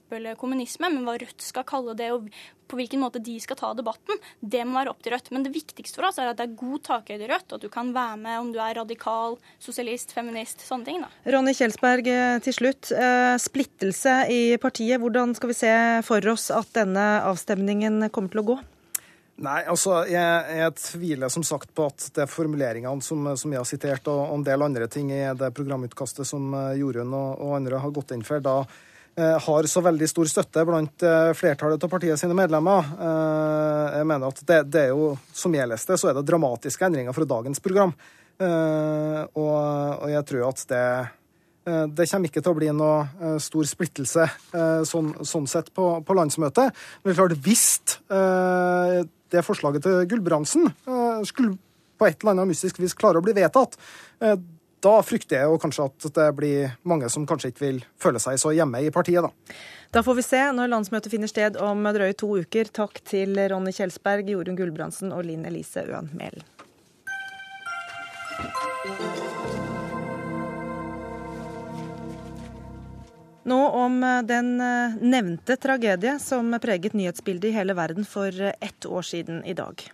kommunisme, 0.40 0.90
men 0.90 1.06
hva 1.06 1.18
Rødt 1.20 1.42
skal 1.42 1.66
kalle 1.68 1.96
det, 1.98 2.12
og 2.14 2.30
på 2.68 2.78
hvilken 2.78 3.02
måte 3.02 3.20
de 3.22 3.37
skal 3.42 3.58
ta 3.60 3.72
debatten, 3.76 4.18
det 4.40 4.62
må 4.66 4.78
være 4.78 4.92
opp 4.94 5.02
til 5.04 5.14
Rødt. 5.14 5.30
Men 5.34 5.44
det 5.46 5.54
viktigste 5.54 6.00
for 6.00 6.08
oss 6.08 6.20
er 6.20 6.30
at 6.30 6.40
det 6.40 6.48
er 6.48 6.58
god 6.58 6.84
takhøyde 6.88 7.26
i 7.26 7.30
Rødt, 7.30 7.48
og 7.50 7.58
at 7.58 7.66
du 7.66 7.70
kan 7.72 7.92
være 7.94 8.18
med 8.24 8.40
om 8.40 8.52
du 8.54 8.60
er 8.62 8.76
radikal, 8.80 9.38
sosialist, 9.62 10.14
feminist, 10.16 10.64
sånne 10.66 10.88
ting. 10.88 11.02
da. 11.04 11.10
Ronny 11.34 11.54
Kjelsberg, 11.56 12.08
eh, 12.08 12.38
til 12.44 12.56
slutt. 12.56 12.92
Eh, 12.92 13.37
splittelse 13.40 14.16
i 14.32 14.56
partiet. 14.62 15.00
Hvordan 15.02 15.34
skal 15.37 15.52
vi 15.52 15.58
se 15.58 15.74
for 16.06 16.32
oss 16.32 16.50
at 16.50 16.72
denne 16.76 17.04
avstemningen 17.24 18.08
kommer 18.10 18.32
til 18.32 18.44
å 18.44 18.48
gå? 18.54 18.58
Nei, 19.42 19.64
altså, 19.66 20.04
jeg, 20.06 20.58
jeg, 20.60 20.72
tviler 20.78 21.30
som 21.32 21.42
sagt 21.46 21.72
på 21.74 21.88
at 21.90 22.06
det 22.14 22.22
er 22.22 22.30
formuleringene 22.30 23.02
som, 23.02 23.26
som, 23.34 23.50
jeg 23.50 23.58
har 23.58 23.66
sitert, 23.66 24.10
og, 24.12 24.28
en 24.30 24.44
del 24.46 24.62
andre 24.62 24.86
ting 24.86 25.08
i 25.10 25.24
det 25.34 25.50
programutkastet 25.56 26.28
som 26.28 26.52
eh, 26.54 26.76
Jorunn 26.78 27.10
og, 27.10 27.40
og, 27.42 27.54
andre 27.56 27.80
har 27.82 27.94
gått 27.94 28.14
inn 28.14 28.22
for, 28.26 28.38
da 28.44 28.60
eh, 28.62 29.34
har 29.42 29.66
så 29.70 29.82
veldig 29.82 30.08
stor 30.10 30.30
støtte 30.30 30.62
blant 30.68 31.02
eh, 31.02 31.32
flertallet 31.34 31.82
av 31.82 31.90
partiet 31.90 32.20
sine 32.20 32.36
medlemmer. 32.38 32.92
Eh, 32.94 33.96
jeg 33.98 34.08
mener 34.12 34.30
at 34.30 34.44
det, 34.46 34.60
det, 34.70 34.84
er 34.84 34.94
jo, 34.94 35.10
som 35.34 35.58
jeg 35.58 35.66
leste, 35.72 35.98
så 35.98 36.12
er 36.12 36.20
det 36.20 36.26
dramatiske 36.30 36.86
endringer 36.86 37.16
fra 37.16 37.26
dagens 37.34 37.62
program. 37.64 37.96
Eh, 38.38 39.20
og, 39.34 39.58
og, 39.58 40.06
jeg 40.14 40.28
tror 40.30 40.46
at 40.52 40.64
det 40.70 40.84
eh, 40.94 41.84
det 41.90 42.06
kommer 42.06 42.30
ikke 42.30 42.44
til 42.44 42.54
å 42.54 42.60
bli 42.60 42.70
noe 42.76 43.34
stor 43.40 43.66
splittelse 43.66 44.24
sånn, 44.84 45.14
sånn 45.24 45.46
sett 45.48 45.74
på, 45.74 45.90
på, 46.06 46.16
landsmøtet. 46.18 46.82
Men 47.00 47.08
det 47.08 47.14
er 47.14 47.20
klart, 47.22 47.38
hvis 47.48 47.68
det 49.34 49.44
forslaget 49.46 49.84
til 49.86 50.02
Gulbrandsen 50.10 50.68
eh, 50.70 51.22
skulle 51.28 51.56
på 51.98 52.08
et 52.08 52.18
eller 52.22 52.34
annet 52.34 52.50
mystisk 52.50 52.80
vis 52.82 52.96
klare 52.98 53.20
å 53.20 53.24
bli 53.24 53.34
vedtatt, 53.36 53.78
eh, 54.24 54.36
da 54.84 54.94
frykter 55.06 55.38
jeg 55.38 55.48
jo 55.48 55.60
kanskje 55.62 55.86
at 55.88 56.08
det 56.18 56.26
blir 56.36 56.74
mange 56.84 57.08
som 57.12 57.24
kanskje 57.28 57.52
ikke 57.52 57.64
vil 57.64 57.78
føle 58.00 58.20
seg 58.20 58.36
så 58.40 58.52
hjemme 58.52 58.82
i 58.84 58.90
partiet, 58.92 59.24
da. 59.24 59.56
Da 59.94 60.02
får 60.04 60.18
vi 60.18 60.24
se 60.26 60.40
når 60.52 60.72
landsmøtet 60.72 61.12
finner 61.12 61.30
sted 61.30 61.56
om 61.62 61.86
drøye 61.94 62.16
to 62.18 62.28
uker. 62.42 62.68
Takk 62.74 62.98
til 63.06 63.38
Ronny 63.38 63.72
Kjelsberg, 63.72 64.28
Jorunn 64.34 64.58
Gulbrandsen 64.58 65.14
og 65.14 65.24
Linn 65.28 65.46
Elise 65.48 65.86
Øen 65.86 66.10
Mælen. 66.18 66.42
Nå 73.44 73.68
om 73.68 74.02
eh, 74.02 74.22
den 74.22 74.61
eh, 74.61 74.94
nevnte 75.00 75.57
tragedie 75.57 76.18
som 76.18 76.59
preget 76.62 76.92
nyhetsbildet 76.92 77.50
i 77.50 77.52
hele 77.52 77.74
verden 77.76 78.04
for 78.09 78.40
eh, 78.40 78.57
ett 78.61 78.87
år 78.87 79.02
siden 79.02 79.44
i 79.44 79.54
dag. 79.54 79.85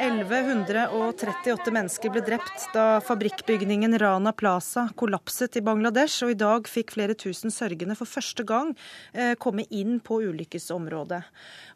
1138 0.00 1.72
mennesker 1.74 2.12
ble 2.14 2.22
drept 2.24 2.62
da 2.72 3.02
fabrikkbygningen 3.04 3.98
Rana 4.00 4.32
Plaza 4.32 4.86
kollapset 4.96 5.58
i 5.60 5.62
Bangladesh, 5.64 6.24
og 6.24 6.32
i 6.32 6.38
dag 6.40 6.68
fikk 6.72 6.94
flere 6.94 7.16
tusen 7.18 7.52
sørgende 7.52 7.96
for 7.98 8.08
første 8.08 8.46
gang 8.48 8.72
eh, 9.12 9.34
komme 9.36 9.66
inn 9.68 9.98
på 10.00 10.22
ulykkesområdet. 10.24 11.20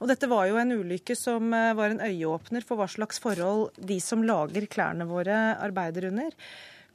Og 0.00 0.08
dette 0.08 0.30
var 0.32 0.48
jo 0.48 0.56
en 0.56 0.72
ulykke 0.72 1.18
som 1.20 1.52
eh, 1.52 1.74
var 1.76 1.92
en 1.92 2.00
øyeåpner 2.00 2.64
for 2.64 2.80
hva 2.80 2.88
slags 2.88 3.20
forhold 3.20 3.76
de 3.76 4.00
som 4.00 4.24
lager 4.24 4.70
klærne 4.72 5.04
våre, 5.10 5.58
arbeider 5.60 6.08
under. 6.08 6.32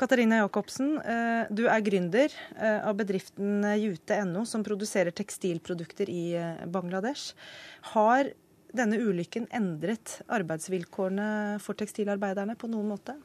Katarina 0.02 0.42
Jacobsen, 0.42 0.96
eh, 0.98 1.46
du 1.54 1.68
er 1.70 1.86
gründer 1.86 2.34
av 2.58 2.98
bedriften 2.98 3.70
Jute.no, 3.78 4.48
som 4.50 4.66
produserer 4.66 5.14
tekstilprodukter 5.14 6.10
i 6.10 6.24
Bangladesh. 6.74 7.38
Har 7.94 8.34
denne 8.76 9.00
ulykken 9.02 9.48
endret 9.56 10.20
arbeidsvilkårene 10.30 11.58
for 11.64 11.78
tekstilarbeiderne 11.80 12.58
på 12.60 12.70
noen 12.72 12.92
måte? 12.94 13.18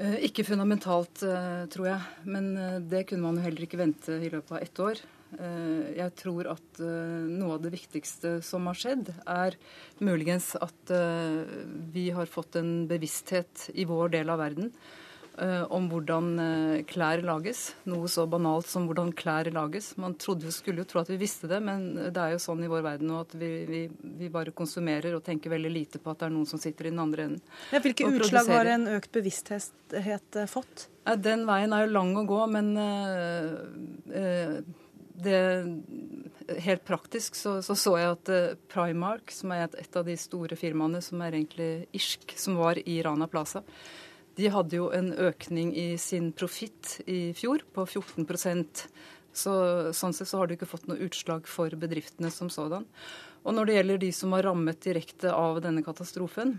Eh, 0.00 0.16
ikke 0.30 0.46
fundamentalt, 0.48 1.22
eh, 1.28 1.64
tror 1.72 1.90
jeg. 1.90 2.00
Men 2.24 2.52
eh, 2.56 2.78
det 2.80 3.04
kunne 3.10 3.26
man 3.26 3.36
jo 3.36 3.44
heller 3.44 3.66
ikke 3.66 3.80
vente 3.80 4.16
i 4.16 4.30
løpet 4.32 4.54
av 4.56 4.62
ett 4.64 4.86
år. 4.88 5.02
Jeg 5.30 6.10
tror 6.18 6.48
at 6.50 6.80
noe 6.82 7.52
av 7.54 7.60
det 7.62 7.70
viktigste 7.70 8.32
som 8.42 8.64
har 8.66 8.74
skjedd, 8.74 9.12
er 9.30 9.54
muligens 10.02 10.48
at 10.58 10.90
vi 11.94 12.08
har 12.10 12.26
fått 12.26 12.58
en 12.58 12.88
bevissthet 12.90 13.68
i 13.78 13.84
vår 13.86 14.10
del 14.16 14.32
av 14.34 14.42
verden 14.42 14.72
om 15.72 15.86
hvordan 15.88 16.26
eh, 16.42 16.82
klær 16.88 17.22
lages. 17.24 17.70
Noe 17.88 18.08
så 18.12 18.26
banalt 18.30 18.68
som 18.68 18.86
hvordan 18.88 19.12
klær 19.16 19.48
lages. 19.54 19.92
Man 20.00 20.16
trodde, 20.20 20.50
skulle 20.52 20.82
jo 20.82 20.88
tro 20.90 21.00
at 21.00 21.10
vi 21.12 21.18
visste 21.20 21.48
det, 21.50 21.60
men 21.64 21.86
det 21.96 22.20
er 22.20 22.34
jo 22.34 22.42
sånn 22.42 22.64
i 22.66 22.70
vår 22.70 22.84
verden 22.84 23.08
nå 23.12 23.22
at 23.22 23.32
vi, 23.38 23.50
vi, 23.68 23.82
vi 24.20 24.30
bare 24.32 24.54
konsumerer 24.56 25.16
og 25.16 25.24
tenker 25.26 25.54
veldig 25.54 25.72
lite 25.72 26.02
på 26.02 26.12
at 26.12 26.20
det 26.20 26.28
er 26.28 26.34
noen 26.34 26.50
som 26.50 26.60
sitter 26.60 26.88
i 26.88 26.92
den 26.92 27.02
andre 27.02 27.28
enden. 27.28 27.54
Ja, 27.72 27.80
hvilke 27.84 28.10
utslag 28.10 28.50
har 28.52 28.72
en 28.74 28.88
økt 28.96 29.12
bevissthet 29.14 29.70
fått? 29.90 30.50
fått? 30.50 30.86
Den 31.24 31.46
veien 31.48 31.72
er 31.74 31.86
jo 31.86 31.94
lang 31.94 32.12
å 32.20 32.26
gå, 32.28 32.42
men 32.52 32.74
uh, 32.76 34.60
det 35.20 35.40
helt 36.60 36.84
praktisk 36.86 37.38
så, 37.38 37.56
så, 37.62 37.76
så 37.78 37.94
jeg 38.00 38.12
at 38.12 38.30
Primark, 38.72 39.32
som 39.34 39.52
er 39.54 39.64
et, 39.66 39.76
et, 39.84 39.96
av 39.96 40.06
de 40.06 40.16
store 40.18 40.58
firmaene 40.58 41.02
som 41.04 41.22
er 41.22 41.36
egentlig 41.38 41.72
irsk, 41.96 42.34
som 42.40 42.58
var 42.58 42.80
i 42.82 43.00
Rana 43.06 43.28
Plaza, 43.30 43.62
de 44.38 44.50
hadde 44.52 44.78
jo 44.78 44.90
en 44.94 45.10
økning 45.12 45.72
i 45.76 45.94
sin 46.00 46.30
profitt 46.36 47.00
i 47.10 47.32
fjor 47.36 47.64
på 47.74 47.86
14% 47.86 48.84
så, 49.32 49.52
Sånn 49.94 50.14
sett 50.14 50.28
så 50.30 50.40
har 50.40 50.50
de 50.50 50.56
ikke 50.56 50.68
fått 50.70 50.88
noe 50.90 51.00
utslag 51.06 51.46
for 51.46 51.70
bedriftene 51.78 52.32
som 52.34 52.50
sådan. 52.50 52.86
Og 53.44 53.54
når 53.54 53.68
det 53.68 53.76
gjelder 53.76 54.02
de 54.02 54.10
som 54.14 54.34
var 54.34 54.44
rammet 54.48 54.80
direkte 54.82 55.30
av 55.32 55.60
denne 55.64 55.84
katastrofen 55.86 56.56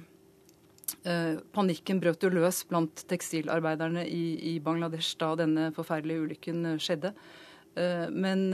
eh, 1.03 1.37
Panikken 1.53 1.99
brøt 2.01 2.23
jo 2.23 2.31
løs 2.33 2.63
blant 2.69 3.03
tekstilarbeiderne 3.11 4.05
i, 4.07 4.55
Bangladesh 4.63 5.17
da 5.19 5.33
denne 5.43 5.69
forferdelige 5.75 6.25
ulykken 6.25 6.63
eh, 6.73 6.79
skjedde. 6.81 7.13
Eh, 7.75 8.07
men 8.09 8.47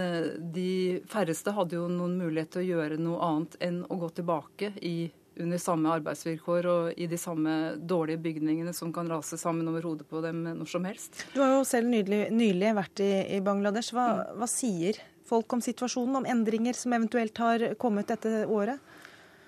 de 0.54 1.04
færreste 1.10 1.54
hadde 1.56 1.78
jo 1.78 1.88
noen 1.92 2.18
mulighet 2.20 2.56
til 2.56 2.66
å 2.66 2.70
gjøre 2.74 3.00
noe 3.00 3.22
annet 3.30 3.62
enn 3.70 3.84
å 3.86 4.02
gå 4.02 4.12
tilbake 4.18 4.74
i 4.82 4.98
under 5.44 5.60
samme 5.62 5.92
arbeidsvilkår 5.98 6.68
og 6.72 7.00
i 7.00 7.08
de 7.10 7.20
samme 7.20 7.54
dårlige 7.78 8.22
bygningene 8.24 8.74
som 8.76 8.94
kan 8.94 9.10
rase 9.12 9.40
sammen 9.40 9.68
over 9.70 9.86
hodet 9.86 10.08
på 10.10 10.22
dem 10.26 10.44
når 10.48 10.72
som 10.72 10.88
helst. 10.88 11.26
Du 11.34 11.42
har 11.44 11.56
jo 11.56 11.66
selv 11.68 11.90
nylig, 11.92 12.28
nylig 12.34 12.74
vært 12.78 13.04
i, 13.04 13.12
i 13.38 13.42
Bangladesh. 13.46 13.96
Hva, 13.96 14.08
hva 14.38 14.50
sier 14.50 15.00
folk 15.28 15.54
om 15.54 15.64
situasjonen, 15.64 16.22
om 16.22 16.30
endringer 16.30 16.78
som 16.78 16.96
eventuelt 16.96 17.44
har 17.44 17.68
kommet 17.82 18.10
dette 18.14 18.46
året? 18.48 18.80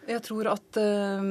Jeg 0.09 0.23
tror 0.25 0.47
at 0.49 0.77
øh, 0.81 1.25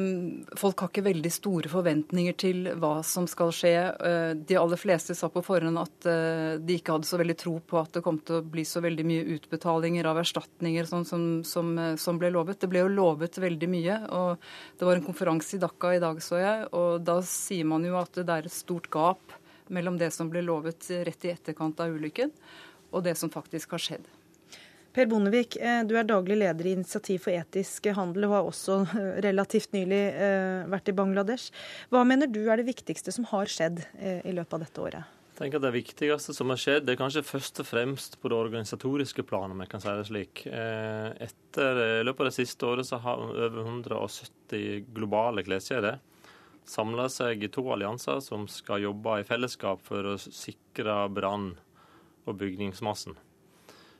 folk 0.59 0.83
har 0.85 0.91
ikke 0.93 1.03
veldig 1.09 1.31
store 1.35 1.71
forventninger 1.73 2.35
til 2.38 2.69
hva 2.79 3.01
som 3.07 3.25
skal 3.27 3.51
skje. 3.55 3.73
Uh, 3.99 4.35
de 4.38 4.59
aller 4.61 4.79
fleste 4.79 5.17
sa 5.19 5.27
på 5.35 5.43
forhånd 5.43 5.81
at 5.81 6.07
øh, 6.07 6.61
de 6.62 6.77
ikke 6.79 6.95
hadde 6.95 7.09
så 7.09 7.19
veldig 7.19 7.35
tro 7.41 7.57
på 7.59 7.81
at 7.81 7.97
det 7.97 8.05
kom 8.07 8.21
til 8.23 8.38
å 8.38 8.45
bli 8.47 8.62
så 8.69 8.83
veldig 8.85 9.07
mye 9.09 9.25
utbetalinger 9.35 10.07
av 10.07 10.21
erstatninger 10.23 10.87
sånn 10.87 11.07
som, 11.09 11.25
som, 11.43 11.73
som, 11.99 12.21
ble 12.23 12.31
lovet. 12.37 12.61
Det 12.62 12.71
ble 12.71 12.85
jo 12.85 12.93
lovet 12.93 13.41
veldig 13.43 13.71
mye. 13.73 13.99
og 14.14 14.47
Det 14.79 14.87
var 14.87 15.01
en 15.01 15.09
konferanse 15.09 15.59
i 15.59 15.62
Dhaka 15.64 15.97
i 15.97 16.03
dag, 16.05 16.23
så 16.23 16.38
jeg, 16.38 16.71
og 16.71 17.03
da 17.09 17.19
sier 17.27 17.67
man 17.67 17.87
jo 17.88 17.99
at 17.99 18.14
det 18.21 18.31
er 18.31 18.47
et 18.47 18.55
stort 18.55 18.87
gap 18.95 19.35
mellom 19.75 19.99
det 19.99 20.12
som 20.14 20.31
ble 20.31 20.45
lovet 20.47 20.87
rett 21.09 21.27
i 21.27 21.35
etterkant 21.35 21.83
av 21.83 21.99
ulykken, 21.99 22.31
og 22.95 23.03
det 23.05 23.19
som 23.19 23.33
faktisk 23.33 23.75
har 23.75 23.85
skjedd. 23.88 24.07
Per 24.96 25.07
Bondevik, 25.07 25.57
eh, 25.61 25.83
du 25.85 25.94
er 25.98 26.07
daglig 26.09 26.38
leder 26.40 26.66
i 26.66 26.72
Initiativ 26.79 27.27
for 27.27 27.37
etisk 27.37 27.90
handel 27.94 28.24
og 28.29 28.35
har 28.35 28.48
også 28.48 28.79
eh, 28.87 29.12
relativt 29.27 29.77
nylig 29.77 30.01
eh, 30.14 30.64
vært 30.72 30.88
i 30.88 30.96
Bangladesh. 30.96 31.53
Hva 31.92 32.03
mener 32.09 32.31
du 32.31 32.40
er 32.48 32.61
det 32.61 32.68
viktigste 32.70 33.12
som 33.14 33.29
har 33.31 33.51
skjedd 33.53 33.85
i 33.98 34.33
løpet 34.33 34.57
av 34.57 34.64
dette 34.64 34.83
året? 34.83 35.14
Jeg 35.29 35.44
tenker 35.44 35.61
at 35.61 35.68
Det 35.68 35.74
viktigste 35.77 36.35
som 36.35 36.51
har 36.51 36.59
skjedd, 36.59 36.87
det 36.88 36.96
er 36.96 36.98
kanskje 36.98 37.22
først 37.22 37.61
og 37.62 37.68
fremst 37.68 38.16
på 38.18 38.33
det 38.33 38.38
organisatoriske 38.40 39.22
planet, 39.22 39.55
om 39.55 39.61
jeg 39.62 39.70
kan 39.70 39.85
si 39.85 39.92
det 40.01 40.09
slik. 40.09 40.42
Etter, 40.48 41.79
I 42.01 42.07
løpet 42.09 42.24
av 42.24 42.31
det 42.33 42.38
siste 42.40 42.67
året 42.67 42.88
så 42.88 42.98
har 43.04 43.23
over 43.23 43.60
170 43.63 44.88
globale 44.96 45.46
kleskjeder 45.46 46.00
samla 46.69 47.06
seg 47.13 47.44
i 47.44 47.52
to 47.52 47.65
allianser 47.73 48.21
som 48.25 48.48
skal 48.50 48.83
jobbe 48.85 49.21
i 49.21 49.29
fellesskap 49.29 49.81
for 49.87 50.10
å 50.10 50.19
sikre 50.19 51.04
brann- 51.13 51.56
og 52.29 52.37
bygningsmassen. 52.42 53.17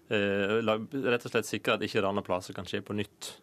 Eh, 0.09 0.57
rett 0.65 1.27
og 1.27 1.33
slett 1.33 1.49
sikre 1.49 1.77
at 1.77 1.85
ikke 1.85 2.01
rane 2.05 2.25
plasser 2.25 2.57
kan 2.57 2.69
skje 2.69 2.81
på 2.85 2.97
nytt. 2.97 3.35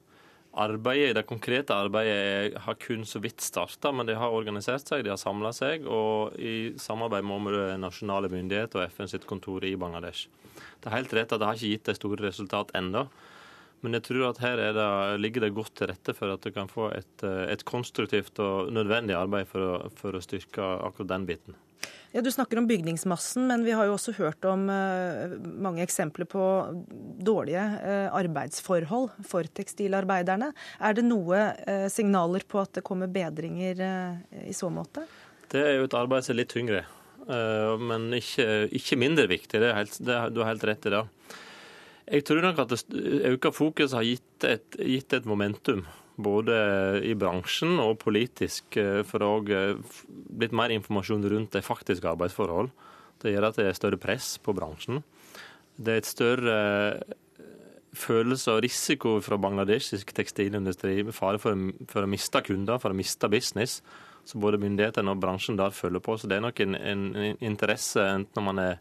Arbeidet, 0.55 1.15
Det 1.15 1.27
konkrete 1.27 1.75
arbeidet 1.75 2.57
har 2.63 2.75
kun 2.79 3.03
så 3.03 3.19
vidt 3.19 3.41
starta, 3.41 3.91
men 3.91 4.05
de 4.05 4.15
har 4.15 4.31
organisert 4.31 4.87
seg, 4.87 5.03
de 5.03 5.11
har 5.11 5.19
samla 5.19 5.51
seg, 5.51 5.83
og 5.85 6.37
i 6.39 6.73
samarbeid 6.79 7.27
med 7.27 7.79
nasjonale 7.81 8.29
myndigheter 8.31 8.79
og 8.79 8.89
FN 8.89 9.11
sitt 9.11 9.27
kontor 9.27 9.65
i 9.65 9.75
Bangladesh. 9.75 10.29
Det 10.79 10.87
er 10.87 10.95
helt 10.95 11.13
rett 11.13 11.33
at 11.33 11.39
det 11.39 11.45
har 11.45 11.59
ikke 11.59 11.73
gitt 11.73 11.89
det 11.91 11.97
store 11.97 12.23
resultat 12.23 12.71
ennå. 12.73 13.09
Men 13.83 13.99
jeg 13.99 14.07
tror 14.07 14.29
at 14.29 14.39
her 14.41 14.55
det, 14.55 15.19
ligger 15.19 15.43
det 15.43 15.53
godt 15.53 15.75
til 15.75 15.91
rette 15.91 16.15
for 16.15 16.31
at 16.31 16.41
du 16.41 16.49
kan 16.55 16.71
få 16.71 16.87
et, 16.95 17.23
et 17.23 17.65
konstruktivt 17.67 18.39
og 18.39 18.71
nødvendig 18.73 19.13
arbeid 19.13 19.51
for 19.51 19.59
å, 19.61 19.75
for 19.93 20.15
å 20.15 20.23
styrke 20.23 20.63
akkurat 20.87 21.11
den 21.11 21.27
biten. 21.27 21.59
Ja, 22.15 22.21
Du 22.21 22.31
snakker 22.31 22.57
om 22.57 22.67
bygningsmassen, 22.67 23.47
men 23.47 23.63
vi 23.65 23.73
har 23.75 23.89
jo 23.89 23.97
også 23.97 24.13
hørt 24.15 24.45
om 24.47 24.69
uh, 24.71 25.33
mange 25.59 25.83
eksempler 25.83 26.23
på 26.31 26.43
dårlige 27.19 27.59
uh, 27.59 28.13
arbeidsforhold 28.15 29.09
for 29.27 29.49
tekstilarbeiderne. 29.59 30.47
Er 30.79 30.95
det 30.95 31.03
noe 31.03 31.41
uh, 31.51 31.89
signaler 31.91 32.45
på 32.47 32.61
at 32.61 32.77
det 32.77 32.85
kommer 32.87 33.11
bedringer 33.11 33.83
i 34.47 34.55
så 34.55 34.71
måte? 34.71 35.03
Det 35.51 35.59
er 35.59 35.75
jo 35.75 35.89
et 35.89 35.97
arbeid 35.99 36.23
som 36.23 36.37
er 36.37 36.39
litt 36.39 36.53
tyngre, 36.55 36.85
men 37.83 38.07
ikke, 38.15 38.47
ikke, 38.79 38.97
mindre 39.01 39.27
viktig. 39.29 39.59
Det 39.59 39.67
er 39.67 39.77
helt, 39.81 39.99
det, 40.07 40.21
du 40.31 40.39
har 40.41 40.53
helt 40.53 40.65
rett 40.71 40.87
i 40.87 40.95
det. 40.95 41.03
Jeg 42.15 42.27
tror 42.29 42.47
nok 42.47 42.63
at 42.63 42.77
økt 43.33 43.51
fokus 43.59 43.95
har 43.97 44.07
gitt 44.07 44.47
et, 44.47 44.79
gitt 44.79 45.19
et 45.19 45.27
momentum 45.27 45.83
både 46.15 46.55
i 47.03 47.13
bransjen 47.17 47.79
og 47.83 47.99
politisk, 48.03 48.77
eh, 48.79 49.01
for 49.07 49.23
å 49.25 49.33
eh, 49.51 49.75
blitt 50.07 50.55
mer 50.55 50.71
informasjon 50.75 51.27
rundt 51.31 51.55
de 51.55 51.63
faktiske 51.65 52.07
arbeidsforhold. 52.07 52.71
Det 53.21 53.33
gjør 53.33 53.49
at 53.49 53.59
det 53.59 53.67
er 53.67 53.77
større 53.77 53.99
press 53.99 54.35
på 54.39 54.55
bransjen. 54.55 55.03
Det 55.75 55.91
er 55.93 56.01
et 56.01 56.09
større 56.09 56.55
eh, 56.55 57.15
følelse 57.95 58.55
og 58.55 58.63
risiko 58.63 59.17
fra 59.23 59.39
bangladeshisk 59.39 60.11
tekstilindustri 60.15 61.01
med 61.03 61.15
fare 61.15 61.39
for, 61.39 61.55
for, 61.91 62.03
å 62.03 62.11
miste 62.11 62.41
kunder, 62.43 62.79
for 62.79 62.91
å 62.91 62.97
miste 62.97 63.29
business. 63.31 63.81
Så 64.25 64.39
både 64.41 64.59
myndighetene 64.59 65.11
og 65.11 65.21
bransjen 65.21 65.59
der 65.59 65.75
følger 65.75 66.01
på. 66.03 66.17
Så 66.17 66.27
det 66.31 66.39
er 66.39 66.47
nok 66.47 66.59
en, 66.63 66.75
en, 66.75 67.05
en 67.15 67.43
interesse, 67.45 68.01
enten 68.01 68.41
om 68.41 68.49
man 68.49 68.63
er 68.63 68.79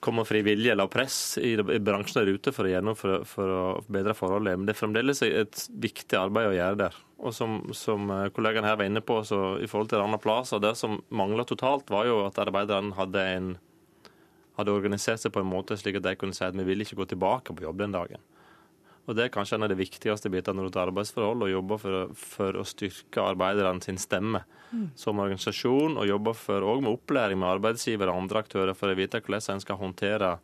kommer 0.00 0.24
frivillig 0.24 0.70
eller 0.70 0.86
press 0.86 1.38
i, 1.38 1.56
bransjen 1.58 2.20
der 2.20 2.32
ute 2.36 2.52
for 2.54 2.66
å, 2.66 2.70
gjøre 2.70 2.94
for, 3.26 3.50
å 3.50 3.62
bedre 3.90 4.14
forholdet. 4.16 4.58
Men 4.58 4.68
det 4.68 4.74
er 4.74 4.80
fremdeles 4.80 5.22
et 5.26 5.64
viktig 5.82 6.18
arbeid 6.18 6.50
å 6.52 6.56
gjøre 6.56 6.80
der. 6.84 6.98
Og 7.18 7.34
som, 7.34 7.60
som 7.74 8.10
eh, 8.14 8.28
kollegaen 8.34 8.66
her 8.66 8.78
var 8.78 8.86
inne 8.86 9.02
på, 9.02 9.18
så 9.26 9.56
i 9.58 9.66
forhold 9.70 9.90
til 9.90 10.02
Rana 10.02 10.20
Plaza, 10.22 10.60
det 10.62 10.76
som 10.78 11.00
mangla 11.10 11.46
totalt, 11.48 11.90
var 11.90 12.06
jo 12.06 12.20
at 12.28 12.38
arbeiderne 12.38 12.94
hadde, 12.98 13.24
hadde 14.58 14.76
organisert 14.76 15.22
seg 15.22 15.34
på 15.34 15.42
en 15.42 15.50
måte 15.50 15.78
slik 15.80 15.98
at 15.98 16.06
de 16.06 16.14
kunne 16.20 16.36
si 16.36 16.46
at 16.46 16.56
vi 16.58 16.66
vil 16.68 16.86
ikke 16.86 17.00
gå 17.00 17.08
tilbake 17.14 17.56
på 17.56 17.66
jobb 17.66 17.82
den 17.82 17.96
dagen. 17.98 18.22
Og 19.08 19.16
Det 19.16 19.24
er 19.24 19.32
kanskje 19.32 19.56
en 19.56 19.64
av 19.64 19.70
de 19.72 19.78
viktigste 19.78 20.28
bitene 20.28 20.60
rundt 20.60 20.76
arbeidsforhold, 20.76 21.46
å 21.46 21.48
jobbe 21.48 21.78
for, 21.80 22.10
for 22.12 22.58
å 22.60 22.64
styrke 22.68 23.24
arbeiderne 23.24 23.80
sin 23.80 23.96
stemme 24.00 24.42
mm. 24.68 24.90
som 25.00 25.22
organisasjon, 25.24 25.96
og 25.96 26.10
jobbe 26.10 26.34
for, 26.36 26.66
også 26.74 26.84
med 26.84 26.92
opplæring 26.92 27.40
med 27.40 27.48
arbeidsgivere 27.54 28.12
og 28.12 28.26
andre 28.26 28.42
aktører 28.44 28.76
for 28.76 28.92
å 28.92 28.98
vite 28.98 29.22
hvordan 29.24 29.54
en 29.54 29.64
skal 29.64 29.80
håndtere 29.80 30.34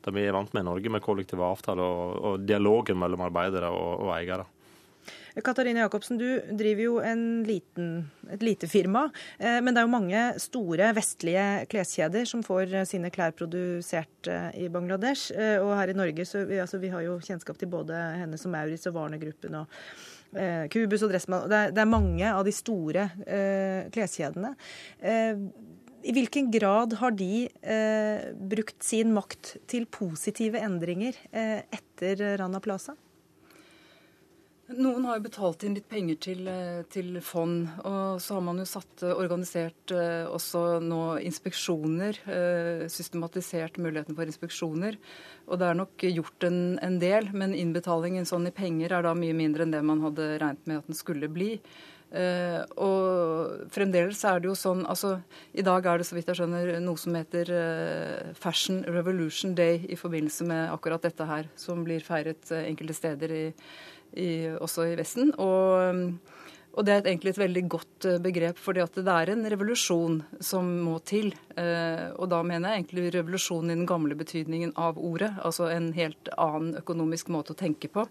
det 0.00 0.14
vi 0.16 0.24
er 0.24 0.34
vant 0.34 0.50
med 0.56 0.64
i 0.64 0.66
Norge, 0.66 0.90
med 0.90 1.04
kollektive 1.04 1.44
avtaler 1.44 1.84
og, 1.84 2.16
og 2.24 2.48
dialogen 2.48 2.98
mellom 2.98 3.22
arbeidere 3.28 3.70
og, 3.70 4.08
og 4.08 4.14
eiere. 4.16 4.48
Katarina 5.44 5.84
Jacobsen, 5.84 6.18
du 6.20 6.40
driver 6.56 6.82
jo 6.84 6.94
liten, 7.46 8.10
et 8.30 8.42
lite 8.44 8.68
firma. 8.70 9.06
Eh, 9.38 9.58
men 9.62 9.74
det 9.74 9.82
er 9.82 9.88
jo 9.88 9.92
mange 9.92 10.22
store 10.42 10.92
vestlige 10.96 11.46
kleskjeder 11.70 12.28
som 12.28 12.44
får 12.46 12.74
eh, 12.74 12.86
sine 12.88 13.10
klær 13.14 13.34
produsert 13.36 14.30
eh, 14.30 14.50
i 14.64 14.68
Bangladesh. 14.72 15.32
Og 15.64 15.74
her 15.78 15.92
i 15.92 15.98
Norge 15.98 16.26
så 16.28 16.44
vi, 16.48 16.60
altså, 16.62 16.80
vi 16.82 16.92
har 16.92 17.04
jo 17.06 17.18
kjennskap 17.24 17.58
til 17.60 17.70
både 17.72 17.96
henne 18.20 18.38
som 18.40 18.52
Maurits 18.54 18.88
og 18.90 18.96
Warner-gruppen 18.98 19.62
og 19.62 19.82
Kubus 20.70 21.02
og 21.02 21.10
Dressmann. 21.10 21.48
Det 21.50 21.72
det 21.74 21.82
er, 21.82 21.90
mange 21.90 22.28
av 22.30 22.44
de 22.46 22.52
store 22.54 23.08
kleskjedene. 23.90 24.52
I 26.00 26.14
hvilken 26.16 26.48
grad 26.52 26.94
har 27.00 27.12
de 27.12 27.44
eh, 27.60 28.30
brukt 28.32 28.82
sin 28.84 29.12
makt 29.12 29.56
til 29.68 29.84
positive 29.92 30.60
endringer 30.64 31.16
eh, 31.28 31.60
etter 31.76 32.38
Rana 32.40 32.60
Plaza? 32.64 32.94
Noen 34.78 35.02
har 35.08 35.18
jo 35.18 35.24
betalt 35.24 35.64
inn 35.66 35.74
litt 35.74 35.88
penger 35.90 36.18
til, 36.22 36.46
eh, 36.46 36.82
til, 36.92 37.18
fond. 37.24 37.66
Og 37.82 38.20
så 38.22 38.36
har 38.36 38.44
man 38.46 38.60
jo 38.62 38.66
satt 38.68 39.02
eh, 39.02 39.16
organisert 39.16 39.90
eh, 39.90 40.28
også 40.30 40.78
nå 40.84 41.18
inspeksjoner. 41.26 42.20
Systematisert 42.90 43.80
muligheten 43.82 44.14
for 44.14 44.30
inspeksjoner. 44.30 44.98
Og 45.50 45.58
det 45.58 45.66
er 45.66 45.78
nok 45.78 46.06
gjort 46.06 46.46
en, 46.46 46.78
en 46.86 46.98
del, 47.02 47.32
men 47.34 47.56
innbetalingen 47.56 48.28
sånn 48.28 48.46
i 48.46 48.54
penger 48.54 48.94
er 48.94 49.08
da 49.08 49.14
mye 49.18 49.34
mindre 49.34 49.66
enn 49.66 49.74
det 49.74 49.82
man 49.82 50.04
hadde 50.06 50.36
regnet 50.38 50.68
med 50.70 50.82
at 50.82 50.92
den 50.92 50.98
skulle 50.98 51.30
bli. 51.32 51.56
Uh, 52.10 52.66
og 52.82 53.68
fremdeles 53.70 54.18
er 54.26 54.40
det 54.42 54.48
jo 54.48 54.56
sånn 54.58 54.80
altså 54.90 55.12
I 55.54 55.62
dag 55.62 55.84
er 55.86 56.00
det 56.00 56.08
så 56.08 56.16
vidt 56.16 56.26
jeg 56.26 56.40
skjønner 56.40 56.80
noe 56.82 56.98
som 56.98 57.14
heter 57.14 57.52
uh, 57.54 58.32
Fashion 58.34 58.80
Revolution 58.82 59.52
Day 59.54 59.84
i 59.86 59.94
forbindelse 59.94 60.48
med 60.50 60.72
akkurat 60.74 61.06
dette 61.06 61.28
her, 61.28 61.46
som 61.54 61.84
blir 61.86 62.02
feiret 62.02 62.50
uh, 62.50 62.64
enkelte 62.64 62.98
steder 62.98 63.36
i, 63.36 63.44
i, 64.16 64.30
også 64.56 64.88
i 64.90 64.96
Vesten. 64.98 65.32
Og, 65.38 66.14
og, 66.72 66.82
det 66.86 66.94
er 66.94 67.06
egentlig 67.06 67.34
et 67.34 67.42
veldig 67.42 67.64
godt 67.76 68.08
eh, 68.10 68.20
begrep, 68.22 68.58
fordi 68.60 68.86
det 68.96 69.14
er 69.14 69.34
en 69.34 69.46
revolusjon 69.54 70.20
som 70.42 70.70
må 70.86 70.98
til. 71.06 71.32
Eh, 71.60 72.06
og 72.16 72.30
da 72.32 72.40
mener 72.46 72.72
jeg 72.72 72.82
egentlig 72.82 73.10
revolusjonen 73.14 73.72
i 73.72 73.78
den 73.78 73.88
gamle 73.88 74.16
betydningen 74.18 74.72
av 74.80 74.98
ordet. 75.00 75.32
Altså 75.44 75.68
en 75.72 75.90
helt 75.96 76.30
annen 76.36 76.78
økonomisk 76.80 77.30
måte 77.34 77.54
å 77.54 77.58
tenke 77.58 77.90
på. 77.92 78.06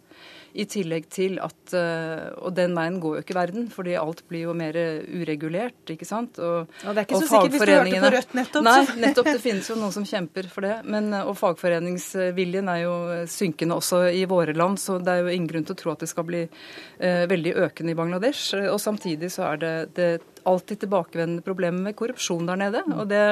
I 0.60 0.66
tillegg 0.70 1.08
til 1.14 1.38
at 1.46 1.74
eh, 1.78 2.30
Og 2.42 2.56
den 2.58 2.74
veien 2.78 2.98
går 3.02 3.20
jo 3.20 3.24
ikke 3.24 3.38
verden, 3.38 3.68
fordi 3.74 3.96
alt 4.00 4.24
blir 4.30 4.48
jo 4.48 4.56
mer 4.58 4.76
uregulert, 4.76 5.82
ikke 5.94 6.08
sant. 6.08 6.40
Og, 6.42 6.70
og 6.86 6.96
det 6.96 7.04
er 7.04 7.08
ikke 7.08 7.22
så 7.24 7.30
sikkert 7.30 7.56
hvis 7.56 7.66
du 7.66 7.74
hørte 7.74 8.04
på 8.04 8.14
Rødt 8.16 8.36
nettopp. 8.38 8.66
Nei, 8.66 8.80
nettopp. 9.06 9.30
Det 9.30 9.44
finnes 9.44 9.70
jo 9.70 9.78
noen 9.80 9.96
som 9.96 10.08
kjemper 10.08 10.50
for 10.52 10.68
det. 10.68 10.76
Men, 10.90 11.12
og 11.22 11.36
fagforeningsviljen 11.40 12.72
er 12.74 12.84
jo 12.84 12.96
synkende 13.30 13.80
også 13.80 14.04
i 14.16 14.26
våre 14.30 14.56
land, 14.58 14.80
så 14.82 14.98
det 15.02 15.16
er 15.16 15.24
jo 15.24 15.34
ingen 15.34 15.50
grunn 15.50 15.68
til 15.68 15.78
å 15.78 15.82
tro 15.84 15.94
at 15.94 16.04
det 16.04 16.10
skal 16.12 16.28
bli 16.28 16.44
eh, 16.46 17.24
veldig 17.30 17.56
økende 17.68 17.94
i 17.94 18.00
Bangladesh. 18.00 18.54
Og 18.70 18.80
samtidig 18.82 19.32
så 19.34 19.52
er 19.54 19.64
det, 19.64 19.74
det 19.98 20.10
alltid 20.48 20.84
tilbakevendende 20.86 21.46
problemer 21.46 21.90
med 21.90 21.98
korrupsjon 22.00 22.48
der 22.50 22.62
nede. 22.68 22.84
og 22.96 23.10
det 23.10 23.24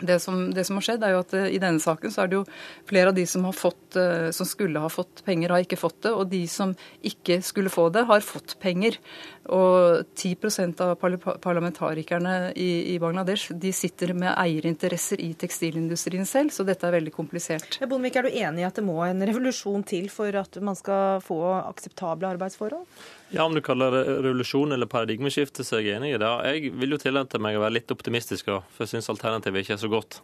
det 0.00 0.20
som, 0.20 0.50
det 0.54 0.64
som, 0.64 0.76
har 0.78 0.84
skjedd, 0.86 1.02
er 1.02 1.14
jo 1.14 1.22
at 1.24 1.32
uh, 1.34 1.46
i 1.50 1.58
denne 1.58 1.82
saken 1.82 2.12
så 2.14 2.22
er 2.22 2.30
det 2.30 2.38
jo 2.38 2.44
flere 2.88 3.10
av 3.10 3.16
de 3.16 3.24
som, 3.26 3.46
fått, 3.54 3.96
uh, 3.98 4.28
som 4.34 4.46
skulle 4.46 4.82
ha 4.82 4.90
fått 4.92 5.24
penger, 5.26 5.50
har 5.50 5.64
ikke 5.64 5.80
fått 5.80 6.00
det. 6.06 6.12
Og 6.14 6.28
de 6.30 6.44
som 6.50 6.74
ikke 7.06 7.40
skulle 7.42 7.72
få 7.72 7.88
det, 7.94 8.04
har 8.06 8.22
fått 8.24 8.54
penger. 8.62 8.98
Og 9.50 10.04
10% 10.14 10.84
av 10.84 10.94
parlamentarikerne 11.42 12.52
i, 12.54 12.70
i, 12.94 12.98
Bangladesh 13.02 13.54
de 13.58 13.72
sitter 13.74 14.14
med 14.14 14.34
eierinteresser 14.36 15.22
i 15.24 15.32
tekstilindustrien 15.38 16.28
selv, 16.28 16.54
så 16.54 16.66
dette 16.68 16.86
er 16.86 16.98
veldig 17.00 17.14
komplisert. 17.14 17.80
Bondevik, 17.82 18.20
er 18.20 18.28
du 18.28 18.34
enig 18.38 18.62
i 18.62 18.68
at 18.68 18.78
det 18.78 18.86
må 18.86 19.00
en 19.06 19.24
revolusjon 19.24 19.86
til 19.88 20.10
for 20.12 20.36
at 20.38 20.60
man 20.62 20.78
skal 20.78 21.24
få 21.24 21.40
akseptable 21.64 22.36
arbeidsforhold? 22.36 22.86
Ja, 23.30 23.44
Om 23.44 23.54
du 23.54 23.60
kaller 23.60 23.92
det 23.92 24.04
revolusjon 24.24 24.72
eller 24.72 24.88
paradigmeskifte, 24.88 25.64
så 25.64 25.76
er 25.76 25.84
jeg 25.84 25.98
enig 25.98 26.14
i 26.14 26.20
det. 26.20 26.28
Jeg 26.48 26.70
vil 26.80 26.94
jo 26.94 27.00
tillate 27.02 27.40
meg 27.42 27.58
å 27.58 27.64
være 27.66 27.76
litt 27.76 27.92
optimistisk, 27.92 28.48
for 28.48 28.86
jeg 28.86 28.94
syns 28.94 29.10
alternativet 29.12 29.66
ikke 29.66 29.76
er 29.76 29.82
så 29.82 29.90
godt. 29.92 30.22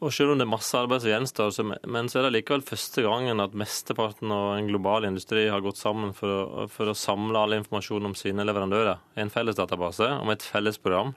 Og 0.00 0.12
Selv 0.12 0.32
om 0.32 0.40
det 0.40 0.44
er 0.46 0.52
masse 0.52 0.76
arbeid 0.76 1.02
som 1.02 1.10
gjenstår, 1.12 1.78
men 1.92 2.08
så 2.08 2.20
er 2.20 2.26
det 2.26 2.34
likevel 2.38 2.64
første 2.64 3.04
gangen 3.04 3.40
at 3.40 3.56
mesteparten 3.56 4.32
av 4.32 4.54
en 4.54 4.68
global 4.68 5.04
industri 5.08 5.46
har 5.52 5.64
gått 5.64 5.80
sammen 5.80 6.12
for 6.16 6.32
å, 6.32 6.66
for 6.72 6.88
å 6.88 6.96
samle 6.96 7.36
all 7.40 7.56
informasjon 7.56 8.08
om 8.08 8.16
sine 8.16 8.44
leverandører 8.48 9.00
i 9.16 9.24
en 9.24 9.32
felles 9.32 9.56
database 9.56 10.08
om 10.20 10.32
et 10.32 10.44
felles 10.44 10.80
program 10.80 11.12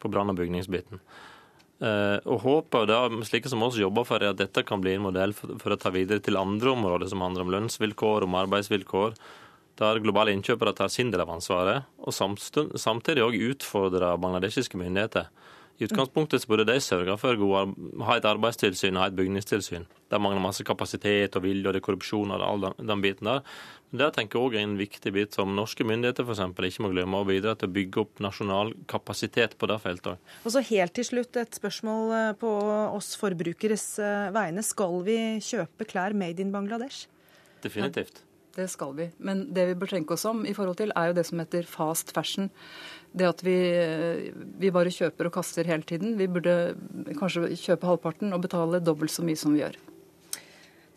på 0.00 0.08
brann- 0.12 0.32
og 0.32 0.36
bygningsbiten. 0.40 1.00
Eh, 1.80 2.16
og 2.28 2.44
håper 2.44 2.88
da, 2.88 3.02
slike 3.24 3.48
som 3.48 3.64
oss 3.64 3.80
jobber 3.80 4.04
for, 4.08 4.20
er 4.20 4.34
at 4.34 4.40
dette 4.40 4.64
kan 4.68 4.84
bli 4.84 4.98
en 4.98 5.06
modell 5.08 5.32
for, 5.36 5.56
for 5.60 5.72
å 5.72 5.80
ta 5.80 5.92
videre 5.92 6.20
til 6.24 6.40
andre 6.40 6.74
områder 6.76 7.08
som 7.08 7.24
handler 7.24 7.46
om 7.46 7.54
lønnsvilkår, 7.56 8.28
om 8.28 8.36
arbeidsvilkår, 8.42 9.16
der 9.80 10.00
globale 10.04 10.34
innkjøpere 10.36 10.74
tar 10.76 10.92
sin 10.92 11.12
del 11.12 11.24
av 11.24 11.32
ansvaret, 11.32 11.88
og 12.00 12.14
samtidig 12.14 13.24
òg 13.24 13.38
utfordrer 13.52 14.20
bangladeshiske 14.20 14.80
myndigheter. 14.80 15.30
I 15.80 15.86
utgangspunktet 15.86 16.44
burde 16.44 16.66
de 16.68 16.74
sørge 16.84 17.14
for 17.16 17.40
å 17.40 17.60
ha 18.04 18.14
et 18.18 18.26
arbeidstilsyn 18.28 18.98
og 18.98 19.00
ha 19.00 19.06
et 19.08 19.16
bygningstilsyn. 19.16 19.86
Der 20.12 20.20
mangler 20.20 20.42
masse 20.44 20.64
kapasitet 20.68 21.38
og 21.38 21.46
vilje 21.46 21.64
og 21.64 21.72
det 21.72 21.80
er 21.80 21.86
korrupsjon 21.86 22.34
og 22.36 22.44
all 22.44 22.66
den, 22.66 22.76
den, 22.90 23.00
biten 23.00 23.30
der. 23.30 23.40
Men 23.88 24.02
det 24.02 24.10
tenker 24.18 24.36
jeg 24.36 24.50
òg 24.50 24.58
en 24.60 24.76
viktig 24.76 25.14
bit 25.16 25.38
som 25.38 25.56
norske 25.56 25.86
myndigheter 25.88 26.28
eksempel, 26.28 26.68
ikke 26.68 26.84
må 26.84 26.92
glemme 26.92 27.22
å 27.22 27.28
bidra 27.30 27.56
til 27.56 27.70
å 27.70 27.74
bygge 27.78 28.04
opp 28.04 28.20
nasjonal 28.20 28.74
kapasitet 28.92 29.56
på 29.56 29.72
det 29.72 29.80
feltet. 29.80 30.20
Og 30.44 30.52
så 30.52 30.66
Helt 30.70 30.98
til 31.00 31.08
slutt 31.08 31.40
et 31.40 31.56
spørsmål 31.56 32.12
eh, 32.18 32.30
på 32.44 32.50
oss 32.92 33.14
forbrukeres 33.18 33.86
eh, 34.04 34.28
vegne. 34.36 34.62
Skal 34.66 35.00
vi 35.08 35.20
kjøpe 35.48 35.88
klær 35.88 36.12
made 36.12 36.44
in 36.44 36.52
Bangladesh? 36.52 37.06
Definitivt. 37.64 38.20
Det 38.60 38.68
skal 38.68 38.92
vi. 38.96 39.08
Men 39.18 39.46
det 39.56 39.66
vi 39.70 39.76
bør 39.80 39.94
tenke 39.94 40.16
oss 40.16 40.26
om 40.28 40.42
i 40.44 40.52
forhold 40.56 40.76
til, 40.80 40.92
er 40.96 41.10
jo 41.10 41.16
det 41.16 41.24
som 41.28 41.40
heter 41.40 41.68
fast 41.68 42.12
fashion. 42.16 42.50
Det 43.16 43.26
at 43.26 43.40
vi, 43.46 43.56
vi 44.60 44.72
bare 44.74 44.92
kjøper 44.92 45.30
og 45.30 45.34
kaster 45.38 45.68
hele 45.70 45.86
tiden. 45.86 46.18
Vi 46.20 46.28
burde 46.30 46.74
kanskje 47.18 47.54
kjøpe 47.56 47.88
halvparten 47.88 48.36
og 48.36 48.44
betale 48.44 48.82
dobbelt 48.84 49.14
så 49.14 49.24
mye 49.24 49.38
som 49.40 49.56
vi 49.56 49.64
gjør. 49.64 49.78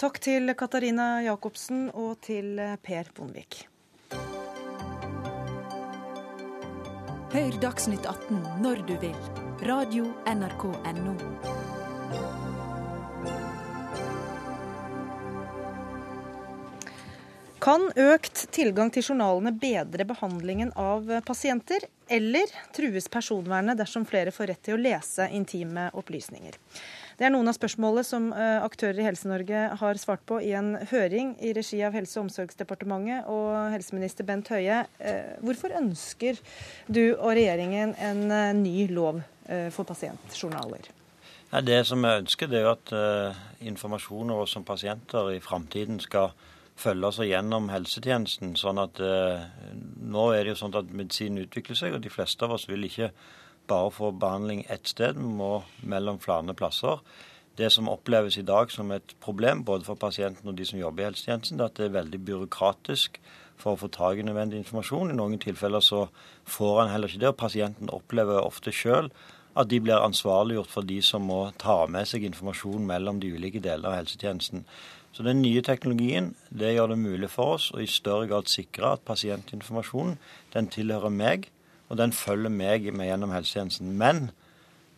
Takk 0.04 0.20
til 0.20 0.52
Katarina 0.60 1.22
Jacobsen 1.24 1.88
og 1.94 2.18
til 2.26 2.60
Per 2.84 3.14
Bondevik. 3.16 3.64
Hør 7.34 7.56
Dagsnytt 7.64 8.06
18 8.06 8.44
når 8.62 8.84
du 8.90 8.98
vil. 9.02 9.18
Radio 9.64 10.12
NRK 10.28 10.68
Radio.nrk.no. 10.76 11.63
Kan 17.64 17.86
økt 17.96 18.42
tilgang 18.52 18.90
til 18.92 19.06
journalene 19.06 19.54
bedre 19.56 20.04
behandlingen 20.04 20.74
av 20.76 21.08
pasienter, 21.24 21.86
eller 22.12 22.52
trues 22.76 23.08
personvernet 23.08 23.80
dersom 23.80 24.04
flere 24.04 24.34
får 24.36 24.50
rett 24.52 24.62
til 24.68 24.76
å 24.76 24.82
lese 24.82 25.30
intime 25.32 25.86
opplysninger? 25.96 26.58
Det 27.16 27.30
er 27.30 27.32
noen 27.32 27.48
av 27.48 27.56
spørsmålene 27.56 28.04
som 28.04 28.28
eh, 28.36 28.58
aktører 28.66 29.00
i 29.00 29.08
Helse-Norge 29.08 29.64
har 29.80 30.02
svart 30.02 30.26
på 30.28 30.42
i 30.44 30.52
en 30.60 30.74
høring 30.92 31.38
i 31.40 31.54
regi 31.56 31.80
av 31.88 31.96
Helse- 31.96 32.20
og 32.20 32.26
omsorgsdepartementet 32.26 33.32
og 33.32 33.72
helseminister 33.72 34.28
Bent 34.28 34.52
Høie. 34.52 34.84
Eh, 35.00 35.38
hvorfor 35.46 35.72
ønsker 35.80 36.42
du 36.92 37.04
og 37.14 37.30
regjeringen 37.38 37.96
en 37.96 38.26
eh, 38.28 38.50
ny 38.60 38.90
lov 38.92 39.24
for 39.76 39.84
pasientjournaler? 39.84 40.86
Det 41.68 41.82
som 41.86 42.04
jeg 42.08 42.22
ønsker, 42.24 42.48
det 42.50 42.62
er 42.64 42.70
at 42.72 42.92
informasjon 43.68 44.32
over 44.32 44.48
oss 44.48 44.54
som 44.56 44.64
pasienter 44.66 45.34
i 45.36 45.42
framtiden 45.44 46.00
skal 46.02 46.32
følge 46.80 47.12
seg 47.18 47.30
gjennom 47.32 47.70
helsetjenesten. 47.74 48.56
sånn 48.60 48.82
at 48.82 49.00
eh, 49.04 49.46
Nå 50.14 50.32
er 50.34 50.44
det 50.44 50.54
jo 50.54 50.62
sånn 50.64 50.78
at 50.78 50.92
medisinen 50.92 51.46
utvikler 51.46 51.78
seg, 51.80 51.96
og 51.96 52.04
de 52.04 52.14
fleste 52.14 52.46
av 52.46 52.56
oss 52.58 52.68
vil 52.70 52.86
ikke 52.88 53.12
bare 53.68 53.92
få 53.96 54.12
behandling 54.20 54.66
ett 54.70 54.88
sted, 54.88 55.16
vi 55.16 55.30
må 55.40 55.64
mellom 55.88 56.20
flere 56.20 56.54
plasser. 56.54 57.00
Det 57.56 57.70
som 57.72 57.90
oppleves 57.90 58.38
i 58.38 58.46
dag 58.46 58.72
som 58.74 58.92
et 58.92 59.14
problem 59.22 59.62
både 59.64 59.86
for 59.86 59.96
pasienten 59.96 60.50
og 60.50 60.58
de 60.58 60.66
som 60.66 60.80
jobber 60.80 61.04
i 61.04 61.08
helsetjenesten, 61.12 61.60
er 61.60 61.70
at 61.70 61.78
det 61.78 61.86
er 61.86 62.00
veldig 62.00 62.20
byråkratisk 62.26 63.20
for 63.62 63.76
å 63.76 63.80
få 63.84 63.92
tak 63.94 64.18
i 64.18 64.26
nødvendig 64.26 64.58
informasjon. 64.64 65.14
I 65.14 65.18
noen 65.18 65.40
tilfeller 65.40 65.84
så 65.86 66.08
får 66.50 66.82
han 66.82 66.92
heller 66.92 67.12
ikke 67.12 67.22
det, 67.22 67.30
og 67.30 67.40
pasienten 67.40 67.94
opplever 67.94 68.42
ofte 68.42 68.74
sjøl 68.74 69.12
at 69.54 69.70
de 69.70 69.78
blir 69.86 70.02
ansvarliggjort 70.02 70.72
for 70.74 70.90
de 70.90 70.98
som 71.06 71.28
må 71.30 71.44
ta 71.62 71.84
med 71.86 72.10
seg 72.10 72.26
informasjon 72.26 72.88
mellom 72.90 73.20
de 73.22 73.36
ulike 73.36 73.62
deler 73.62 73.92
av 73.92 74.00
helsetjenesten. 74.02 74.66
Så 75.14 75.24
den 75.24 75.44
nye 75.44 75.62
teknologien 75.62 76.32
det 76.50 76.74
gjør 76.74 76.94
det 76.94 77.00
mulig 77.04 77.30
for 77.30 77.58
oss 77.58 77.70
å 77.74 77.82
i 77.84 77.90
større 77.90 78.28
grad 78.32 78.50
sikre 78.50 78.96
at 78.96 79.06
pasientinformasjonen 79.06 80.18
den 80.56 80.70
tilhører 80.74 81.14
meg, 81.14 81.50
og 81.90 82.00
den 82.00 82.16
følger 82.18 82.50
meg 82.50 82.90
med 82.98 83.12
gjennom 83.12 83.34
helsetjenesten. 83.36 83.92
Men 84.00 84.32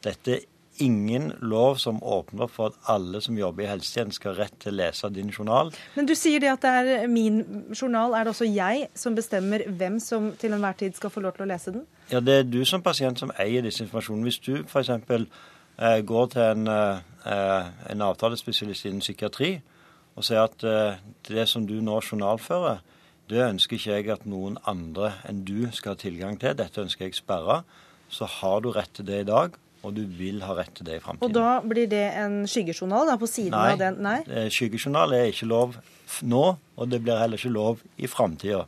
dette 0.05 0.37
er 0.37 0.45
ingen 0.79 1.33
lov 1.39 1.75
som 1.75 1.99
åpner 2.03 2.47
for 2.51 2.71
at 2.71 2.89
alle 2.91 3.21
som 3.23 3.37
jobber 3.37 3.63
i 3.65 3.69
helsetjenesten 3.69 4.15
skal 4.15 4.33
ha 4.33 4.43
rett 4.43 4.55
til 4.63 4.73
å 4.73 4.77
lese 4.79 5.09
din 5.11 5.31
journal. 5.31 5.71
Men 5.95 6.07
du 6.07 6.15
sier 6.15 6.43
det 6.43 6.51
at 6.51 6.63
det 6.63 6.73
er 7.03 7.07
min 7.11 7.41
journal. 7.75 8.15
Er 8.15 8.23
det 8.23 8.35
også 8.35 8.47
jeg 8.47 8.87
som 8.95 9.15
bestemmer 9.15 9.65
hvem 9.67 9.99
som 10.03 10.31
til 10.39 10.55
enhver 10.55 10.79
tid 10.79 10.95
skal 10.95 11.11
få 11.11 11.23
lov 11.23 11.35
til 11.35 11.47
å 11.47 11.51
lese 11.51 11.75
den? 11.75 11.85
Ja, 12.11 12.19
det 12.23 12.39
er 12.39 12.47
du 12.47 12.61
som 12.67 12.83
pasient 12.83 13.19
som 13.19 13.31
eier 13.39 13.65
disse 13.65 13.83
informasjonene. 13.83 14.27
Hvis 14.27 14.39
du 14.43 14.63
f.eks. 14.63 14.91
Eh, 15.75 16.01
går 16.07 16.27
til 16.31 16.41
en, 16.41 16.67
eh, 16.67 17.63
en 17.91 18.01
avtalespesialist 18.01 18.85
innen 18.85 19.03
psykiatri, 19.03 19.57
og 20.15 20.23
si 20.23 20.37
at 20.39 20.63
eh, 20.63 21.01
det 21.27 21.47
som 21.51 21.65
du 21.67 21.77
nå 21.83 21.99
journalfører, 21.99 22.81
det 23.29 23.41
ønsker 23.41 23.77
ikke 23.77 23.97
jeg 23.97 24.09
at 24.13 24.25
noen 24.29 24.59
andre 24.69 25.15
enn 25.27 25.43
du 25.47 25.67
skal 25.73 25.95
ha 25.95 25.99
tilgang 25.99 26.37
til. 26.41 26.55
Dette 26.57 26.83
ønsker 26.83 27.07
jeg 27.07 27.17
sperra. 27.17 27.63
Så 28.13 28.27
har 28.29 28.61
du 28.61 28.69
rett 28.75 28.93
til 28.93 29.07
det 29.07 29.23
i 29.23 29.27
dag, 29.27 29.55
og 29.81 29.95
du 29.97 30.03
vil 30.05 30.43
ha 30.45 30.53
rett 30.57 30.71
til 30.77 30.85
det 30.87 30.99
i 30.99 31.03
framtiden. 31.03 31.25
Og 31.25 31.33
da 31.33 31.57
blir 31.65 31.89
det 31.89 32.05
en 32.21 32.43
skyggejournal 32.49 33.09
da, 33.09 33.17
på 33.19 33.29
siden 33.29 33.57
Nei, 33.57 33.71
av 33.73 33.81
den? 33.81 34.01
Nei, 34.05 34.19
eh, 34.29 34.49
skyggejournal 34.53 35.17
er 35.17 35.31
ikke 35.33 35.49
lov 35.49 35.79
nå, 36.21 36.45
og 36.77 36.91
det 36.91 37.01
blir 37.03 37.17
heller 37.19 37.41
ikke 37.41 37.55
lov 37.55 37.81
i 37.97 38.09
framtida. 38.09 38.67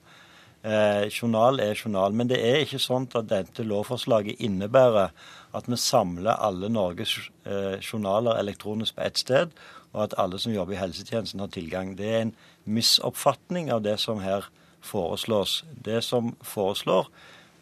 Eh, 0.68 1.08
journal 1.14 1.62
er 1.62 1.78
journal. 1.78 2.14
Men 2.18 2.28
det 2.32 2.42
er 2.44 2.64
ikke 2.66 2.82
sånn 2.82 3.06
at 3.16 3.30
dette 3.30 3.64
lovforslaget 3.64 4.42
innebærer 4.44 5.14
at 5.56 5.70
vi 5.70 5.78
samler 5.80 6.42
alle 6.44 6.70
Norges 6.74 7.14
eh, 7.46 7.78
journaler 7.80 8.40
elektronisk 8.42 8.98
på 8.98 9.06
ett 9.06 9.22
sted, 9.22 9.54
og 9.94 10.04
at 10.04 10.16
alle 10.18 10.40
som 10.40 10.54
jobber 10.54 10.76
i 10.76 10.82
helsetjenesten 10.82 11.40
har 11.40 11.52
tilgang. 11.54 11.96
Det 11.98 12.08
er 12.08 12.22
en 12.22 12.36
misoppfatning 12.66 13.72
av 13.72 13.84
det 13.84 14.00
som 14.00 14.20
her 14.20 14.50
foreslås. 14.82 15.64
Det 15.86 16.04
som 16.04 16.36
foreslår 16.42 17.10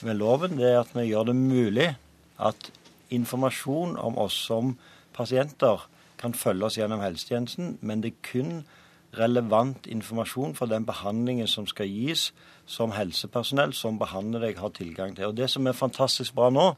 med 0.03 0.19
loven, 0.19 0.57
det 0.57 0.71
er 0.71 0.79
at 0.79 0.95
vi 0.95 1.09
gjør 1.09 1.29
det 1.31 1.35
mulig 1.35 1.89
at 2.39 2.71
informasjon 3.09 3.97
om 3.97 4.17
oss 4.17 4.37
som 4.47 4.75
pasienter 5.13 5.87
kan 6.19 6.33
følge 6.33 6.65
oss 6.65 6.77
gjennom 6.77 7.03
helsetjenesten, 7.03 7.77
men 7.81 8.01
det 8.03 8.13
er 8.13 8.23
kun 8.31 8.65
relevant 9.15 9.87
informasjon 9.87 10.55
for 10.55 10.65
den 10.65 10.85
behandlingen 10.85 11.47
som 11.47 11.67
skal 11.67 11.87
gis, 11.87 12.33
som 12.65 12.91
helsepersonell 12.91 13.73
som 13.73 13.99
behandler 13.99 14.43
deg, 14.47 14.59
har 14.59 14.73
tilgang 14.75 15.15
til. 15.15 15.29
Og 15.29 15.37
Det 15.37 15.49
som 15.49 15.67
er 15.67 15.77
fantastisk 15.77 16.35
bra 16.35 16.49
nå, 16.49 16.73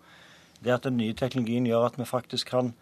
det 0.64 0.72
er 0.72 0.76
at 0.76 0.84
den 0.84 0.98
nye 0.98 1.14
teknologien 1.14 1.66
gjør 1.66 1.86
at 1.86 1.98
vi 1.98 2.06
faktisk 2.06 2.50
kan 2.54 2.74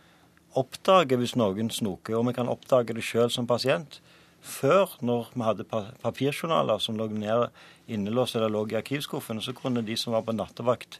oppdage 0.60 1.18
hvis 1.20 1.36
noen 1.40 1.72
snoker, 1.74 2.18
og 2.20 2.30
vi 2.30 2.36
kan 2.38 2.52
oppdage 2.52 2.96
det 2.96 3.04
sjøl 3.06 3.32
som 3.34 3.48
pasient. 3.50 4.00
Før, 4.46 4.92
når 5.02 5.32
vi 5.34 5.42
hadde 5.42 5.66
papirjournaler 6.04 6.82
som 6.84 6.98
lå 7.00 7.08
ned 7.10 7.48
innelåst 7.90 8.38
eller 8.38 8.52
lå 8.54 8.68
i 8.70 8.78
arkivskuffene, 8.78 9.42
så 9.42 9.56
kunne 9.58 9.86
de 9.86 9.98
som 9.98 10.14
var 10.14 10.26
på 10.26 10.36
nattevakt, 10.38 11.00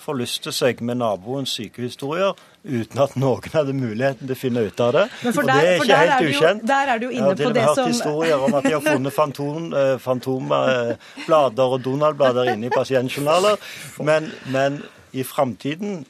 forlyste 0.00 0.52
seg 0.52 0.82
med 0.84 0.98
naboens 1.00 1.54
sykehistorier 1.56 2.34
uten 2.66 3.00
at 3.00 3.14
noen 3.16 3.52
hadde 3.54 3.72
muligheten 3.76 4.26
til 4.28 4.34
å 4.34 4.38
finne 4.38 4.64
ut 4.66 4.82
av 4.84 4.90
det. 4.96 5.04
Der, 5.22 5.30
og 5.30 5.48
det 5.48 5.54
er 5.56 5.70
ikke 5.76 6.00
helt 6.00 6.14
er 6.16 6.26
ukjent. 6.26 6.64
Jo, 6.64 6.68
der 6.72 6.90
er 6.92 7.00
du 7.00 7.06
inne 7.08 7.30
på 7.30 7.36
det 7.36 7.46
som 7.46 7.54
Jeg 7.54 7.68
har 7.68 7.78
hørt 7.78 7.92
historier 7.94 8.44
om 8.48 8.58
at 8.58 8.66
de 8.66 8.74
har 8.74 8.84
funnet 8.84 9.16
fantom, 9.16 9.70
eh, 9.72 9.94
fantomblader 10.02 11.78
og 11.78 11.86
Donald-blader 11.86 12.52
inne 12.52 12.68
i 12.68 12.74
pasientjournaler. 12.80 13.56
Men, 14.04 14.28
men 14.52 14.82
i 15.16 15.24
framtiden 15.24 16.04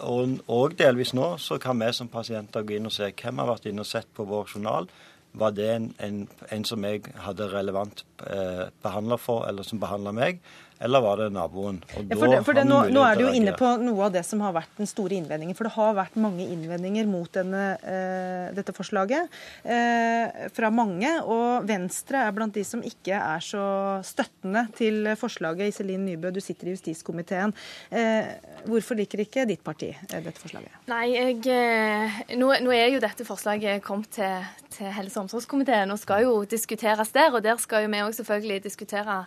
og, 0.00 0.76
delvis 0.78 1.12
nå, 1.16 1.34
så 1.42 1.58
kan 1.62 1.78
vi 1.80 1.90
som 1.96 2.10
pasienter 2.12 2.66
gå 2.66 2.76
inn 2.76 2.88
og 2.88 2.94
se 2.94 3.10
hvem 3.10 3.42
har 3.42 3.50
vært 3.50 3.68
inne 3.70 3.84
og 3.84 3.90
sett 3.90 4.08
på 4.14 4.26
vår 4.28 4.54
journal. 4.54 4.88
Var 5.36 5.52
det 5.52 5.68
en, 5.68 5.88
en, 6.00 6.20
en 6.52 6.64
som 6.64 6.84
jeg 6.86 7.02
hadde 7.20 7.50
relevant 7.52 8.04
eh, 8.24 8.68
behandler 8.82 9.20
for, 9.20 9.44
eller 9.48 9.66
som 9.66 9.82
behandla 9.82 10.14
meg? 10.16 10.40
Eller 10.78 11.00
var 11.00 11.16
det 11.16 11.30
naboen? 11.32 11.78
Ja, 11.96 12.16
for 12.16 12.28
det, 12.28 12.40
for 12.44 12.56
det, 12.56 12.64
nå, 12.68 12.82
nå, 12.92 13.00
er 13.06 13.16
du 13.16 13.22
jo 13.24 13.32
inne 13.32 13.54
på 13.56 13.68
noe 13.80 14.08
av 14.08 14.12
det 14.12 14.22
som 14.28 14.42
har 14.44 14.52
vært 14.52 14.74
den 14.76 14.88
store 14.90 15.16
innvendingen. 15.16 15.56
For 15.56 15.68
det 15.68 15.72
har 15.72 15.94
vært 15.96 16.18
mange 16.20 16.44
innvendinger 16.52 17.08
mot 17.08 17.30
denne, 17.32 17.62
uh, 17.80 18.52
dette 18.56 18.74
forslaget 18.76 19.32
uh, 19.64 20.44
fra 20.52 20.70
mange. 20.74 21.14
Og 21.24 21.64
Venstre 21.68 22.26
er 22.26 22.36
blant 22.36 22.52
de 22.56 22.66
som 22.68 22.84
ikke 22.84 23.16
er 23.16 23.44
så 23.44 23.64
støttende 24.04 24.66
til 24.76 25.08
forslaget. 25.16 25.72
Iselin 25.72 26.04
Nybø, 26.10 26.34
du 26.36 26.42
sitter 26.44 26.68
i 26.68 26.76
justiskomiteen. 26.76 27.56
Uh, 27.88 28.36
hvorfor 28.68 29.00
liker 29.00 29.24
ikke 29.24 29.48
ditt 29.48 29.64
parti 29.64 29.94
dette 30.12 30.36
forslaget? 30.42 30.76
Nei, 30.92 31.06
jeg, 31.16 32.36
nå, 32.36 32.52
nå, 32.60 32.76
er 32.76 32.90
jo 32.92 33.00
dette 33.00 33.24
forslaget 33.24 33.80
kommet 33.86 34.12
til, 34.18 34.44
til 34.76 34.92
helse- 34.92 35.16
og 35.16 35.24
omsorgskomiteen 35.24 35.94
og 35.94 36.04
skal 36.04 36.28
jo 36.28 36.40
diskuteres 36.44 37.16
der. 37.16 37.32
Og 37.32 37.40
der 37.48 37.56
skal 37.64 37.86
jo 37.86 37.94
vi 37.96 38.04
òg 38.04 38.18
selvfølgelig 38.20 38.66
diskutere 38.68 39.22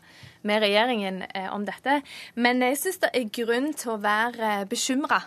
med 0.48 0.62
regjeringen 0.64 1.22
eh, 1.34 1.48
om 1.54 1.66
dette. 1.68 2.00
Men 2.40 2.62
jeg 2.64 2.78
syns 2.80 3.02
det 3.04 3.12
er 3.16 3.32
grunn 3.36 3.72
til 3.78 3.94
å 3.96 4.00
være 4.04 4.52
eh, 4.62 4.66
bekymra. 4.70 5.20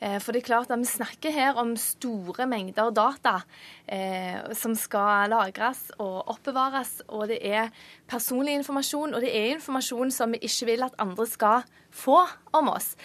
Eh, 0.00 0.16
for 0.22 0.34
det 0.34 0.42
er 0.42 0.48
klart 0.48 0.72
at 0.74 0.82
vi 0.82 0.90
snakker 0.90 1.34
her 1.34 1.60
om 1.60 1.74
store 1.80 2.48
mengder 2.50 2.92
data 2.94 3.40
som 4.58 4.72
skal 4.74 5.30
lagres 5.30 5.92
og 6.02 6.32
oppbevares. 6.32 7.04
Og 7.06 7.28
det 7.30 7.36
er 7.46 7.68
personlig 8.10 8.56
informasjon, 8.58 9.14
og 9.14 9.22
det 9.22 9.30
er 9.30 9.52
informasjon 9.54 10.10
som 10.10 10.34
vi 10.34 10.40
ikke 10.42 10.66
vil 10.72 10.82
at 10.82 10.96
andre 10.98 11.26
skal 11.30 11.68
få 11.94 12.24
om 12.58 12.72
oss. 12.72 12.96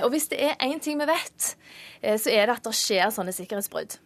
Og 0.00 0.08
hvis 0.14 0.30
det 0.32 0.40
er 0.46 0.56
én 0.64 0.80
ting 0.80 0.96
vi 1.02 1.10
vet, 1.10 1.50
så 2.00 2.32
er 2.32 2.48
det 2.48 2.56
at 2.56 2.64
det 2.64 2.72
skjer 2.80 3.12
sånne 3.12 3.36
sikkerhetsbrudd. 3.36 3.98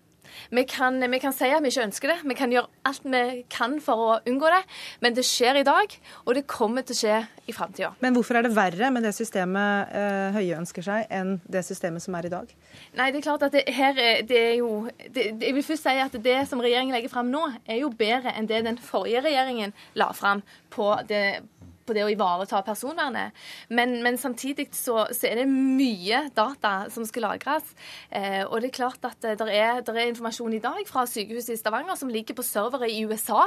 Vi 0.51 0.65
kan, 0.69 0.99
vi 1.01 1.21
kan, 1.23 1.35
si 1.37 1.49
at 1.53 1.65
vi 1.65 1.73
ikke 1.73 1.87
ønsker 1.87 2.13
det, 2.13 2.19
vi 2.27 2.37
kan 2.39 2.53
gjøre 2.53 2.71
alt 2.89 3.07
vi 3.07 3.23
kan 3.53 3.79
for 3.83 4.05
å 4.05 4.11
unngå 4.29 4.51
det, 4.53 4.63
men 5.05 5.17
det 5.17 5.27
skjer 5.27 5.61
i 5.61 5.67
dag, 5.67 5.97
og 6.25 6.37
det 6.39 6.47
kommer 6.51 6.87
til 6.87 6.97
å 6.97 7.01
skje 7.01 7.19
i 7.47 7.55
framtida. 7.55 7.93
Men 8.03 8.17
hvorfor 8.17 8.39
er 8.39 8.47
det 8.47 8.55
verre 8.57 8.91
med 8.95 9.07
det 9.07 9.15
systemet 9.17 9.95
eh, 9.95 10.37
Høie 10.37 10.59
ønsker 10.59 10.85
seg, 10.87 11.07
enn 11.13 11.37
det 11.51 11.65
systemet 11.67 12.05
som 12.05 12.17
er 12.19 12.29
i 12.29 12.33
dag? 12.33 12.55
Nei, 12.99 13.11
det 13.13 13.21
er 13.21 13.27
klart 13.29 13.47
at 13.47 13.57
det, 13.57 13.65
her 13.77 13.97
det 14.27 14.41
er 14.41 14.55
jo 14.59 14.87
det, 15.15 15.29
Jeg 15.41 15.55
vil 15.57 15.67
først 15.67 15.87
si 15.87 15.99
at 16.03 16.17
det 16.25 16.39
som 16.51 16.63
regjeringen 16.63 16.95
legger 16.97 17.13
fram 17.13 17.31
nå, 17.33 17.45
er 17.67 17.83
jo 17.83 17.93
bedre 17.95 18.35
enn 18.37 18.49
det 18.51 18.65
den 18.67 18.81
forrige 18.83 19.25
regjeringen 19.27 19.75
la 19.99 20.11
fram 20.17 20.43
på 20.73 20.93
det 21.09 21.41
på 21.87 21.97
det 21.97 22.05
å 22.05 22.11
ivareta 22.13 22.63
personvernet. 22.67 23.37
Men, 23.69 23.99
men 24.05 24.19
samtidig 24.21 24.69
så, 24.77 25.05
så, 25.13 25.29
er 25.31 25.43
det 25.43 25.49
mye 25.51 26.27
data 26.37 26.75
som 26.93 27.07
skal 27.09 27.29
lagres. 27.31 27.73
Eh, 28.11 28.43
og 28.45 28.61
det 28.61 28.73
er 28.73 28.79
klart 28.81 29.07
at 29.09 29.23
det 29.23 29.49
er, 29.49 29.83
er, 29.83 30.05
informasjon 30.07 30.59
i 30.59 30.63
dag 30.63 30.83
fra 30.89 31.07
sykehuset 31.09 31.55
i 31.57 31.61
Stavanger 31.61 31.99
som 31.99 32.13
ligger 32.13 32.37
på 32.37 32.47
servere 32.47 32.91
i 32.91 33.05
USA. 33.07 33.45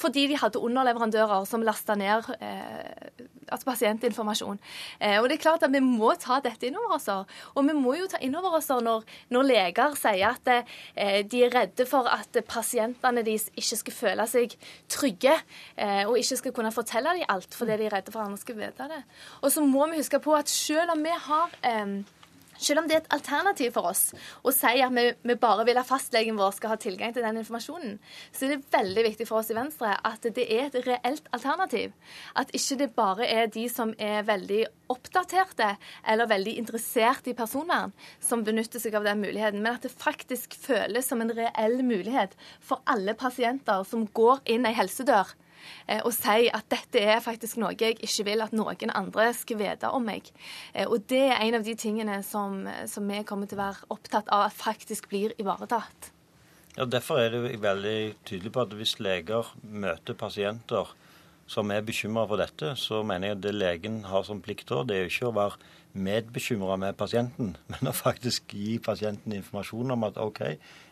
Fordi 0.00 0.26
de 0.30 0.38
hadde 0.40 0.62
underleverandører 0.62 1.46
som 1.48 1.64
lasta 1.66 1.96
ned 1.98 2.30
eh, 2.38 3.24
altså 3.48 3.68
pasientinformasjon. 3.68 4.60
Eh, 5.00 5.18
og 5.20 5.28
det 5.28 5.38
er 5.38 5.42
klart 5.42 5.62
at 5.62 5.72
Vi 5.74 5.80
må 5.80 6.12
ta 6.20 6.38
dette 6.40 6.68
inn 6.68 6.76
over 6.78 6.96
oss. 6.96 7.08
Og 7.54 7.66
vi 7.66 7.74
må 7.76 7.96
jo 7.98 8.08
ta 8.10 8.20
inn 8.22 8.34
over 8.38 8.58
oss 8.58 8.70
når, 8.70 9.04
når 9.34 9.48
leger 9.48 9.96
sier 9.98 10.34
at 10.34 10.50
eh, 10.50 11.22
de 11.26 11.44
er 11.44 11.54
redde 11.54 11.86
for 11.88 12.08
at 12.10 12.38
pasientene 12.48 13.24
deres 13.26 13.48
ikke 13.54 13.80
skal 13.82 13.98
føle 13.98 14.26
seg 14.30 14.56
trygge 14.90 15.34
eh, 15.76 16.04
og 16.06 16.18
ikke 16.20 16.40
skal 16.40 16.56
kunne 16.56 16.74
fortelle 16.74 17.16
dem 17.18 17.28
alt 17.28 17.54
fordi 17.54 17.78
de 17.80 17.88
er 17.88 17.96
redde 17.98 18.12
for 18.12 18.22
at 18.22 18.30
andre 18.30 18.42
skal 18.42 18.58
vite 18.58 18.90
det. 18.90 19.02
Og 19.42 19.52
så 19.52 19.64
må 19.64 19.88
vi 19.90 20.02
huske 20.02 20.20
på 20.22 20.36
at 20.36 20.50
selv 20.50 20.94
om 20.94 21.02
vi 21.04 21.14
har 21.28 21.58
eh, 21.66 21.96
selv 22.58 22.82
om 22.82 22.88
det 22.88 22.96
er 22.96 23.02
et 23.02 23.12
alternativ 23.16 23.74
for 23.76 23.90
oss 23.90 24.04
å 24.42 24.52
si 24.54 24.80
at 24.82 24.94
vi, 24.94 25.06
vi, 25.24 25.36
bare 25.40 25.66
vil 25.68 25.78
at 25.80 25.88
fastlegen 25.88 26.38
vår 26.38 26.56
skal 26.56 26.74
ha 26.74 26.78
tilgang 26.80 27.14
til 27.14 27.26
den 27.26 27.40
informasjonen, 27.40 27.98
så 28.32 28.46
er 28.46 28.54
det 28.54 28.72
veldig 28.74 29.06
viktig 29.08 29.28
for 29.28 29.40
oss 29.42 29.52
i 29.52 29.58
Venstre 29.58 29.94
at 30.04 30.26
det 30.36 30.46
er 30.46 30.68
et 30.68 30.80
reelt 30.86 31.28
alternativ. 31.36 31.94
At 32.38 32.52
ikke 32.56 32.78
det 32.80 32.90
bare 32.96 33.28
er 33.28 33.52
de 33.52 33.66
som 33.72 33.94
er 33.98 34.26
veldig 34.26 34.64
oppdaterte 34.92 35.74
eller 36.10 36.30
veldig 36.30 36.56
interessert 36.60 37.28
i 37.30 37.36
personvern, 37.36 37.94
som 38.20 38.44
benytter 38.46 38.82
seg 38.82 38.96
av 38.98 39.06
den 39.06 39.22
muligheten, 39.22 39.62
men 39.64 39.78
at 39.78 39.86
det 39.86 39.94
faktisk 39.94 40.56
føles 40.60 41.08
som 41.08 41.22
en 41.24 41.32
reell 41.34 41.80
mulighet 41.84 42.36
for 42.60 42.84
alle 42.90 43.16
pasienter 43.18 43.86
som 43.88 44.06
går 44.14 44.44
inn 44.54 44.68
ei 44.68 44.76
helsedør 44.76 45.34
og 46.04 46.12
si 46.16 46.48
at 46.48 46.66
dette 46.72 47.00
er 47.00 47.22
faktisk 47.24 47.58
noe 47.62 47.74
jeg 47.78 47.98
ikke 48.00 48.26
vil 48.28 48.44
at 48.44 48.54
noen 48.56 48.92
andre 48.94 49.30
skal 49.36 49.60
vite 49.60 49.90
om 49.90 50.04
meg. 50.06 50.30
Eh, 50.72 50.86
og 50.86 51.06
det 51.10 51.22
er 51.28 51.40
en 51.40 51.60
av 51.60 51.66
de 51.66 51.76
tingene 51.78 52.20
som, 52.26 52.64
som 52.90 53.06
vi 53.08 53.22
kommer 53.26 53.50
til 53.50 53.58
å 53.58 53.64
være 53.64 53.88
opptatt 53.94 54.30
av 54.32 54.48
at 54.48 54.58
faktisk 54.58 55.08
blir 55.12 55.34
ivaretatt. 55.40 56.10
Ja, 56.74 56.84
Derfor 56.90 57.20
er 57.22 57.30
det 57.30 57.60
veldig 57.62 57.98
tydelig 58.26 58.50
på 58.54 58.64
at 58.64 58.74
hvis 58.74 58.98
leger 58.98 59.52
møter 59.62 60.16
pasienter 60.18 60.90
som 61.46 61.70
er 61.70 61.84
bekymra 61.84 62.24
for 62.26 62.40
dette, 62.40 62.72
så 62.80 63.02
mener 63.06 63.30
jeg 63.30 63.36
at 63.36 63.44
det 63.44 63.54
legen 63.54 64.00
har 64.08 64.24
som 64.26 64.40
plikt 64.42 64.70
da, 64.70 64.80
det 64.82 64.96
er 64.96 65.04
jo 65.04 65.12
ikke 65.12 65.28
å 65.28 65.36
være 65.36 65.72
medbekymra 65.94 66.78
med 66.80 66.96
pasienten, 66.98 67.52
men 67.70 67.90
å 67.90 67.94
faktisk 67.94 68.56
gi 68.56 68.78
pasienten 68.82 69.36
informasjon 69.36 69.94
om 69.94 70.08
at 70.08 70.18
OK, 70.18 70.42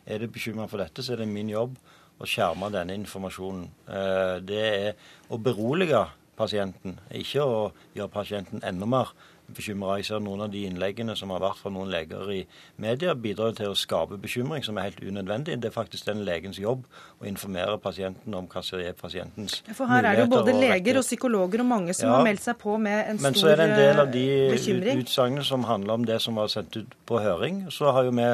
er 0.07 0.23
du 0.23 0.29
bekymra 0.31 0.69
for 0.71 0.83
dette, 0.83 1.03
så 1.03 1.17
er 1.17 1.25
det 1.25 1.33
min 1.33 1.51
jobb 1.51 1.75
å 2.23 2.29
skjerme 2.29 2.71
denne 2.73 2.97
informasjonen. 3.01 3.69
Eh, 3.89 4.37
det 4.47 4.65
er 4.71 5.13
å 5.33 5.41
berolige 5.43 6.07
pasienten, 6.39 6.97
ikke 7.13 7.45
å 7.45 7.61
gjøre 7.97 8.13
pasienten 8.13 8.63
enda 8.65 8.89
mer 8.89 9.13
bekymra. 9.53 9.99
Jeg 10.01 10.09
ser 10.09 10.23
noen 10.25 10.45
av 10.47 10.53
de 10.53 10.63
innleggene 10.69 11.15
som 11.19 11.33
har 11.35 11.43
vært 11.43 11.61
fra 11.61 11.73
noen 11.73 11.91
leger 11.93 12.31
i 12.33 12.39
media, 12.83 13.15
bidrar 13.19 13.55
til 13.59 13.73
å 13.73 13.79
skape 13.79 14.19
bekymring 14.23 14.65
som 14.65 14.79
er 14.79 14.89
helt 14.89 15.03
unødvendig. 15.03 15.59
Det 15.61 15.71
er 15.71 15.75
faktisk 15.75 16.09
den 16.09 16.23
legens 16.27 16.61
jobb 16.63 16.87
å 17.21 17.29
informere 17.29 17.77
pasienten 17.83 18.37
om 18.39 18.49
hva 18.51 18.65
som 18.65 18.81
er 18.81 18.97
pasientens 18.99 19.59
muligheter. 19.61 19.79
For 19.79 19.93
her 19.93 20.09
er 20.09 20.19
det 20.19 20.27
jo 20.27 20.33
både 20.33 20.57
leger 20.57 21.01
og 21.03 21.07
psykologer 21.07 21.65
og 21.65 21.71
mange 21.75 21.97
som 21.99 22.09
ja, 22.09 22.17
har 22.17 22.27
meldt 22.27 22.45
seg 22.47 22.59
på 22.63 22.79
med 22.81 22.99
en 23.13 23.21
stor 23.21 23.29
bekymring. 23.29 23.29
Men 23.29 23.41
så 23.43 23.53
er 23.53 23.61
det 23.61 23.69
en 23.69 23.79
del 23.83 24.05
av 24.05 24.13
de 24.17 24.27
eh, 24.49 25.03
utsagnene 25.05 25.47
som 25.47 25.69
handler 25.69 26.01
om 26.01 26.09
det 26.09 26.21
som 26.25 26.41
var 26.41 26.53
sendt 26.53 26.79
ut 26.79 26.99
på 27.09 27.23
høring. 27.23 27.67
Så 27.75 27.93
har 27.93 28.09
jo 28.09 28.15
vi 28.17 28.31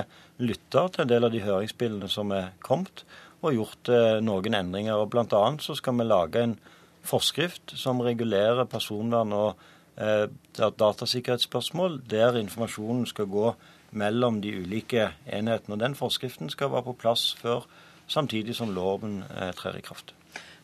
lytta 0.48 0.86
til 0.94 1.04
en 1.04 1.10
del 1.10 1.26
av 1.26 1.34
de 1.34 1.42
høringsbildene 1.42 2.10
som 2.12 2.30
er 2.36 2.52
kommet 2.62 3.02
og 3.42 3.54
gjort 3.54 3.90
eh, 3.92 4.18
noen 4.24 4.58
endringer. 4.58 4.98
og 4.98 5.10
Blant 5.12 5.34
annet 5.36 5.64
så 5.64 5.76
skal 5.78 5.98
vi 5.98 6.06
lage 6.08 6.42
en 6.42 6.58
forskrift 7.06 7.76
som 7.78 8.02
regulerer 8.04 8.68
personvern 8.68 9.32
og 9.32 9.66
eh, 9.96 10.26
datasikkerhetsspørsmål, 10.58 12.02
der 12.10 12.40
informasjonen 12.40 13.06
skal 13.06 13.30
gå 13.30 13.52
mellom 13.90 14.42
de 14.44 14.52
ulike 14.58 15.10
enhetene. 15.26 15.76
og 15.76 15.80
Den 15.80 15.94
forskriften 15.98 16.50
skal 16.50 16.72
være 16.72 16.90
på 16.90 16.98
plass 17.00 17.32
før 17.40 17.66
samtidig 18.08 18.56
som 18.56 18.74
loven 18.74 19.22
eh, 19.30 19.52
trer 19.56 19.78
i 19.78 19.84
kraft. 19.84 20.14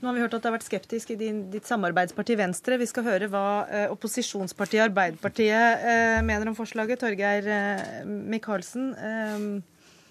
Nå 0.04 0.10
har 0.10 0.16
vi 0.18 0.20
hørt 0.20 0.34
at 0.36 0.42
det 0.42 0.50
har 0.50 0.56
vært 0.58 0.66
skeptisk 0.66 1.14
i 1.14 1.16
din, 1.16 1.36
ditt 1.48 1.64
samarbeidsparti 1.64 2.34
Venstre. 2.36 2.76
Vi 2.76 2.88
skal 2.90 3.06
høre 3.06 3.28
hva 3.32 3.46
eh, 3.64 3.86
opposisjonspartiet 3.88 4.82
Arbeiderpartiet 4.90 5.86
eh, 5.88 6.18
mener 6.26 6.50
om 6.50 6.56
forslaget. 6.58 7.00
Torgeir 7.00 7.48
eh, 7.48 8.02
Micaelsen, 8.04 8.90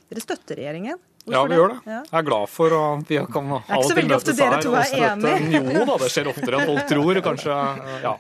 dere 0.10 0.24
støtter 0.24 0.58
regjeringen? 0.58 0.98
Hvorfor 1.24 1.38
ja, 1.38 1.44
vi 1.44 1.54
det? 1.54 1.58
gjør 1.62 1.72
det. 1.72 1.80
Ja. 1.88 2.00
Jeg 2.04 2.20
er 2.20 2.26
glad 2.28 2.50
for 2.52 2.76
at 2.78 3.12
vi 3.14 3.20
kan 3.32 3.52
ha 3.54 3.60
og 3.78 3.86
til 3.88 4.08
møtes 4.10 4.40
her 4.44 4.56
er 4.60 4.96
enige. 5.08 5.62
Jo 5.78 5.86
da, 5.88 5.98
det 6.02 6.10
skjer 6.12 6.30
oftere 6.34 6.60
enn 6.60 6.72
folk 6.74 6.90
tror, 6.90 7.20
kanskje. 7.30 7.60
Ja. 8.04 8.14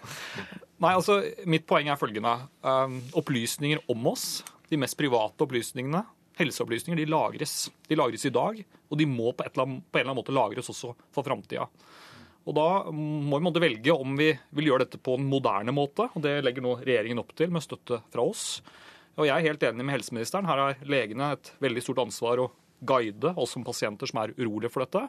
Nei, 0.84 0.91
altså, 0.91 1.18
Mitt 1.47 1.66
poeng 1.68 1.89
er 1.91 1.99
følgende. 1.99 2.34
Um, 2.64 3.01
opplysninger 3.20 3.84
om 3.91 4.08
oss, 4.14 4.28
de 4.72 4.80
mest 4.80 4.95
private 4.99 5.43
opplysningene, 5.43 6.06
helseopplysninger, 6.39 7.04
de 7.04 7.12
lagres. 7.12 7.58
De 7.89 7.99
lagres 7.99 8.24
i 8.28 8.34
dag, 8.34 8.64
og 8.64 8.99
de 8.99 9.08
må 9.10 9.36
på, 9.36 9.45
annet, 9.45 9.84
på 9.84 9.99
en 9.99 10.01
eller 10.01 10.14
annen 10.14 10.22
måte 10.22 10.36
lagres 10.36 10.72
også 10.72 10.93
for 11.14 11.28
framtida. 11.28 11.68
Og 12.43 12.56
Da 12.56 12.68
må 12.91 13.38
vi 13.38 13.45
måtte 13.45 13.64
velge 13.64 13.93
om 13.95 14.18
vi 14.20 14.34
vil 14.56 14.72
gjøre 14.72 14.88
dette 14.88 14.99
på 14.99 15.16
en 15.20 15.28
moderne 15.28 15.76
måte, 15.76 16.10
og 16.12 16.24
det 16.24 16.41
legger 16.43 16.64
nå 16.66 16.76
regjeringen 16.82 17.22
opp 17.22 17.32
til 17.39 17.51
med 17.51 17.64
støtte 17.64 18.01
fra 18.12 18.26
oss. 18.26 18.62
Og 19.16 19.28
Jeg 19.28 19.36
er 19.36 19.47
helt 19.51 19.64
enig 19.64 19.86
med 19.86 19.95
helseministeren. 19.95 20.47
Her 20.49 20.60
har 20.60 20.84
legene 20.89 21.34
et 21.36 21.54
veldig 21.64 21.84
stort 21.86 22.01
ansvar 22.04 22.41
å 22.41 22.49
guide 22.88 23.34
oss 23.39 23.55
som 23.55 23.65
pasienter 23.65 24.09
som 24.09 24.21
er 24.23 24.36
urolige 24.38 24.71
for 24.73 24.86
dette. 24.86 25.03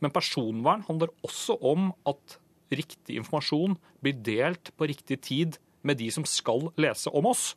Men 0.00 0.14
personvern 0.14 0.84
handler 0.88 1.12
også 1.26 1.56
om 1.60 1.90
at 2.08 2.38
riktig 2.70 3.18
informasjon 3.18 3.76
blir 4.02 4.20
delt 4.24 4.72
på 4.78 4.88
riktig 4.90 5.20
tid 5.26 5.58
med 5.86 5.98
de 6.00 6.10
som 6.12 6.26
skal 6.28 6.70
lese 6.80 7.10
om 7.16 7.30
oss. 7.30 7.54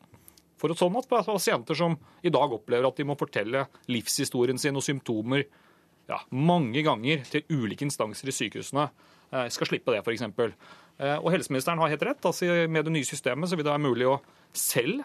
For 0.59 0.71
at 0.71 0.79
sånn 0.79 0.95
at 0.95 1.09
pasienter 1.11 1.77
som 1.77 1.97
i 2.23 2.31
dag 2.31 2.53
opplever 2.55 2.87
at 2.87 2.99
de 2.99 3.05
må 3.07 3.17
fortelle 3.19 3.65
livshistorien 3.91 4.59
sin 4.61 4.79
og 4.79 4.85
symptomer 4.85 5.43
ja, 6.09 6.19
mange 6.31 6.83
ganger 6.83 7.23
til 7.27 7.43
ulike 7.51 7.85
instanser 7.87 8.29
i 8.31 8.35
sykehusene, 8.35 8.87
eh, 9.31 9.49
skal 9.51 9.69
slippe 9.69 9.93
det, 9.93 10.01
f.eks. 10.03 10.23
Eh, 10.23 11.17
og 11.17 11.29
helseministeren 11.33 11.79
har 11.79 11.91
helt 11.91 12.05
rett. 12.07 12.25
altså 12.25 12.67
Med 12.67 12.85
det 12.85 12.95
nye 12.95 13.07
systemet 13.07 13.49
så 13.49 13.59
vil 13.59 13.65
det 13.67 13.73
være 13.73 13.87
mulig 13.87 14.09
å 14.09 14.17
selv 14.53 15.03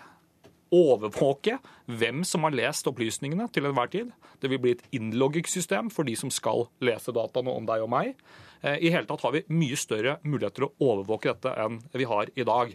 overvåke 0.74 1.58
hvem 1.86 2.24
som 2.26 2.44
har 2.46 2.56
lest 2.56 2.88
opplysningene 2.90 3.48
til 3.52 3.68
enhver 3.68 3.90
tid. 3.92 4.12
Det 4.42 4.50
vil 4.52 4.60
bli 4.62 4.74
et 4.76 4.84
innloggingssystem 4.96 5.90
for 5.94 6.08
de 6.08 6.16
som 6.18 6.32
skal 6.34 6.66
lese 6.84 7.14
dataene 7.14 7.54
om 7.54 7.68
deg 7.68 7.84
og 7.84 7.92
meg. 7.92 8.16
Eh, 8.62 8.78
I 8.88 8.92
hele 8.94 9.08
tatt 9.08 9.24
har 9.26 9.34
vi 9.34 9.44
mye 9.52 9.78
større 9.78 10.18
muligheter 10.24 10.62
til 10.62 10.68
å 10.68 10.92
overvåke 10.92 11.32
dette 11.32 11.54
enn 11.64 11.80
vi 11.94 12.08
har 12.08 12.32
i 12.34 12.46
dag. 12.46 12.74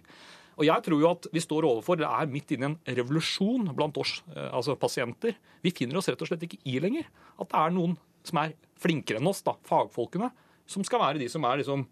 Og 0.53 0.67
jeg 0.67 0.85
tror 0.85 1.01
jo 1.01 1.09
at 1.09 1.27
vi 1.33 1.41
står 1.41 1.65
overfor, 1.65 1.97
det 1.97 2.09
er 2.09 2.29
midt 2.29 2.53
inne 2.53 2.67
i 2.67 2.71
en 2.73 2.97
revolusjon 2.99 3.71
blant 3.73 3.97
oss 4.01 4.19
eh, 4.35 4.49
altså 4.51 4.77
pasienter. 4.79 5.37
Vi 5.65 5.73
finner 5.75 5.99
oss 5.99 6.09
rett 6.11 6.21
og 6.21 6.29
slett 6.29 6.45
ikke 6.45 6.61
i 6.69 6.77
lenger. 6.83 7.09
At 7.41 7.49
det 7.49 7.61
er 7.63 7.75
noen 7.75 7.97
som 8.23 8.39
er 8.43 8.55
flinkere 8.79 9.19
enn 9.19 9.29
oss, 9.29 9.41
da, 9.43 9.55
fagfolkene, 9.67 10.29
som 10.69 10.85
skal 10.87 11.01
være 11.01 11.19
de 11.19 11.27
som 11.31 11.43
er 11.47 11.59
liksom, 11.59 11.87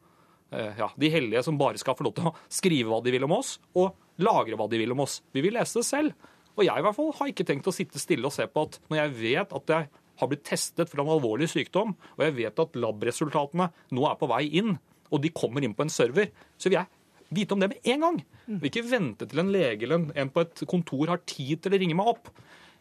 ja, 0.51 0.89
de 0.99 1.09
hellige 1.13 1.43
som 1.47 1.57
bare 1.59 1.79
skal 1.79 1.95
få 1.95 2.05
lov 2.07 2.15
til 2.17 2.29
å 2.29 2.35
skrive 2.51 2.91
hva 2.91 3.01
de 3.03 3.13
vil 3.15 3.27
om 3.27 3.37
oss. 3.37 3.57
og 3.75 3.95
lagre 4.21 4.57
hva 4.59 4.67
de 4.69 4.79
vil 4.81 4.93
om 4.93 5.03
oss. 5.05 5.19
Vi 5.33 5.43
vil 5.43 5.55
lese 5.57 5.81
det 5.81 5.87
selv. 5.87 6.29
Og 6.57 6.65
jeg 6.65 6.77
i 6.77 6.85
hvert 6.85 6.97
fall 6.97 7.11
har 7.17 7.31
ikke 7.31 7.47
tenkt 7.47 7.69
å 7.69 7.73
sitte 7.73 8.01
stille 8.01 8.27
og 8.27 8.35
se 8.35 8.45
på 8.45 8.65
at 8.67 8.77
når 8.91 8.99
jeg 8.99 9.13
vet 9.21 9.53
at 9.57 9.73
jeg 9.73 9.89
har 10.21 10.29
blitt 10.29 10.45
testet 10.45 10.91
for 10.91 11.01
en 11.01 11.11
alvorlig 11.15 11.47
sykdom, 11.49 11.95
og 11.95 12.25
jeg 12.25 12.35
vet 12.37 12.59
at 12.61 12.75
lab-resultatene 12.77 13.69
nå 13.95 14.07
er 14.09 14.17
på 14.19 14.29
vei 14.29 14.43
inn, 14.59 14.75
og 15.11 15.23
de 15.23 15.31
kommer 15.33 15.63
inn 15.63 15.75
på 15.75 15.87
en 15.87 15.93
server, 15.93 16.29
så 16.59 16.69
vil 16.69 16.81
jeg 16.81 16.91
vite 17.31 17.55
om 17.55 17.63
det 17.63 17.71
med 17.71 17.89
en 17.93 18.05
gang. 18.05 18.19
Vil 18.51 18.69
ikke 18.69 18.85
vente 18.91 19.27
til 19.31 19.41
en 19.41 19.51
lege 19.53 19.87
eller 19.87 20.11
en 20.19 20.33
på 20.33 20.43
et 20.43 20.65
kontor 20.69 21.13
har 21.13 21.23
tid 21.23 21.63
til 21.63 21.73
å 21.73 21.81
ringe 21.81 21.97
meg 21.97 22.11
opp. 22.11 22.29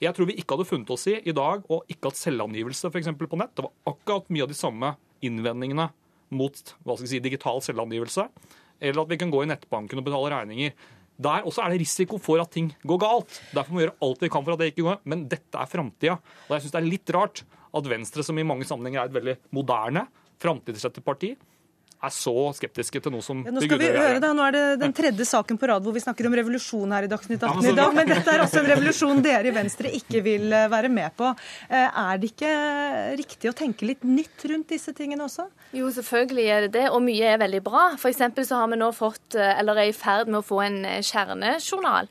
Jeg 0.02 0.16
tror 0.16 0.28
vi 0.30 0.36
ikke 0.40 0.56
hadde 0.56 0.68
funnet 0.68 0.90
oss 0.92 1.06
i 1.12 1.18
i 1.28 1.36
dag 1.36 1.64
og 1.70 1.88
ikke 1.92 2.10
hatt 2.10 2.18
selvangivelse 2.18 2.90
f.eks. 2.90 3.12
på 3.14 3.38
nett. 3.38 3.54
Det 3.54 3.66
var 3.66 3.94
akkurat 3.94 4.30
mye 4.32 4.46
av 4.46 4.50
de 4.50 4.58
samme 4.58 4.94
innvendingene 5.24 5.90
mot 6.30 6.74
hva 6.84 6.96
skal 6.96 7.06
jeg 7.06 7.12
si, 7.16 7.22
digital 7.24 7.60
selvangivelse. 7.64 8.26
Eller 8.80 9.02
at 9.02 9.12
vi 9.12 9.18
kan 9.20 9.32
gå 9.32 9.44
i 9.44 9.50
nettbanken 9.50 10.00
og 10.00 10.06
betale 10.06 10.32
regninger. 10.32 10.74
Der 11.20 11.44
også 11.44 11.64
er 11.64 11.74
det 11.74 11.82
risiko 11.82 12.16
for 12.22 12.40
at 12.40 12.52
ting 12.54 12.70
går 12.88 13.00
galt. 13.02 13.40
Derfor 13.52 13.74
må 13.74 13.80
vi 13.80 13.86
gjøre 13.86 13.98
alt 14.06 14.22
vi 14.24 14.30
kan 14.32 14.46
for 14.46 14.56
at 14.56 14.62
det 14.62 14.70
ikke 14.72 14.86
går. 14.86 15.00
Men 15.12 15.26
dette 15.28 15.60
er 15.60 15.68
framtida. 15.68 16.16
Og 16.48 16.54
jeg 16.56 16.64
syns 16.64 16.76
det 16.76 16.80
er 16.80 16.88
litt 16.88 17.12
rart 17.16 17.42
at 17.76 17.90
Venstre, 17.92 18.24
som 18.26 18.38
i 18.40 18.46
mange 18.46 18.66
sammenhenger 18.66 19.02
er 19.02 19.10
et 19.10 19.18
veldig 19.18 19.36
moderne, 19.54 20.06
framtidsrettet 20.40 21.04
parti, 21.04 21.34
er 22.00 22.12
så 22.14 22.34
skeptiske 22.56 23.00
til 23.04 23.12
noe 23.12 23.24
som 23.24 23.42
ja, 23.44 23.52
Nå 23.52 23.62
skal 23.64 23.80
vi 23.80 23.88
høre 23.92 24.20
da, 24.22 24.32
nå 24.36 24.44
er 24.46 24.54
det 24.56 24.62
den 24.80 24.94
tredje 24.96 25.26
saken 25.28 25.58
på 25.60 25.68
rad 25.68 25.84
hvor 25.84 25.94
vi 25.96 26.02
snakker 26.02 26.28
om 26.28 26.36
revolusjon 26.38 26.94
her 26.96 27.06
i 27.06 27.10
Dagsnytt 27.10 27.42
18 27.44 27.68
i 27.68 27.74
dag. 27.76 27.94
Men 27.96 28.08
dette 28.08 28.32
er 28.32 28.44
også 28.44 28.62
en 28.62 28.68
revolusjon 28.70 29.22
dere 29.24 29.50
i 29.50 29.54
Venstre 29.54 29.92
ikke 29.98 30.22
vil 30.24 30.46
eh, 30.56 30.68
være 30.72 30.90
med 30.92 31.12
på. 31.18 31.28
Eh, 31.68 32.00
er 32.04 32.20
det 32.20 32.32
ikke 32.32 32.52
riktig 33.20 33.50
å 33.50 33.56
tenke 33.56 33.88
litt 33.88 34.06
nytt 34.06 34.46
rundt 34.50 34.72
disse 34.72 34.94
tingene 34.96 35.26
også? 35.26 35.48
Jo, 35.76 35.90
selvfølgelig 35.94 36.46
er 36.54 36.66
det 36.66 36.72
det, 36.78 36.86
og 36.90 37.02
mye 37.04 37.34
er 37.34 37.42
veldig 37.42 37.62
bra. 37.66 37.84
F.eks. 37.98 38.22
så 38.48 38.62
har 38.62 38.70
vi 38.72 38.80
nå 38.80 38.90
fått, 38.96 39.36
eh, 39.36 39.52
eller 39.60 39.82
er 39.82 39.92
i 39.92 39.96
ferd 39.96 40.30
med 40.30 40.40
å 40.40 40.46
få 40.46 40.62
en 40.64 40.80
kjernejournal. 41.04 42.08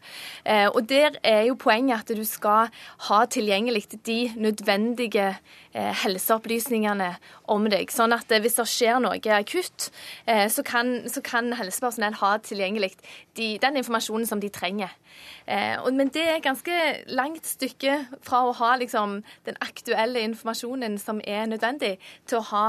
Og 0.74 0.82
der 0.90 1.18
er 1.26 1.44
jo 1.48 1.56
poenget 1.60 2.04
at 2.04 2.18
du 2.18 2.24
skal 2.28 2.70
ha 3.10 3.20
tilgjengelig 3.30 4.00
de 4.06 4.20
nødvendige 4.40 5.32
helseopplysningene 5.74 7.12
om 7.54 7.68
deg. 7.72 7.92
Sånn 7.94 8.14
at 8.16 8.32
hvis 8.42 8.58
det 8.58 8.66
skjer 8.70 9.02
noe 9.04 9.20
akutt, 9.36 9.79
Eh, 10.28 10.50
så 10.52 10.64
kan, 10.64 11.10
så 11.10 11.22
kan 11.26 11.54
helsepersonell 11.54 12.18
ha 12.22 12.36
tilgjengelig 12.44 12.92
de, 13.38 13.58
den 13.62 13.80
informasjonen 13.82 14.28
som 14.30 14.42
de 14.42 14.50
trenger. 14.50 14.94
Eh, 15.48 15.92
men 15.92 16.12
det 16.14 16.26
er 16.26 16.38
et 16.38 16.46
ganske 16.46 16.80
langt 17.08 17.48
stykke 17.48 17.98
fra 18.26 18.46
å 18.48 18.56
ha 18.60 18.76
liksom, 18.82 19.20
den 19.46 19.60
aktuelle 19.62 20.24
informasjonen 20.28 20.98
som 21.02 21.22
er 21.24 21.46
nødvendig, 21.50 21.98
til 22.28 22.42
å 22.42 22.48
ha 22.54 22.66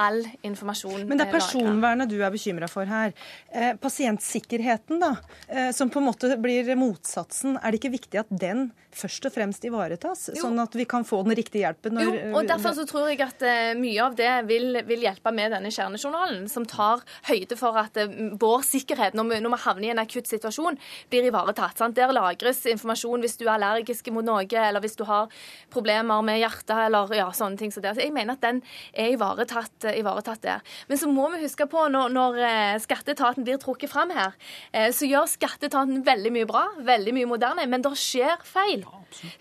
all 0.00 0.22
informasjon 0.46 1.06
Men 1.08 1.20
det 1.20 1.28
er 1.28 1.34
personvernet 1.34 2.10
du 2.10 2.16
er 2.22 2.32
bekymra 2.34 2.68
for 2.70 2.88
her. 2.88 3.12
Eh, 3.52 3.74
pasientsikkerheten, 3.80 5.00
da, 5.02 5.16
eh, 5.48 5.70
som 5.72 5.90
på 5.90 6.00
en 6.02 6.08
måte 6.08 6.30
blir 6.40 6.74
motsatsen. 6.78 7.58
Er 7.62 7.70
det 7.70 7.80
ikke 7.80 7.94
viktig 7.94 8.20
at 8.24 8.30
den 8.30 8.72
først 8.94 9.26
og 9.26 9.34
fremst 9.34 9.64
ivaretas, 9.66 10.28
Jo. 10.34 10.46
sånn 10.46 10.60
at 10.62 10.74
vi 10.74 10.84
kan 10.84 11.04
få 11.04 11.22
den 11.24 11.34
riktige 11.34 11.64
hjelpen? 11.66 11.98
Jo, 12.00 12.12
og 12.38 12.46
derfor 12.46 12.74
så 12.74 12.86
tror 12.86 13.08
jeg 13.10 13.20
at 13.20 13.42
eh, 13.42 13.74
mye 13.74 14.00
av 14.02 14.14
det 14.14 14.46
vil, 14.46 14.82
vil 14.86 15.04
hjelpe 15.06 15.32
med 15.34 15.52
denne 15.52 15.70
kjernejournalen, 15.74 16.48
som 16.48 16.64
tar 16.64 17.02
høyde 17.28 17.58
for 17.58 17.76
at 17.76 17.96
eh, 17.96 18.06
vår 18.38 18.62
sikkerhet 18.62 19.14
når 19.14 19.30
vi, 19.30 19.40
når 19.44 19.56
vi 19.56 19.62
havner 19.64 19.88
i 19.88 19.90
en 19.94 20.02
akutt 20.02 20.30
situasjon, 20.30 20.78
blir 21.10 21.28
ivaretatt. 21.30 21.78
Sant? 21.78 21.96
Der 21.98 22.14
lagres 22.14 22.64
informasjon 22.70 23.24
hvis 23.24 23.36
du 23.40 23.46
er 23.46 23.56
allergisk 23.56 24.10
mot 24.14 24.24
noe, 24.26 24.46
eller 24.46 24.80
hvis 24.80 24.96
du 24.96 25.04
har 25.08 25.28
problemer 25.70 26.22
med 26.22 26.40
hjertet, 26.42 26.76
eller 26.86 27.10
ja, 27.14 27.28
sånne 27.34 27.58
ting. 27.58 27.70
det. 27.74 27.96
Så 27.96 28.04
jeg 28.04 28.14
mener 28.14 28.38
at 28.38 28.44
den 28.44 28.62
er 28.92 29.14
ivaretatt, 29.14 29.83
eh, 29.88 29.98
ivaretatt 30.00 30.42
der. 30.44 30.76
Men 30.88 31.00
så 31.00 31.08
må 31.10 31.28
vi 31.34 31.42
huske 31.44 31.66
på, 31.70 31.86
når, 31.92 32.12
når 32.14 32.40
eh, 32.44 32.76
skatteetaten 32.84 33.46
blir 33.46 33.60
trukket 33.62 33.92
fram 33.92 34.12
her, 34.14 34.36
eh, 34.72 34.90
så 34.94 35.08
gjør 35.08 35.30
skatteetaten 35.30 36.04
veldig 36.06 36.34
mye 36.34 36.48
bra, 36.50 36.66
veldig 36.84 37.16
mye 37.16 37.32
moderne, 37.34 37.66
men 37.70 37.84
det 37.84 37.94
skjer 38.00 38.40
feil. 38.48 38.86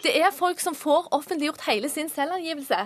Det 0.03 0.13
er 0.19 0.33
folk 0.35 0.61
som 0.61 0.75
får 0.77 1.09
offentliggjort 1.15 1.65
hele 1.69 1.89
sin 1.91 2.11
selvangivelse. 2.11 2.85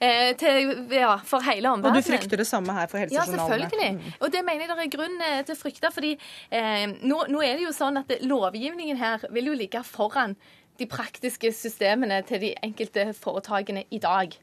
Eh, 0.00 0.30
til, 0.40 0.70
ja, 0.96 1.18
for 1.28 1.44
hele 1.44 1.68
omverdenen. 1.68 1.98
og 1.98 2.00
du 2.00 2.08
frykter 2.08 2.40
det 2.40 2.46
samme 2.48 2.72
her 2.72 2.86
for 2.88 3.02
helsejournalene? 3.02 3.36
Ja, 3.36 3.68
selvfølgelig. 3.68 4.14
Og 4.24 4.32
det 4.32 4.40
mener 4.46 4.64
jeg 4.64 4.70
det 4.70 4.84
er 4.86 4.92
grunn 4.94 5.18
til 5.44 5.56
å 5.56 5.58
frykte. 5.60 5.90
fordi 5.92 6.12
eh, 6.48 6.86
nå, 7.04 7.18
nå 7.28 7.42
er 7.44 7.58
det 7.58 7.66
jo 7.66 7.74
sånn 7.76 8.00
at 8.00 8.14
lovgivningen 8.24 8.96
her 8.96 9.26
vil 9.28 9.52
jo 9.52 9.58
ligge 9.60 9.82
foran 9.84 10.38
de 10.80 10.88
praktiske 10.90 11.52
systemene 11.54 12.22
til 12.28 12.40
de 12.42 12.54
enkelte 12.64 13.10
foretakene 13.18 13.84
i 13.90 14.00
dag. 14.02 14.34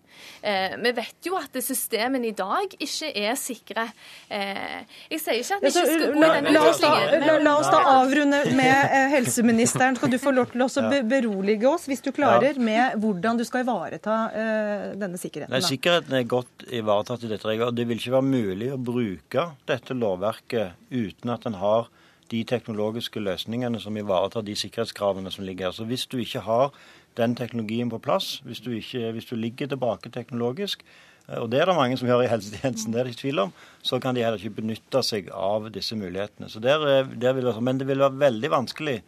Eh, 0.42 0.76
vi 0.82 0.92
vet 0.98 1.28
jo 1.28 1.36
at 1.38 1.54
systemene 1.62 2.30
i 2.30 2.36
dag 2.38 2.74
ikke 2.82 3.12
er 3.12 3.36
sikre. 3.38 3.88
Eh, 4.30 4.86
jeg 5.12 5.22
sier 5.24 5.42
ikke 5.42 5.58
at 5.58 5.66
vi 5.66 5.72
ikke 5.74 5.86
skal 5.90 6.16
gå 6.16 6.22
i 6.22 6.32
den 6.38 6.50
utviklingen. 6.52 7.28
la, 7.28 7.38
la 7.46 7.56
oss 7.60 7.70
da 7.74 7.82
avrunde 7.98 8.42
med 8.58 8.74
eh, 8.74 9.10
helseministeren. 9.18 10.00
Skal 10.00 10.14
du 10.14 10.20
få 10.22 10.34
lov 10.36 10.52
til 10.54 10.64
å 10.64 10.68
også 10.68 11.04
berolige 11.08 11.70
oss, 11.70 11.88
hvis 11.90 12.04
du 12.06 12.12
klarer, 12.16 12.60
med 12.62 12.98
hvordan 13.02 13.40
du 13.40 13.46
skal 13.48 13.66
ivareta 13.66 14.18
eh, 14.32 14.88
denne 15.00 15.20
sikkerheten? 15.22 15.54
Nei. 15.54 15.64
Sikkerheten 15.66 16.18
er 16.20 16.28
godt 16.30 16.68
ivaretatt 16.68 17.26
i 17.26 17.32
dette 17.32 17.48
regelverket. 17.48 17.78
Det 17.78 17.88
vil 17.90 18.02
ikke 18.02 18.18
være 18.18 18.32
mulig 18.32 18.74
å 18.74 18.82
bruke 18.82 19.48
dette 19.70 19.98
lovverket 19.98 20.92
uten 20.94 21.34
at 21.34 21.48
en 21.50 21.62
har 21.62 21.90
de 22.32 22.44
teknologiske 22.44 23.20
løsningene 23.24 23.80
som 23.80 23.98
ivaretar 23.98 24.42
de 24.48 24.56
sikkerhetskravene 24.56 25.32
som 25.32 25.46
ligger 25.48 25.66
her. 25.70 25.72
Så 25.76 25.86
Hvis 25.86 26.06
du 26.06 26.18
ikke 26.18 26.40
har 26.46 26.72
den 27.18 27.36
teknologien 27.36 27.90
på 27.90 27.98
plass, 28.00 28.42
hvis 28.46 28.60
du, 28.60 28.72
ikke, 28.72 29.12
hvis 29.12 29.26
du 29.26 29.36
ligger 29.36 29.68
tilbake 29.68 30.10
teknologisk, 30.14 30.84
eh, 31.30 31.38
og 31.42 31.50
det 31.52 31.62
er 31.62 31.66
det 31.66 31.76
mange 31.76 31.98
som 31.98 32.08
gjør 32.08 32.26
i 32.26 32.32
helsetjenesten, 32.32 32.94
det 32.94 33.00
er 33.00 33.04
det 33.08 33.16
ikke 33.16 33.22
tvil 33.26 33.40
om, 33.48 33.54
så 33.82 34.00
kan 34.00 34.16
de 34.16 34.22
heller 34.24 34.38
ikke 34.42 34.62
benytte 34.62 35.02
seg 35.04 35.30
av 35.34 35.70
disse 35.74 35.96
mulighetene. 35.98 36.50
Der, 36.62 36.88
er- 36.88 37.14
der 37.16 37.34
det, 37.34 37.56
Men 37.64 37.78
det 37.80 37.88
vil 37.88 38.00
være 38.00 38.20
veldig 38.20 38.52
vanskelig 38.52 39.02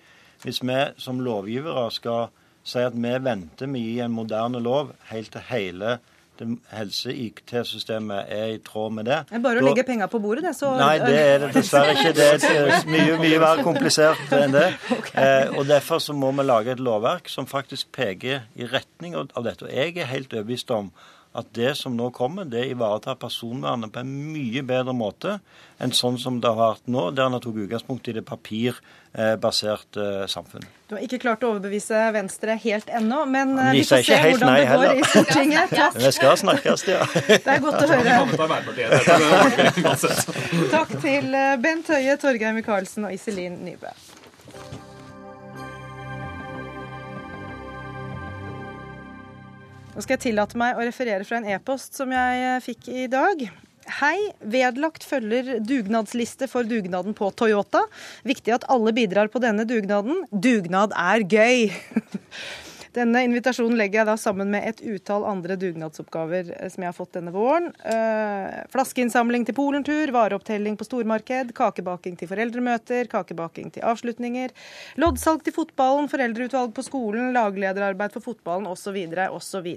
hvis 0.43 0.61
vi 0.63 0.79
som 0.97 1.19
lovgivere 1.19 1.89
skal 1.91 2.29
si 2.63 2.79
at 2.79 2.93
vi 2.95 3.11
venter 3.23 3.67
med 3.67 3.81
å 3.81 3.83
gi 3.89 3.99
en 3.99 4.11
moderne 4.15 4.59
lov 4.63 4.93
helt 5.09 5.31
til 5.31 5.41
hele 5.49 5.97
det 6.39 6.47
helse-IKT-systemet 6.71 8.25
er 8.31 8.53
i 8.55 8.57
tråd 8.63 8.93
med 8.95 9.05
det. 9.09 9.19
Det 9.29 9.35
er 9.37 9.43
bare 9.43 9.59
å 9.59 9.61
Da- 9.61 9.67
legge 9.69 9.83
penger 9.87 10.07
på 10.07 10.19
bordet, 10.21 10.43
det. 10.43 10.55
Så, 10.55 10.71
Nei, 10.77 10.97
det 10.99 11.19
er 11.19 11.37
det 11.43 11.53
dessverre 11.53 11.93
ikke. 11.95 12.13
Det 12.15 12.43
er 12.43 12.67
eh, 12.67 12.83
mye, 12.87 13.17
mye 13.19 13.39
mer 13.39 13.63
komplisert 13.63 14.31
enn 14.31 14.51
det. 14.55 14.73
Eh, 15.19 15.49
og 15.57 15.65
Derfor 15.67 15.99
så 15.99 16.13
må 16.15 16.31
vi 16.31 16.43
lage 16.45 16.71
et 16.71 16.79
lovverk 16.79 17.27
som 17.29 17.45
faktisk 17.49 17.91
peker 17.91 18.43
i 18.55 18.65
retning 18.65 19.15
av 19.15 19.29
av 19.35 19.43
dette. 19.43 19.65
Og 19.67 19.71
jeg 19.73 19.97
er 19.97 20.05
helt 20.05 20.31
overbevist 20.33 20.71
om 20.71 20.91
at 21.37 21.45
det 21.53 21.75
som 21.77 21.93
nå 21.93 22.07
kommer, 22.15 22.45
det 22.49 22.63
ivaretar 22.71 23.15
personvernet 23.21 23.91
på 23.93 23.99
en 24.01 24.09
mye 24.33 24.63
bedre 24.65 24.93
måte 24.97 25.35
enn 25.79 25.91
sånn 25.93 26.17
som 26.19 26.39
det 26.41 26.49
har 26.49 26.57
vært 26.57 26.87
nå, 26.89 27.11
der 27.13 27.25
en 27.29 27.33
har 27.37 27.41
tatt 27.43 27.53
utgangspunkt 27.61 28.07
i 28.09 28.13
det 28.17 28.23
papirbaserte 28.25 30.25
samfunnet. 30.31 30.65
Du 30.89 30.95
har 30.97 31.03
ikke 31.05 31.19
klart 31.21 31.43
å 31.45 31.49
overbevise 31.53 31.97
Venstre 32.15 32.57
helt 32.65 32.89
ennå, 32.89 33.25
men 33.29 33.53
ja, 33.53 33.69
vi 33.75 33.79
de 33.83 33.85
får 33.85 33.93
se 33.93 34.01
ikke 34.07 34.17
helt 34.25 34.41
hvordan 34.41 34.49
nei 34.49 34.59
det 34.59 34.65
går 34.65 34.71
heller. 34.73 34.93
i 34.97 34.99
Stortinget. 35.13 35.69
Takk. 35.79 35.93
Vi 36.01 36.09
skal 36.17 36.33
snakkes, 36.43 36.79
ja. 36.89 37.05
Det 37.29 37.45
er 37.45 37.61
godt 37.63 37.77
å 37.77 37.85
høre. 37.93 38.09
Takk 40.73 40.89
til 41.05 41.25
eh, 41.37 41.61
Bent 41.61 41.85
Høie, 41.93 42.13
Torgeir 42.21 42.53
Micaelsen 42.57 43.05
og 43.05 43.13
Iselin 43.13 43.61
Nybø. 43.69 43.93
Nå 49.95 50.03
skal 50.03 50.15
jeg 50.15 50.29
tillate 50.29 50.59
meg 50.59 50.77
å 50.77 50.85
referere 50.85 51.25
fra 51.25 51.39
en 51.39 51.49
e-post 51.49 51.97
som 51.97 52.11
jeg 52.13 52.45
eh, 52.45 52.61
fikk 52.61 52.89
i 52.93 53.07
dag. 53.11 53.41
Hei. 53.99 54.17
Vedlagt 54.39 55.05
følger 55.07 55.57
dugnadsliste 55.65 56.47
for 56.51 56.67
dugnaden 56.67 57.15
på 57.17 57.31
Toyota. 57.33 57.81
Viktig 58.27 58.53
at 58.59 58.67
alle 58.69 58.93
bidrar 58.95 59.31
på 59.33 59.41
denne 59.41 59.65
dugnaden. 59.69 60.25
Dugnad 60.29 60.93
er 60.93 61.25
gøy! 61.25 61.69
Denne 62.95 63.21
invitasjonen 63.27 63.77
legger 63.77 64.01
jeg 64.01 64.09
da 64.09 64.15
sammen 64.17 64.49
med 64.49 64.65
et 64.65 64.79
utall 64.81 65.27
andre 65.29 65.57
dugnadsoppgaver 65.61 66.49
eh, 66.55 66.71
som 66.73 66.83
jeg 66.85 66.89
har 66.89 66.97
fått 66.97 67.13
denne 67.19 67.33
våren. 67.35 67.69
Eh, 67.85 68.63
flaskeinnsamling 68.73 69.45
til 69.45 69.57
polentur, 69.57 70.13
vareopptelling 70.15 70.77
på 70.79 70.87
stormarked, 70.87 71.53
kakebaking 71.57 72.17
til 72.17 72.31
foreldremøter, 72.31 73.09
kakebaking 73.11 73.69
til 73.75 73.85
avslutninger, 73.85 74.55
loddsalg 75.01 75.45
til 75.45 75.55
fotballen, 75.59 76.09
foreldreutvalg 76.09 76.73
på 76.73 76.87
skolen, 76.87 77.29
laglederarbeid 77.37 78.17
for 78.17 78.31
fotballen 78.31 78.69
osv. 78.71 78.97
osv. 79.29 79.69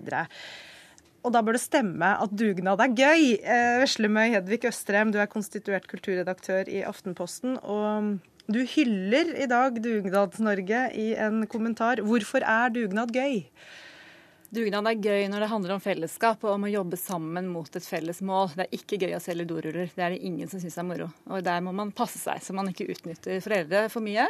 Og 1.23 1.31
da 1.31 1.45
bør 1.45 1.55
det 1.55 1.63
stemme 1.63 2.17
at 2.25 2.33
dugnad 2.35 2.81
er 2.83 2.97
gøy. 2.97 3.25
Eh, 3.39 3.79
Veslemøy 3.85 4.33
Hedvig 4.39 4.65
Østrem, 4.73 5.13
du 5.13 5.21
er 5.23 5.31
konstituert 5.31 5.85
kulturredaktør 5.91 6.71
i 6.73 6.83
Aftenposten. 6.89 7.61
og 7.63 8.17
du 8.51 8.59
hyller 8.67 9.35
i 9.39 9.47
dag 9.47 9.77
Dugnads-Norge 9.83 10.83
i 10.99 11.13
en 11.15 11.47
kommentar. 11.47 12.03
Hvorfor 12.03 12.43
er 12.43 12.73
dugnad 12.75 13.13
gøy? 13.15 13.45
Dugnad 14.53 14.89
er 14.91 14.99
gøy 15.01 15.29
når 15.33 15.45
det 15.45 15.51
handler 15.53 15.75
om 15.77 15.81
fellesskap 15.81 16.43
og 16.45 16.57
om 16.57 16.67
å 16.67 16.73
jobbe 16.73 16.99
sammen 17.01 17.47
mot 17.49 17.79
et 17.79 17.87
felles 17.87 18.19
mål. 18.21 18.51
Det 18.57 18.67
er 18.67 18.75
ikke 18.77 18.99
gøy 19.01 19.15
å 19.17 19.23
selge 19.23 19.47
doruller. 19.49 19.89
Det 19.95 20.05
er 20.05 20.17
det 20.17 20.27
ingen 20.27 20.51
som 20.51 20.61
syns 20.61 20.77
er 20.77 20.89
moro. 20.89 21.07
Og 21.31 21.45
der 21.47 21.63
må 21.65 21.73
man 21.77 21.95
passe 21.97 22.21
seg 22.21 22.43
så 22.45 22.57
man 22.57 22.69
ikke 22.73 22.91
utnytter 22.93 23.41
foreldre 23.45 23.87
for 23.95 24.05
mye. 24.05 24.27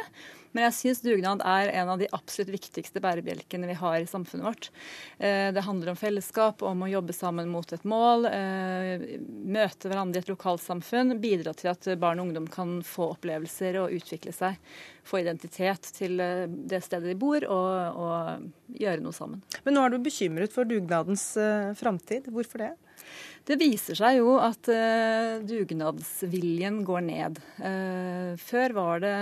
Men 0.53 0.67
jeg 0.67 0.75
syns 0.77 1.01
dugnad 1.01 1.41
er 1.45 1.71
en 1.81 1.89
av 1.93 2.01
de 2.01 2.07
absolutt 2.13 2.51
viktigste 2.53 3.01
bærebjelkene 3.03 3.69
vi 3.71 3.77
har 3.79 3.97
i 3.99 4.09
samfunnet 4.09 4.45
vårt. 4.45 4.69
Eh, 5.17 5.51
Det 5.53 5.65
handler 5.65 5.93
om 5.93 5.99
fellesskap, 5.99 6.61
om 6.61 6.85
å 6.85 6.89
jobbe 6.91 7.13
sammen 7.13 7.49
mot 7.49 7.73
et 7.73 7.83
mål, 7.83 8.27
eh, 8.29 9.17
møte 9.45 9.89
hverandre 9.89 10.21
i 10.21 10.23
et 10.23 10.29
lokalsamfunn, 10.29 11.17
bidra 11.19 11.55
til 11.57 11.71
at 11.73 11.89
barn 11.99 12.21
og 12.21 12.27
ungdom 12.29 12.47
kan 12.47 12.81
få 12.85 13.09
opplevelser 13.15 13.81
og 13.81 13.97
utvikle 13.97 14.33
seg, 14.33 14.61
få 15.03 15.23
identitet 15.23 15.89
til 15.97 16.19
eh, 16.21 16.45
det 16.47 16.83
stedet 16.85 17.09
de 17.09 17.17
bor, 17.17 17.43
og, 17.49 17.97
og 17.97 18.77
gjøre 18.79 19.01
noe 19.01 19.13
sammen. 19.13 19.41
Men 19.65 19.73
nå 19.73 19.85
er 19.85 19.89
du 19.89 19.99
bekymret 20.05 20.53
for 20.53 20.69
dugnadens 20.69 21.33
framtid. 21.79 22.29
Hvorfor 22.29 22.61
det? 22.67 22.73
Det 23.43 23.57
viser 23.59 23.97
seg 23.99 24.21
jo 24.21 24.37
at 24.39 24.69
eh, 24.71 25.41
dugnadsviljen 25.43 26.79
går 26.87 27.03
ned. 27.03 27.41
Eh, 27.59 28.31
før 28.39 28.75
var 28.77 29.03
det 29.03 29.13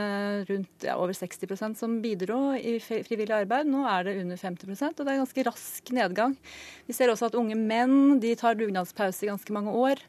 rundt 0.51 0.85
ja, 0.85 0.93
over 1.01 1.15
60% 1.17 1.79
som 1.79 1.97
bidro 2.03 2.53
i 2.53 2.75
frivillig 2.83 3.33
arbeid. 3.33 3.69
Nå 3.71 3.81
er 3.89 4.05
det 4.05 4.15
under 4.21 4.37
50% 4.37 5.01
og 5.01 5.07
det 5.07 5.15
er 5.15 5.21
ganske 5.23 5.45
rask 5.49 5.93
nedgang. 5.97 6.37
Vi 6.85 6.93
ser 6.97 7.09
også 7.09 7.31
at 7.31 7.37
unge 7.41 7.57
menn 7.57 8.19
de 8.21 8.35
tar 8.37 8.59
dugnadspause 8.59 9.25
i 9.25 9.31
ganske 9.31 9.57
mange 9.57 9.73
år. 9.73 10.05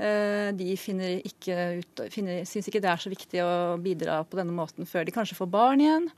Eh, 0.00 0.50
De 0.56 0.72
finner 0.80 1.20
ikke 1.20 1.58
ut, 1.84 2.06
finner, 2.10 2.42
syns 2.48 2.72
ikke 2.72 2.80
det 2.82 2.90
er 2.90 3.04
så 3.04 3.12
viktig 3.12 3.44
å 3.44 3.54
bidra 3.76 4.22
på 4.24 4.40
denne 4.40 4.56
måten 4.56 4.88
før 4.88 5.04
de 5.04 5.14
kanskje 5.14 5.36
får 5.38 5.52
barn 5.52 5.84
igjen. 5.84 6.08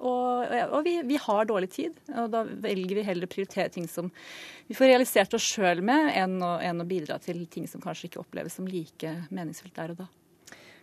Og, 0.00 0.54
og 0.72 0.84
vi, 0.86 0.94
vi 1.04 1.18
har 1.20 1.48
dårlig 1.48 1.70
tid, 1.74 1.98
og 2.14 2.30
da 2.32 2.44
velger 2.44 3.00
vi 3.00 3.04
heller 3.04 3.28
å 3.28 3.32
prioritere 3.32 3.72
ting 3.74 3.88
som 3.90 4.08
vi 4.68 4.76
får 4.78 4.92
realisert 4.92 5.34
oss 5.36 5.44
sjøl 5.44 5.82
med, 5.84 6.12
enn 6.16 6.38
å, 6.44 6.54
enn 6.64 6.80
å 6.80 6.88
bidra 6.88 7.18
til 7.22 7.42
ting 7.52 7.68
som 7.68 7.82
kanskje 7.84 8.08
ikke 8.08 8.22
oppleves 8.22 8.56
som 8.56 8.68
like 8.70 9.12
meningsfullt 9.28 9.76
der 9.76 9.94
og 9.94 10.02
da. 10.04 10.08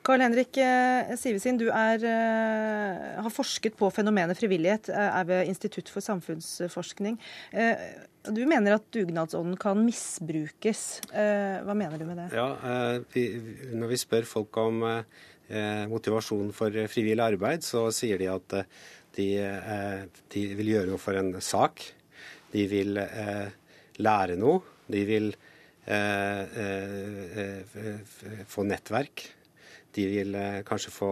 Karl 0.08 0.22
Henrik 0.24 0.56
eh, 0.64 1.10
Sivesin, 1.20 1.58
du 1.60 1.66
er, 1.68 2.04
eh, 2.08 3.08
har 3.20 3.34
forsket 3.34 3.76
på 3.76 3.90
fenomenet 3.92 4.40
frivillighet, 4.40 4.92
eh, 4.94 5.10
er 5.20 5.26
ved 5.28 5.50
Institutt 5.52 5.90
for 5.92 6.06
samfunnsforskning. 6.06 7.18
Du 8.28 8.44
mener 8.48 8.76
at 8.76 8.88
dugnadsånden 8.94 9.58
kan 9.60 9.80
misbrukes. 9.86 11.00
Eh, 11.12 11.64
Hva 11.64 11.76
mener 11.78 12.00
du 12.00 12.06
med 12.08 12.20
det? 12.20 12.28
Ja, 12.36 12.50
eh, 12.60 13.00
vi, 13.14 13.26
Når 13.74 13.94
vi 13.94 14.00
spør 14.02 14.28
folk 14.28 14.58
om 14.58 14.84
eh, 14.88 15.84
motivasjon 15.88 16.52
for 16.56 16.76
frivillig 16.92 17.24
arbeid, 17.24 17.64
så 17.64 17.88
sier 17.96 18.20
de 18.20 18.30
at 18.32 18.58
de, 19.18 19.28
eh, 19.42 20.02
de 20.34 20.44
vil 20.60 20.74
gjøre 20.76 20.92
noe 20.92 21.02
for 21.02 21.18
en 21.18 21.34
sak. 21.44 21.82
De 22.54 22.66
vil 22.70 22.98
eh, 23.02 23.48
lære 24.04 24.38
noe. 24.40 24.62
De 24.88 25.04
vil 25.08 25.32
eh, 25.90 26.44
få 28.48 28.68
nettverk. 28.68 29.26
De 29.98 30.06
vil 30.12 30.38
kanskje 30.68 30.94
få 30.94 31.12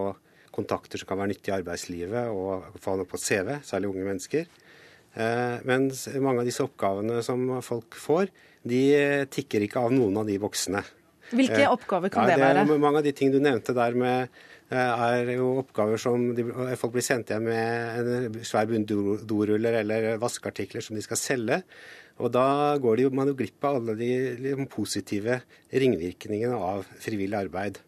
kontakter 0.54 1.00
som 1.00 1.10
kan 1.10 1.18
være 1.20 1.34
nyttige 1.34 1.52
i 1.52 1.58
arbeidslivet, 1.58 2.30
og 2.32 2.78
få 2.80 2.94
noe 2.96 3.08
på 3.08 3.18
CV, 3.20 3.58
særlig 3.66 3.90
unge 3.90 4.06
mennesker. 4.06 4.46
Eh, 5.16 5.56
mens 5.68 6.06
mange 6.22 6.44
av 6.44 6.48
disse 6.48 6.64
oppgavene 6.64 7.22
som 7.26 7.58
folk 7.64 7.98
får, 8.00 8.30
de 8.66 8.82
tikker 9.32 9.66
ikke 9.66 9.82
av 9.82 9.92
noen 9.94 10.22
av 10.22 10.30
de 10.30 10.38
voksne. 10.42 10.82
Hvilke 11.34 11.66
oppgaver 11.68 12.12
kan 12.14 12.28
ja, 12.28 12.36
det 12.36 12.42
være? 12.44 12.78
Mange 12.78 13.00
av 13.00 13.06
de 13.06 13.12
ting 13.16 13.32
du 13.34 13.40
nevnte 13.42 13.74
der 13.74 13.96
med 13.98 14.30
er 14.74 15.28
jo 15.36 15.52
oppgaver 15.60 16.00
som 16.00 16.34
de, 16.34 16.42
folk 16.78 16.96
blir 16.96 17.04
sendt 17.06 17.30
hjem 17.30 17.44
med 17.46 18.00
en 18.00 18.38
svær 18.42 18.66
bunn 18.66 18.86
doruller 18.86 19.80
eller 19.82 20.16
vaskeartikler 20.18 20.82
som 20.82 20.98
de 20.98 21.04
skal 21.04 21.20
selge. 21.20 21.60
Og 22.18 22.32
da 22.32 22.76
går 22.80 23.00
jo- 23.00 23.10
man 23.10 23.28
jo 23.28 23.34
glipp 23.34 23.64
av 23.64 23.76
alle 23.76 23.94
de 23.94 24.36
de 24.36 24.66
positive 24.66 25.42
ringvirkningene 25.70 26.56
av 26.56 26.86
frivillig 26.98 27.36
arbeid. 27.36 27.78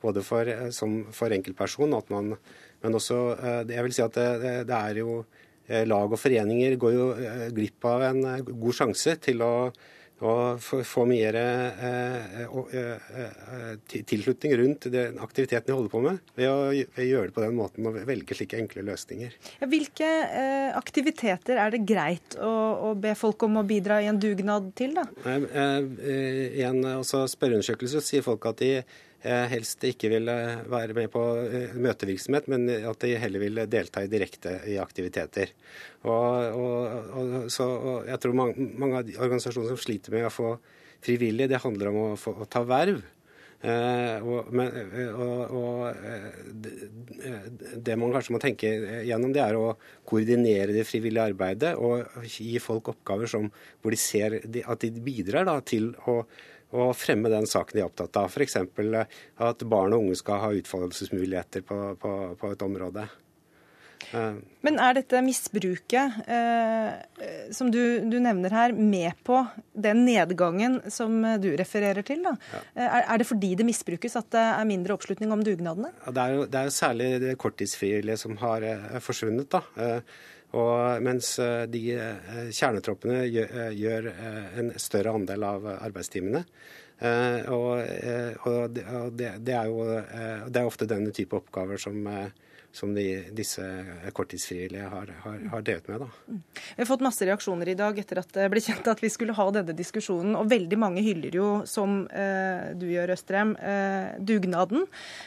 Både 0.00 0.22
for, 0.22 0.42
eh, 0.48 0.70
som, 0.70 1.04
for 1.12 1.28
enkeltperson, 1.30 1.90
man, 2.10 2.36
men 2.82 2.92
også 2.92 3.38
eh, 3.38 3.74
Jeg 3.74 3.82
vil 3.82 3.92
si 3.92 4.02
at 4.02 4.12
det, 4.14 4.66
det, 4.66 4.76
er 4.76 4.94
jo 4.98 5.24
eh, 5.68 5.84
Lag 5.84 6.10
og 6.10 6.18
foreninger 6.18 6.76
går 6.76 6.92
jo 6.92 7.12
eh, 7.14 7.50
glipp 7.50 7.84
av 7.84 8.02
en 8.02 8.24
eh, 8.24 8.42
god 8.42 8.74
sjanse 8.74 9.16
til 9.20 9.42
å 9.42 9.72
og 10.22 10.62
få, 10.62 11.04
mer 11.08 11.36
eh, 11.38 11.84
eh, 12.42 13.06
eh, 13.18 14.02
tilslutning 14.06 14.54
rundt 14.60 14.86
den 14.92 15.18
aktiviteten 15.22 15.70
de 15.72 15.76
holder 15.76 15.92
på 15.92 16.02
med, 16.04 16.20
ved 16.38 16.50
å, 16.50 16.72
gjøre 16.72 17.30
det 17.30 17.36
på 17.36 17.44
den 17.44 17.56
måten 17.58 17.88
og 17.90 17.98
velge 18.08 18.36
slike 18.38 18.60
enkle 18.60 18.84
løsninger. 18.86 19.34
Hvilke 19.66 20.10
eh, 20.28 20.70
aktiviteter 20.78 21.58
er 21.62 21.74
det 21.74 21.82
greit 21.88 22.36
å, 22.38 22.92
be 23.02 23.16
folk 23.18 23.42
om 23.48 23.58
å 23.60 23.66
bidra 23.66 24.00
i 24.02 24.10
en 24.10 24.20
dugnad 24.22 24.70
til, 24.78 24.94
da? 24.98 25.06
I 25.26 26.62
en 26.68 26.82
spørreundersøkelse 27.02 28.02
sier 28.04 28.24
folk 28.26 28.46
at 28.50 28.62
de 28.62 28.74
helst 29.22 29.84
ikke 29.86 30.10
vil 30.10 30.28
eh, 30.32 30.62
være 30.70 30.96
med 30.96 31.10
på 31.12 31.22
eh, 31.46 31.74
møtevirksomhet, 31.78 32.48
men 32.50 32.66
at 32.90 33.04
de 33.04 33.14
heller 33.22 33.42
vil 33.44 33.62
delta 33.70 34.02
i 34.02 34.10
direkte 34.10 34.56
i 34.70 34.76
aktiviteter. 34.82 35.54
Og, 36.02 36.58
og, 36.58 37.10
og, 37.20 37.34
så, 37.52 37.68
og 37.70 38.10
jeg 38.10 38.22
tror 38.22 38.38
mange, 38.38 38.68
mange 38.82 39.00
av 39.00 39.06
de 39.06 39.18
organisasjonene 39.18 39.74
som 39.74 39.82
sliter 39.82 40.16
med 40.16 40.26
å 40.26 40.34
få 40.34 40.52
frivillige, 41.02 41.52
det 41.54 41.62
handler 41.62 41.92
om 41.92 42.00
å, 42.02 42.06
få, 42.18 42.34
å 42.42 42.48
ta 42.50 42.64
verv. 42.66 43.02
Eh, 43.62 44.24
og, 44.26 44.48
men, 44.50 44.74
eh, 44.90 45.12
og, 45.14 45.52
og 45.54 45.84
det, 47.78 47.94
man 47.94 48.10
kanskje 48.16 48.34
må 48.34 48.40
tenke 48.42 48.72
gjennom, 49.06 49.30
det 49.34 49.44
er 49.44 49.54
å 49.54 49.76
koordinere 50.08 50.74
det 50.74 50.82
frivillige 50.88 51.28
arbeidet 51.30 51.76
og 51.78 52.26
gi 52.26 52.56
folk 52.62 52.90
oppgaver 52.96 53.30
som, 53.30 53.46
hvor 53.78 53.94
de 53.94 54.00
ser 54.02 54.40
at 54.42 54.82
de 54.82 54.90
bidrar 55.06 55.46
da, 55.46 55.60
til 55.62 55.92
å, 56.10 56.24
å 56.72 56.90
fremme 56.96 57.28
den 57.32 57.46
saken 57.48 57.76
de 57.76 57.82
er 57.84 57.88
opptatt 57.90 58.16
av. 58.16 58.30
F.eks. 58.32 58.56
at 58.56 59.64
barn 59.68 59.92
og 59.96 60.06
unge 60.06 60.16
skal 60.20 60.40
ha 60.40 60.52
utfoldelsesmuligheter 60.56 61.64
på, 61.68 61.80
på, 62.00 62.12
på 62.40 62.52
et 62.54 62.64
område. 62.64 63.04
Eh, 64.12 64.34
Men 64.66 64.80
er 64.82 64.96
dette 64.98 65.20
misbruket 65.24 66.16
eh, 66.26 66.88
som 67.54 67.70
du, 67.72 68.00
du 68.10 68.16
nevner 68.20 68.50
her, 68.52 68.72
med 68.74 69.14
på 69.24 69.38
den 69.78 70.02
nedgangen 70.08 70.80
som 70.92 71.20
du 71.40 71.52
refererer 71.60 72.02
til? 72.06 72.24
da? 72.26 72.34
Ja. 72.52 72.62
Er, 72.88 73.06
er 73.14 73.22
det 73.22 73.28
fordi 73.30 73.52
det 73.60 73.68
misbrukes 73.68 74.18
at 74.18 74.28
det 74.34 74.42
er 74.42 74.68
mindre 74.68 74.96
oppslutning 74.98 75.32
om 75.34 75.44
dugnadene? 75.46 75.92
Ja, 76.06 76.16
Det 76.18 76.24
er 76.26 76.36
jo, 76.38 76.44
det 76.50 76.60
er 76.62 76.68
jo 76.70 76.76
særlig 76.80 77.08
det 77.22 77.38
korttidsfrivillige 77.44 78.18
som 78.24 78.36
har 78.42 78.66
eh, 78.66 78.98
forsvunnet. 79.04 79.48
da. 79.54 79.62
Eh, 79.76 80.00
og 80.52 81.02
mens 81.04 81.32
eh, 81.40 81.64
de 81.72 81.82
eh, 81.96 82.46
kjernetroppene 82.52 83.24
eh, 83.24 83.72
gjør 83.72 84.08
en 84.60 84.72
større 84.80 85.14
andel 85.16 85.46
av 85.48 85.68
arbeidstimene. 85.78 86.44
Og 87.02 87.80
det, 88.70 88.84
er 88.86 89.66
jo 89.66 89.86
det 89.90 90.60
er 90.60 90.68
ofte 90.68 90.86
denne 90.86 91.10
type 91.10 91.34
oppgaver 91.34 91.80
som, 91.82 91.96
som 92.72 92.94
de, 92.96 93.06
disse 93.36 93.62
korttidsfrivillige 94.16 94.88
har, 94.88 95.10
har, 95.24 95.38
har 95.52 95.64
drevet 95.64 95.88
med. 95.92 96.06
da. 96.06 96.38
Vi 96.72 96.80
har 96.80 96.88
fått 96.88 97.04
masse 97.04 97.26
reaksjoner 97.28 97.68
i 97.68 97.76
dag 97.78 97.98
etter 98.00 98.22
at 98.22 98.32
det 98.32 98.48
ble 98.52 98.62
kjent 98.64 98.88
at 98.88 99.02
vi 99.04 99.10
skulle 99.12 99.36
ha 99.36 99.46
denne 99.52 99.76
diskusjonen. 99.76 100.34
Og 100.40 100.48
veldig 100.50 100.78
mange 100.80 101.04
hyller 101.04 101.36
jo, 101.36 101.48
som 101.68 102.02
eh, 102.08 102.72
du 102.78 102.86
gjør, 102.88 103.12
Østrem, 103.12 103.52
eh, 103.60 104.14
dugnaden. 104.24 104.86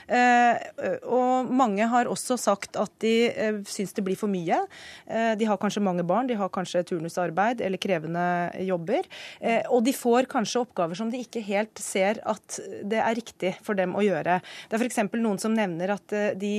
Eh, 0.10 0.58
og 1.06 1.52
mange 1.54 1.86
har 1.91 2.10
også 2.10 2.38
sagt 2.41 2.80
at 2.82 2.93
de 3.04 3.14
eh, 3.30 3.62
syns 3.70 3.93
det 3.93 4.06
blir 4.08 4.18
for 4.18 4.32
mye. 4.32 4.64
Eh, 5.06 5.34
de 5.38 5.50
har 5.50 5.62
kanskje 5.62 5.86
mange 5.86 6.06
barn, 6.08 6.30
de 6.30 6.39
har 6.39 6.50
kanskje 6.54 6.84
turnusarbeid 6.89 7.62
eller 7.62 7.82
krevende 7.82 8.26
jobber. 8.66 9.06
Eh, 9.39 9.62
og 9.70 9.86
de 9.86 9.93
får 9.93 10.30
kanskje 10.34 10.64
oppgaver 10.66 10.98
som 10.98 11.14
de 11.14 11.22
ikke 11.22 11.46
helt 11.46 11.78
ser 11.82 12.24
at 12.26 12.60
det 12.82 13.04
er 13.04 13.18
riktig 13.22 13.54
for 13.66 13.78
dem 13.78 13.93
å 13.93 14.04
gjøre. 14.06 14.39
Det 14.41 14.80
er 14.80 14.86
f.eks. 14.86 15.04
noen 15.14 15.41
som 15.41 15.54
nevner 15.54 15.93
at 15.96 16.16
eh, 16.16 16.34
de 16.39 16.56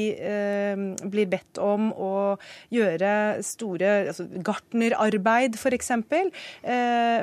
blir 0.76 1.28
bedt 1.32 1.60
om 1.62 1.90
å 1.92 2.14
gjøre 2.74 3.42
store 3.46 3.92
altså 4.12 4.26
gartnerarbeid, 4.46 5.56
f.eks. 5.56 5.74
eksempel 5.76 6.32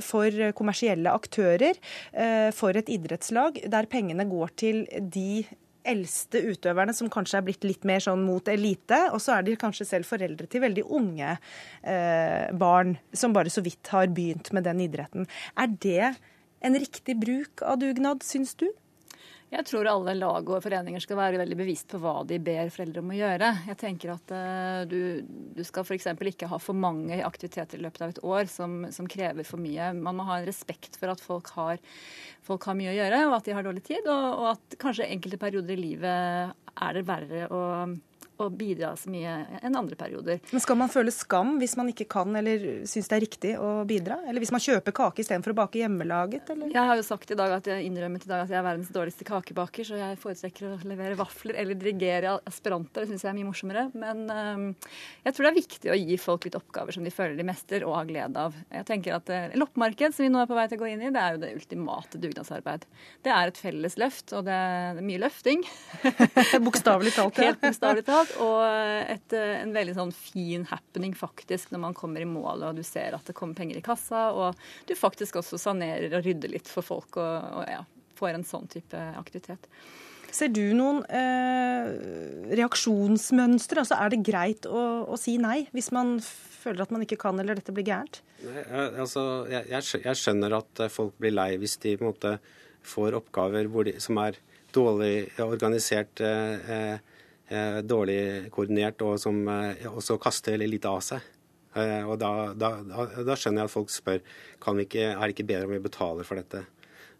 for 0.03 0.53
kommersielle 0.57 1.11
aktører, 1.13 1.77
eh, 2.13 2.49
for 2.55 2.77
et 2.77 2.89
idrettslag, 2.91 3.61
der 3.69 3.89
pengene 3.91 4.25
går 4.29 4.55
til 4.59 4.83
de 4.99 5.43
eldste 5.83 6.39
utøverne 6.47 6.93
som 6.95 7.09
kanskje 7.11 7.39
er 7.39 7.45
blitt 7.47 7.65
litt 7.67 7.87
mer 7.87 8.03
sånn 8.03 8.23
mot 8.23 8.47
elite, 8.47 8.99
og 9.11 9.19
så 9.23 9.37
er 9.37 9.47
de 9.47 9.57
kanskje 9.59 9.87
selv 9.89 10.07
foreldre 10.07 10.47
til 10.47 10.63
veldig 10.63 10.85
unge 10.95 11.33
eh, 11.35 12.47
barn 12.55 12.95
som 13.11 13.35
bare 13.35 13.51
så 13.51 13.63
vidt 13.65 13.91
har 13.91 14.07
begynt 14.15 14.53
med 14.55 14.67
den 14.67 14.83
idretten. 14.85 15.27
Er 15.59 15.75
det 15.83 16.13
en 16.63 16.79
riktig 16.79 17.17
bruk 17.19 17.65
av 17.67 17.81
dugnad, 17.83 18.23
syns 18.23 18.55
du? 18.55 18.69
Jeg 19.53 19.67
tror 19.69 19.85
alle 19.85 20.15
lag 20.17 20.47
og 20.49 20.63
foreninger 20.63 21.03
skal 21.03 21.19
være 21.19 21.37
veldig 21.43 21.57
bevisst 21.59 21.91
på 21.91 21.99
hva 22.01 22.23
de 22.25 22.39
ber 22.41 22.71
foreldre 22.73 23.03
om 23.03 23.11
å 23.13 23.17
gjøre. 23.17 23.49
Jeg 23.69 23.77
tenker 23.83 24.13
at 24.15 24.33
uh, 24.33 24.79
du, 24.89 25.21
du 25.53 25.61
skal 25.67 25.85
f.eks. 25.85 26.07
ikke 26.33 26.49
ha 26.49 26.57
for 26.61 26.77
mange 26.77 27.19
aktiviteter 27.21 27.77
i 27.77 27.83
løpet 27.85 28.01
av 28.01 28.15
et 28.15 28.21
år 28.25 28.49
som, 28.49 28.79
som, 28.95 29.09
krever 29.09 29.45
for 29.45 29.61
mye. 29.61 29.91
Man 29.93 30.17
må 30.17 30.25
ha 30.25 30.39
en 30.39 30.47
respekt 30.49 30.97
for 30.97 31.13
at 31.13 31.21
folk 31.21 31.51
har, 31.53 31.77
folk 32.41 32.65
har 32.65 32.79
mye 32.79 32.95
å 32.95 32.97
gjøre, 32.97 33.21
og 33.27 33.37
at 33.37 33.45
de 33.49 33.57
har 33.59 33.67
dårlig 33.67 33.85
tid. 33.91 34.09
Og, 34.09 34.25
og 34.41 34.49
at 34.55 34.79
kanskje 34.81 35.11
enkelte 35.13 35.41
perioder 35.45 35.77
i 35.77 35.83
livet 35.91 36.57
er 36.73 36.97
det 36.97 37.05
verre 37.05 37.45
å 37.53 37.61
å 38.41 38.47
bidra 38.49 38.93
så 38.97 39.11
mye 39.13 39.34
enn 39.61 39.75
andre 39.77 39.97
perioder. 39.99 40.39
Men 40.51 40.63
Skal 40.63 40.77
man 40.79 40.91
føle 40.91 41.13
skam 41.13 41.57
hvis 41.61 41.75
man 41.79 41.89
ikke 41.91 42.07
kan 42.09 42.34
eller 42.36 42.84
syns 42.89 43.09
det 43.11 43.17
er 43.17 43.23
riktig 43.23 43.53
å 43.61 43.69
bidra? 43.88 44.19
Eller 44.27 44.43
hvis 44.43 44.53
man 44.53 44.63
kjøper 44.63 44.95
kake 44.95 45.23
istedenfor 45.23 45.53
å 45.53 45.57
bake 45.61 45.81
hjemmelaget? 45.81 46.49
Eller? 46.53 46.71
Jeg 46.73 46.89
har 46.89 46.99
jo 46.99 47.05
sagt 47.05 47.34
i 47.34 47.38
dag 47.38 47.53
at 47.59 47.69
jeg 47.69 47.88
innrømmet 47.88 48.25
i 48.25 48.31
dag 48.31 48.45
at 48.45 48.53
jeg 48.53 48.59
er 48.59 48.65
verdens 48.65 48.91
dårligste 48.93 49.27
kakebaker, 49.27 49.88
så 49.88 49.99
jeg 49.99 50.19
foretrekker 50.21 50.69
å 50.69 50.79
levere 50.89 51.19
vafler 51.19 51.59
eller 51.61 51.77
dirigere 51.79 52.38
aspiranter. 52.49 53.03
Det 53.05 53.13
syns 53.13 53.27
jeg 53.27 53.31
er 53.34 53.38
mye 53.38 53.49
morsommere. 53.49 53.86
Men 53.93 54.25
um, 54.29 54.65
jeg 55.27 55.36
tror 55.36 55.47
det 55.47 55.51
er 55.53 55.59
viktig 55.59 55.93
å 55.93 55.99
gi 55.99 56.19
folk 56.21 56.47
litt 56.47 56.57
oppgaver 56.57 56.97
som 56.97 57.05
de 57.05 57.13
føler 57.13 57.38
de 57.38 57.47
mester 57.47 57.86
og 57.88 57.97
har 57.99 58.09
glede 58.09 58.47
av. 58.47 58.57
Jeg 58.73 58.89
tenker 58.89 59.17
at 59.19 59.29
uh, 59.29 59.57
Loppemarked, 59.59 60.17
som 60.17 60.25
vi 60.25 60.31
nå 60.34 60.41
er 60.41 60.49
på 60.49 60.57
vei 60.57 60.67
til 60.71 60.81
å 60.81 60.84
gå 60.84 60.91
inn 60.93 61.05
i, 61.05 61.13
det 61.13 61.21
er 61.21 61.38
jo 61.38 61.43
det 61.45 61.53
ultimate 61.53 62.21
dugnadsarbeid. 62.23 62.88
Det 63.23 63.34
er 63.34 63.53
et 63.53 63.61
felles 63.61 63.99
løft, 64.01 64.34
og 64.34 64.47
det 64.49 64.57
er 64.57 65.03
mye 65.05 65.21
løfting. 65.21 65.63
Bokstavelig 66.65 67.13
talt, 67.15 67.38
ja. 67.38 67.51
Helt 67.51 67.61
bokstavelig 67.61 68.05
talt 68.07 68.22
og 68.43 68.61
et, 69.11 69.36
en 69.38 69.74
veldig 69.76 69.95
sånn 69.97 70.13
fin 70.15 70.65
happening 70.69 71.15
faktisk 71.17 71.74
når 71.74 71.84
man 71.88 71.97
kommer 71.97 72.24
i 72.24 72.30
mål 72.30 72.67
og 72.69 72.80
du 72.80 72.84
ser 72.88 73.17
at 73.17 73.28
det 73.28 73.36
kommer 73.38 73.57
penger 73.57 73.80
i 73.80 73.86
kassa, 73.86 74.30
og 74.32 74.59
du 74.89 74.95
faktisk 74.97 75.41
også 75.41 75.59
sanerer 75.61 76.13
og 76.17 76.26
rydder 76.26 76.53
litt 76.55 76.69
for 76.71 76.86
folk 76.86 77.19
og, 77.21 77.59
og 77.59 77.67
ja, 77.69 77.84
får 78.19 78.38
en 78.38 78.47
sånn 78.47 78.69
type 78.71 79.03
aktivitet. 79.19 79.69
Ser 80.34 80.49
du 80.49 80.63
noen 80.74 81.03
eh, 81.13 81.91
reaksjonsmønstre? 82.57 83.84
Altså, 83.84 83.99
er 84.01 84.13
det 84.13 84.24
greit 84.26 84.65
å, 84.65 85.05
å, 85.05 85.17
si 85.19 85.36
nei 85.38 85.67
hvis 85.76 85.91
man 85.93 86.15
føler 86.24 86.88
at 86.88 86.93
man 86.95 87.05
ikke 87.05 87.19
kan 87.21 87.38
eller 87.38 87.59
dette 87.59 87.76
blir 87.76 87.86
gærent? 87.86 88.24
Nei, 88.41 88.63
altså, 89.03 89.45
jeg, 89.51 89.84
jeg, 89.93 90.17
skjønner 90.17 90.57
at 90.57 90.86
folk 90.91 91.13
blir 91.21 91.36
lei 91.36 91.51
hvis 91.61 91.78
de 91.86 91.93
på 91.99 92.07
en 92.07 92.09
måte 92.09 92.34
får 92.84 93.19
oppgaver 93.19 93.69
de, 93.86 93.93
som 94.01 94.17
er 94.24 94.39
dårlig 94.74 95.30
organisert. 95.43 96.24
Eh, 96.26 96.97
dårlig 97.83 98.49
koordinert, 98.53 99.01
og 99.05 99.19
som 99.21 99.43
også 99.45 100.15
kaster 100.21 100.61
litt 100.63 100.85
av 100.89 101.01
seg. 101.05 101.25
Og 102.07 102.15
da, 102.21 102.29
da, 102.55 102.69
da, 102.85 103.35
skjønner 103.35 103.63
jeg 103.63 103.69
at 103.69 103.73
folk 103.73 103.91
spør 103.91 104.21
kan 104.63 104.77
vi 104.77 104.85
ikke, 104.87 105.09
er 105.11 105.21
det 105.21 105.35
ikke 105.35 105.49
bedre 105.49 105.67
om 105.67 105.73
vi 105.75 105.81
betaler 105.83 106.27
for 106.27 106.39
dette. 106.39 106.63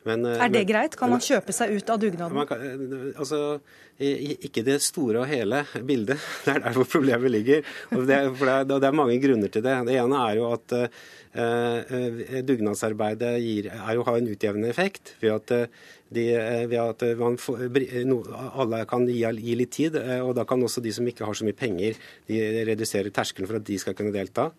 Men, 0.08 0.26
er 0.28 0.52
det 0.52 0.64
men, 0.64 0.68
greit? 0.68 0.98
Kan 1.00 1.14
man 1.14 1.24
kjøpe 1.24 1.56
seg 1.56 1.72
ut 1.78 1.92
av 1.94 2.00
dugnaden? 2.02 2.48
Kan, 2.48 2.64
altså, 3.14 3.40
ikke 4.00 4.64
det 4.66 4.80
store 4.84 5.22
og 5.24 5.30
hele 5.32 5.64
bildet. 5.88 6.20
Det 6.44 6.56
er 6.56 6.64
der 6.66 6.78
hvor 6.78 6.90
problemet 6.90 7.32
ligger. 7.32 7.64
Og 7.96 8.06
det, 8.10 8.20
for 8.36 8.50
det, 8.50 8.56
er, 8.56 8.70
det 8.74 8.90
er 8.90 8.98
mange 9.00 9.18
grunner 9.24 9.54
til 9.54 9.64
det. 9.66 9.78
Det 9.88 9.98
ene 10.02 10.22
er 10.28 10.40
jo 10.40 10.50
at 10.52 10.76
uh, 10.76 11.98
dugnadsarbeidet 12.50 13.34
gir, 13.44 13.72
er 13.72 13.98
jo, 13.98 14.06
har 14.08 14.20
en 14.20 14.32
utjevnende 14.34 14.74
effekt 14.74 15.16
ved 15.24 15.38
at, 15.38 15.56
de, 16.16 16.26
ved 16.72 16.80
at 16.80 17.06
får, 17.42 17.68
no, 18.10 18.22
alle 18.54 18.84
kan 18.90 19.08
gi, 19.10 19.20
gi, 19.20 19.58
litt 19.60 19.74
tid. 19.76 20.00
Og 20.24 20.34
da 20.38 20.48
kan 20.50 20.64
også 20.64 20.84
de 20.84 20.94
som 20.96 21.08
ikke 21.10 21.28
har 21.28 21.38
så 21.38 21.48
mye 21.48 21.58
penger, 21.58 22.00
de 22.30 22.42
redusere 22.70 23.14
terskelen 23.14 23.50
for 23.50 23.60
at 23.60 23.68
de 23.68 23.80
skal 23.82 23.98
kunne 23.98 24.16
delta. 24.16 24.52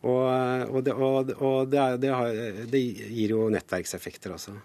Og, 0.00 0.26
og, 0.70 0.82
det, 0.84 0.96
og, 0.96 1.32
og 1.44 1.70
det, 1.70 1.86
det, 2.04 2.12
har, 2.14 2.36
det, 2.72 2.84
gir 3.12 3.34
jo 3.34 3.48
nettverkseffekter 3.52 4.32
også. 4.36 4.56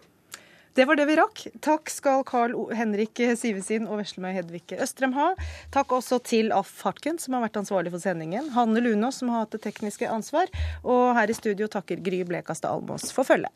Det 0.76 0.84
var 0.88 0.98
det 1.00 1.06
vi 1.08 1.16
rakk. 1.16 1.41
Takk 1.64 1.91
skal 1.91 2.24
Carl 2.28 2.56
Henrik 2.76 3.20
Sivesin 3.39 3.86
og 3.88 4.02
Veslemøy 4.02 4.34
Hedvige 4.36 4.80
Østrem 4.84 5.14
ha. 5.16 5.30
Takk 5.72 5.93
også 5.96 6.20
til 6.28 6.52
Alf 6.56 6.74
Hartken, 6.84 7.20
som 7.20 7.38
har 7.38 7.46
vært 7.46 7.62
ansvarlig 7.62 7.93
for 7.93 8.04
sendingen. 8.04 8.52
Hanne 8.56 8.84
Lunås, 8.84 9.22
som 9.22 9.32
har 9.32 9.46
hatt 9.46 9.56
det 9.56 9.64
tekniske 9.70 10.10
ansvar. 10.12 10.52
Og 10.84 11.14
her 11.16 11.32
i 11.32 11.38
studio 11.38 11.72
takker 11.72 12.04
Gry 12.04 12.26
Blekastad 12.28 12.76
Almås 12.76 13.08
for 13.16 13.28
følget. 13.28 13.56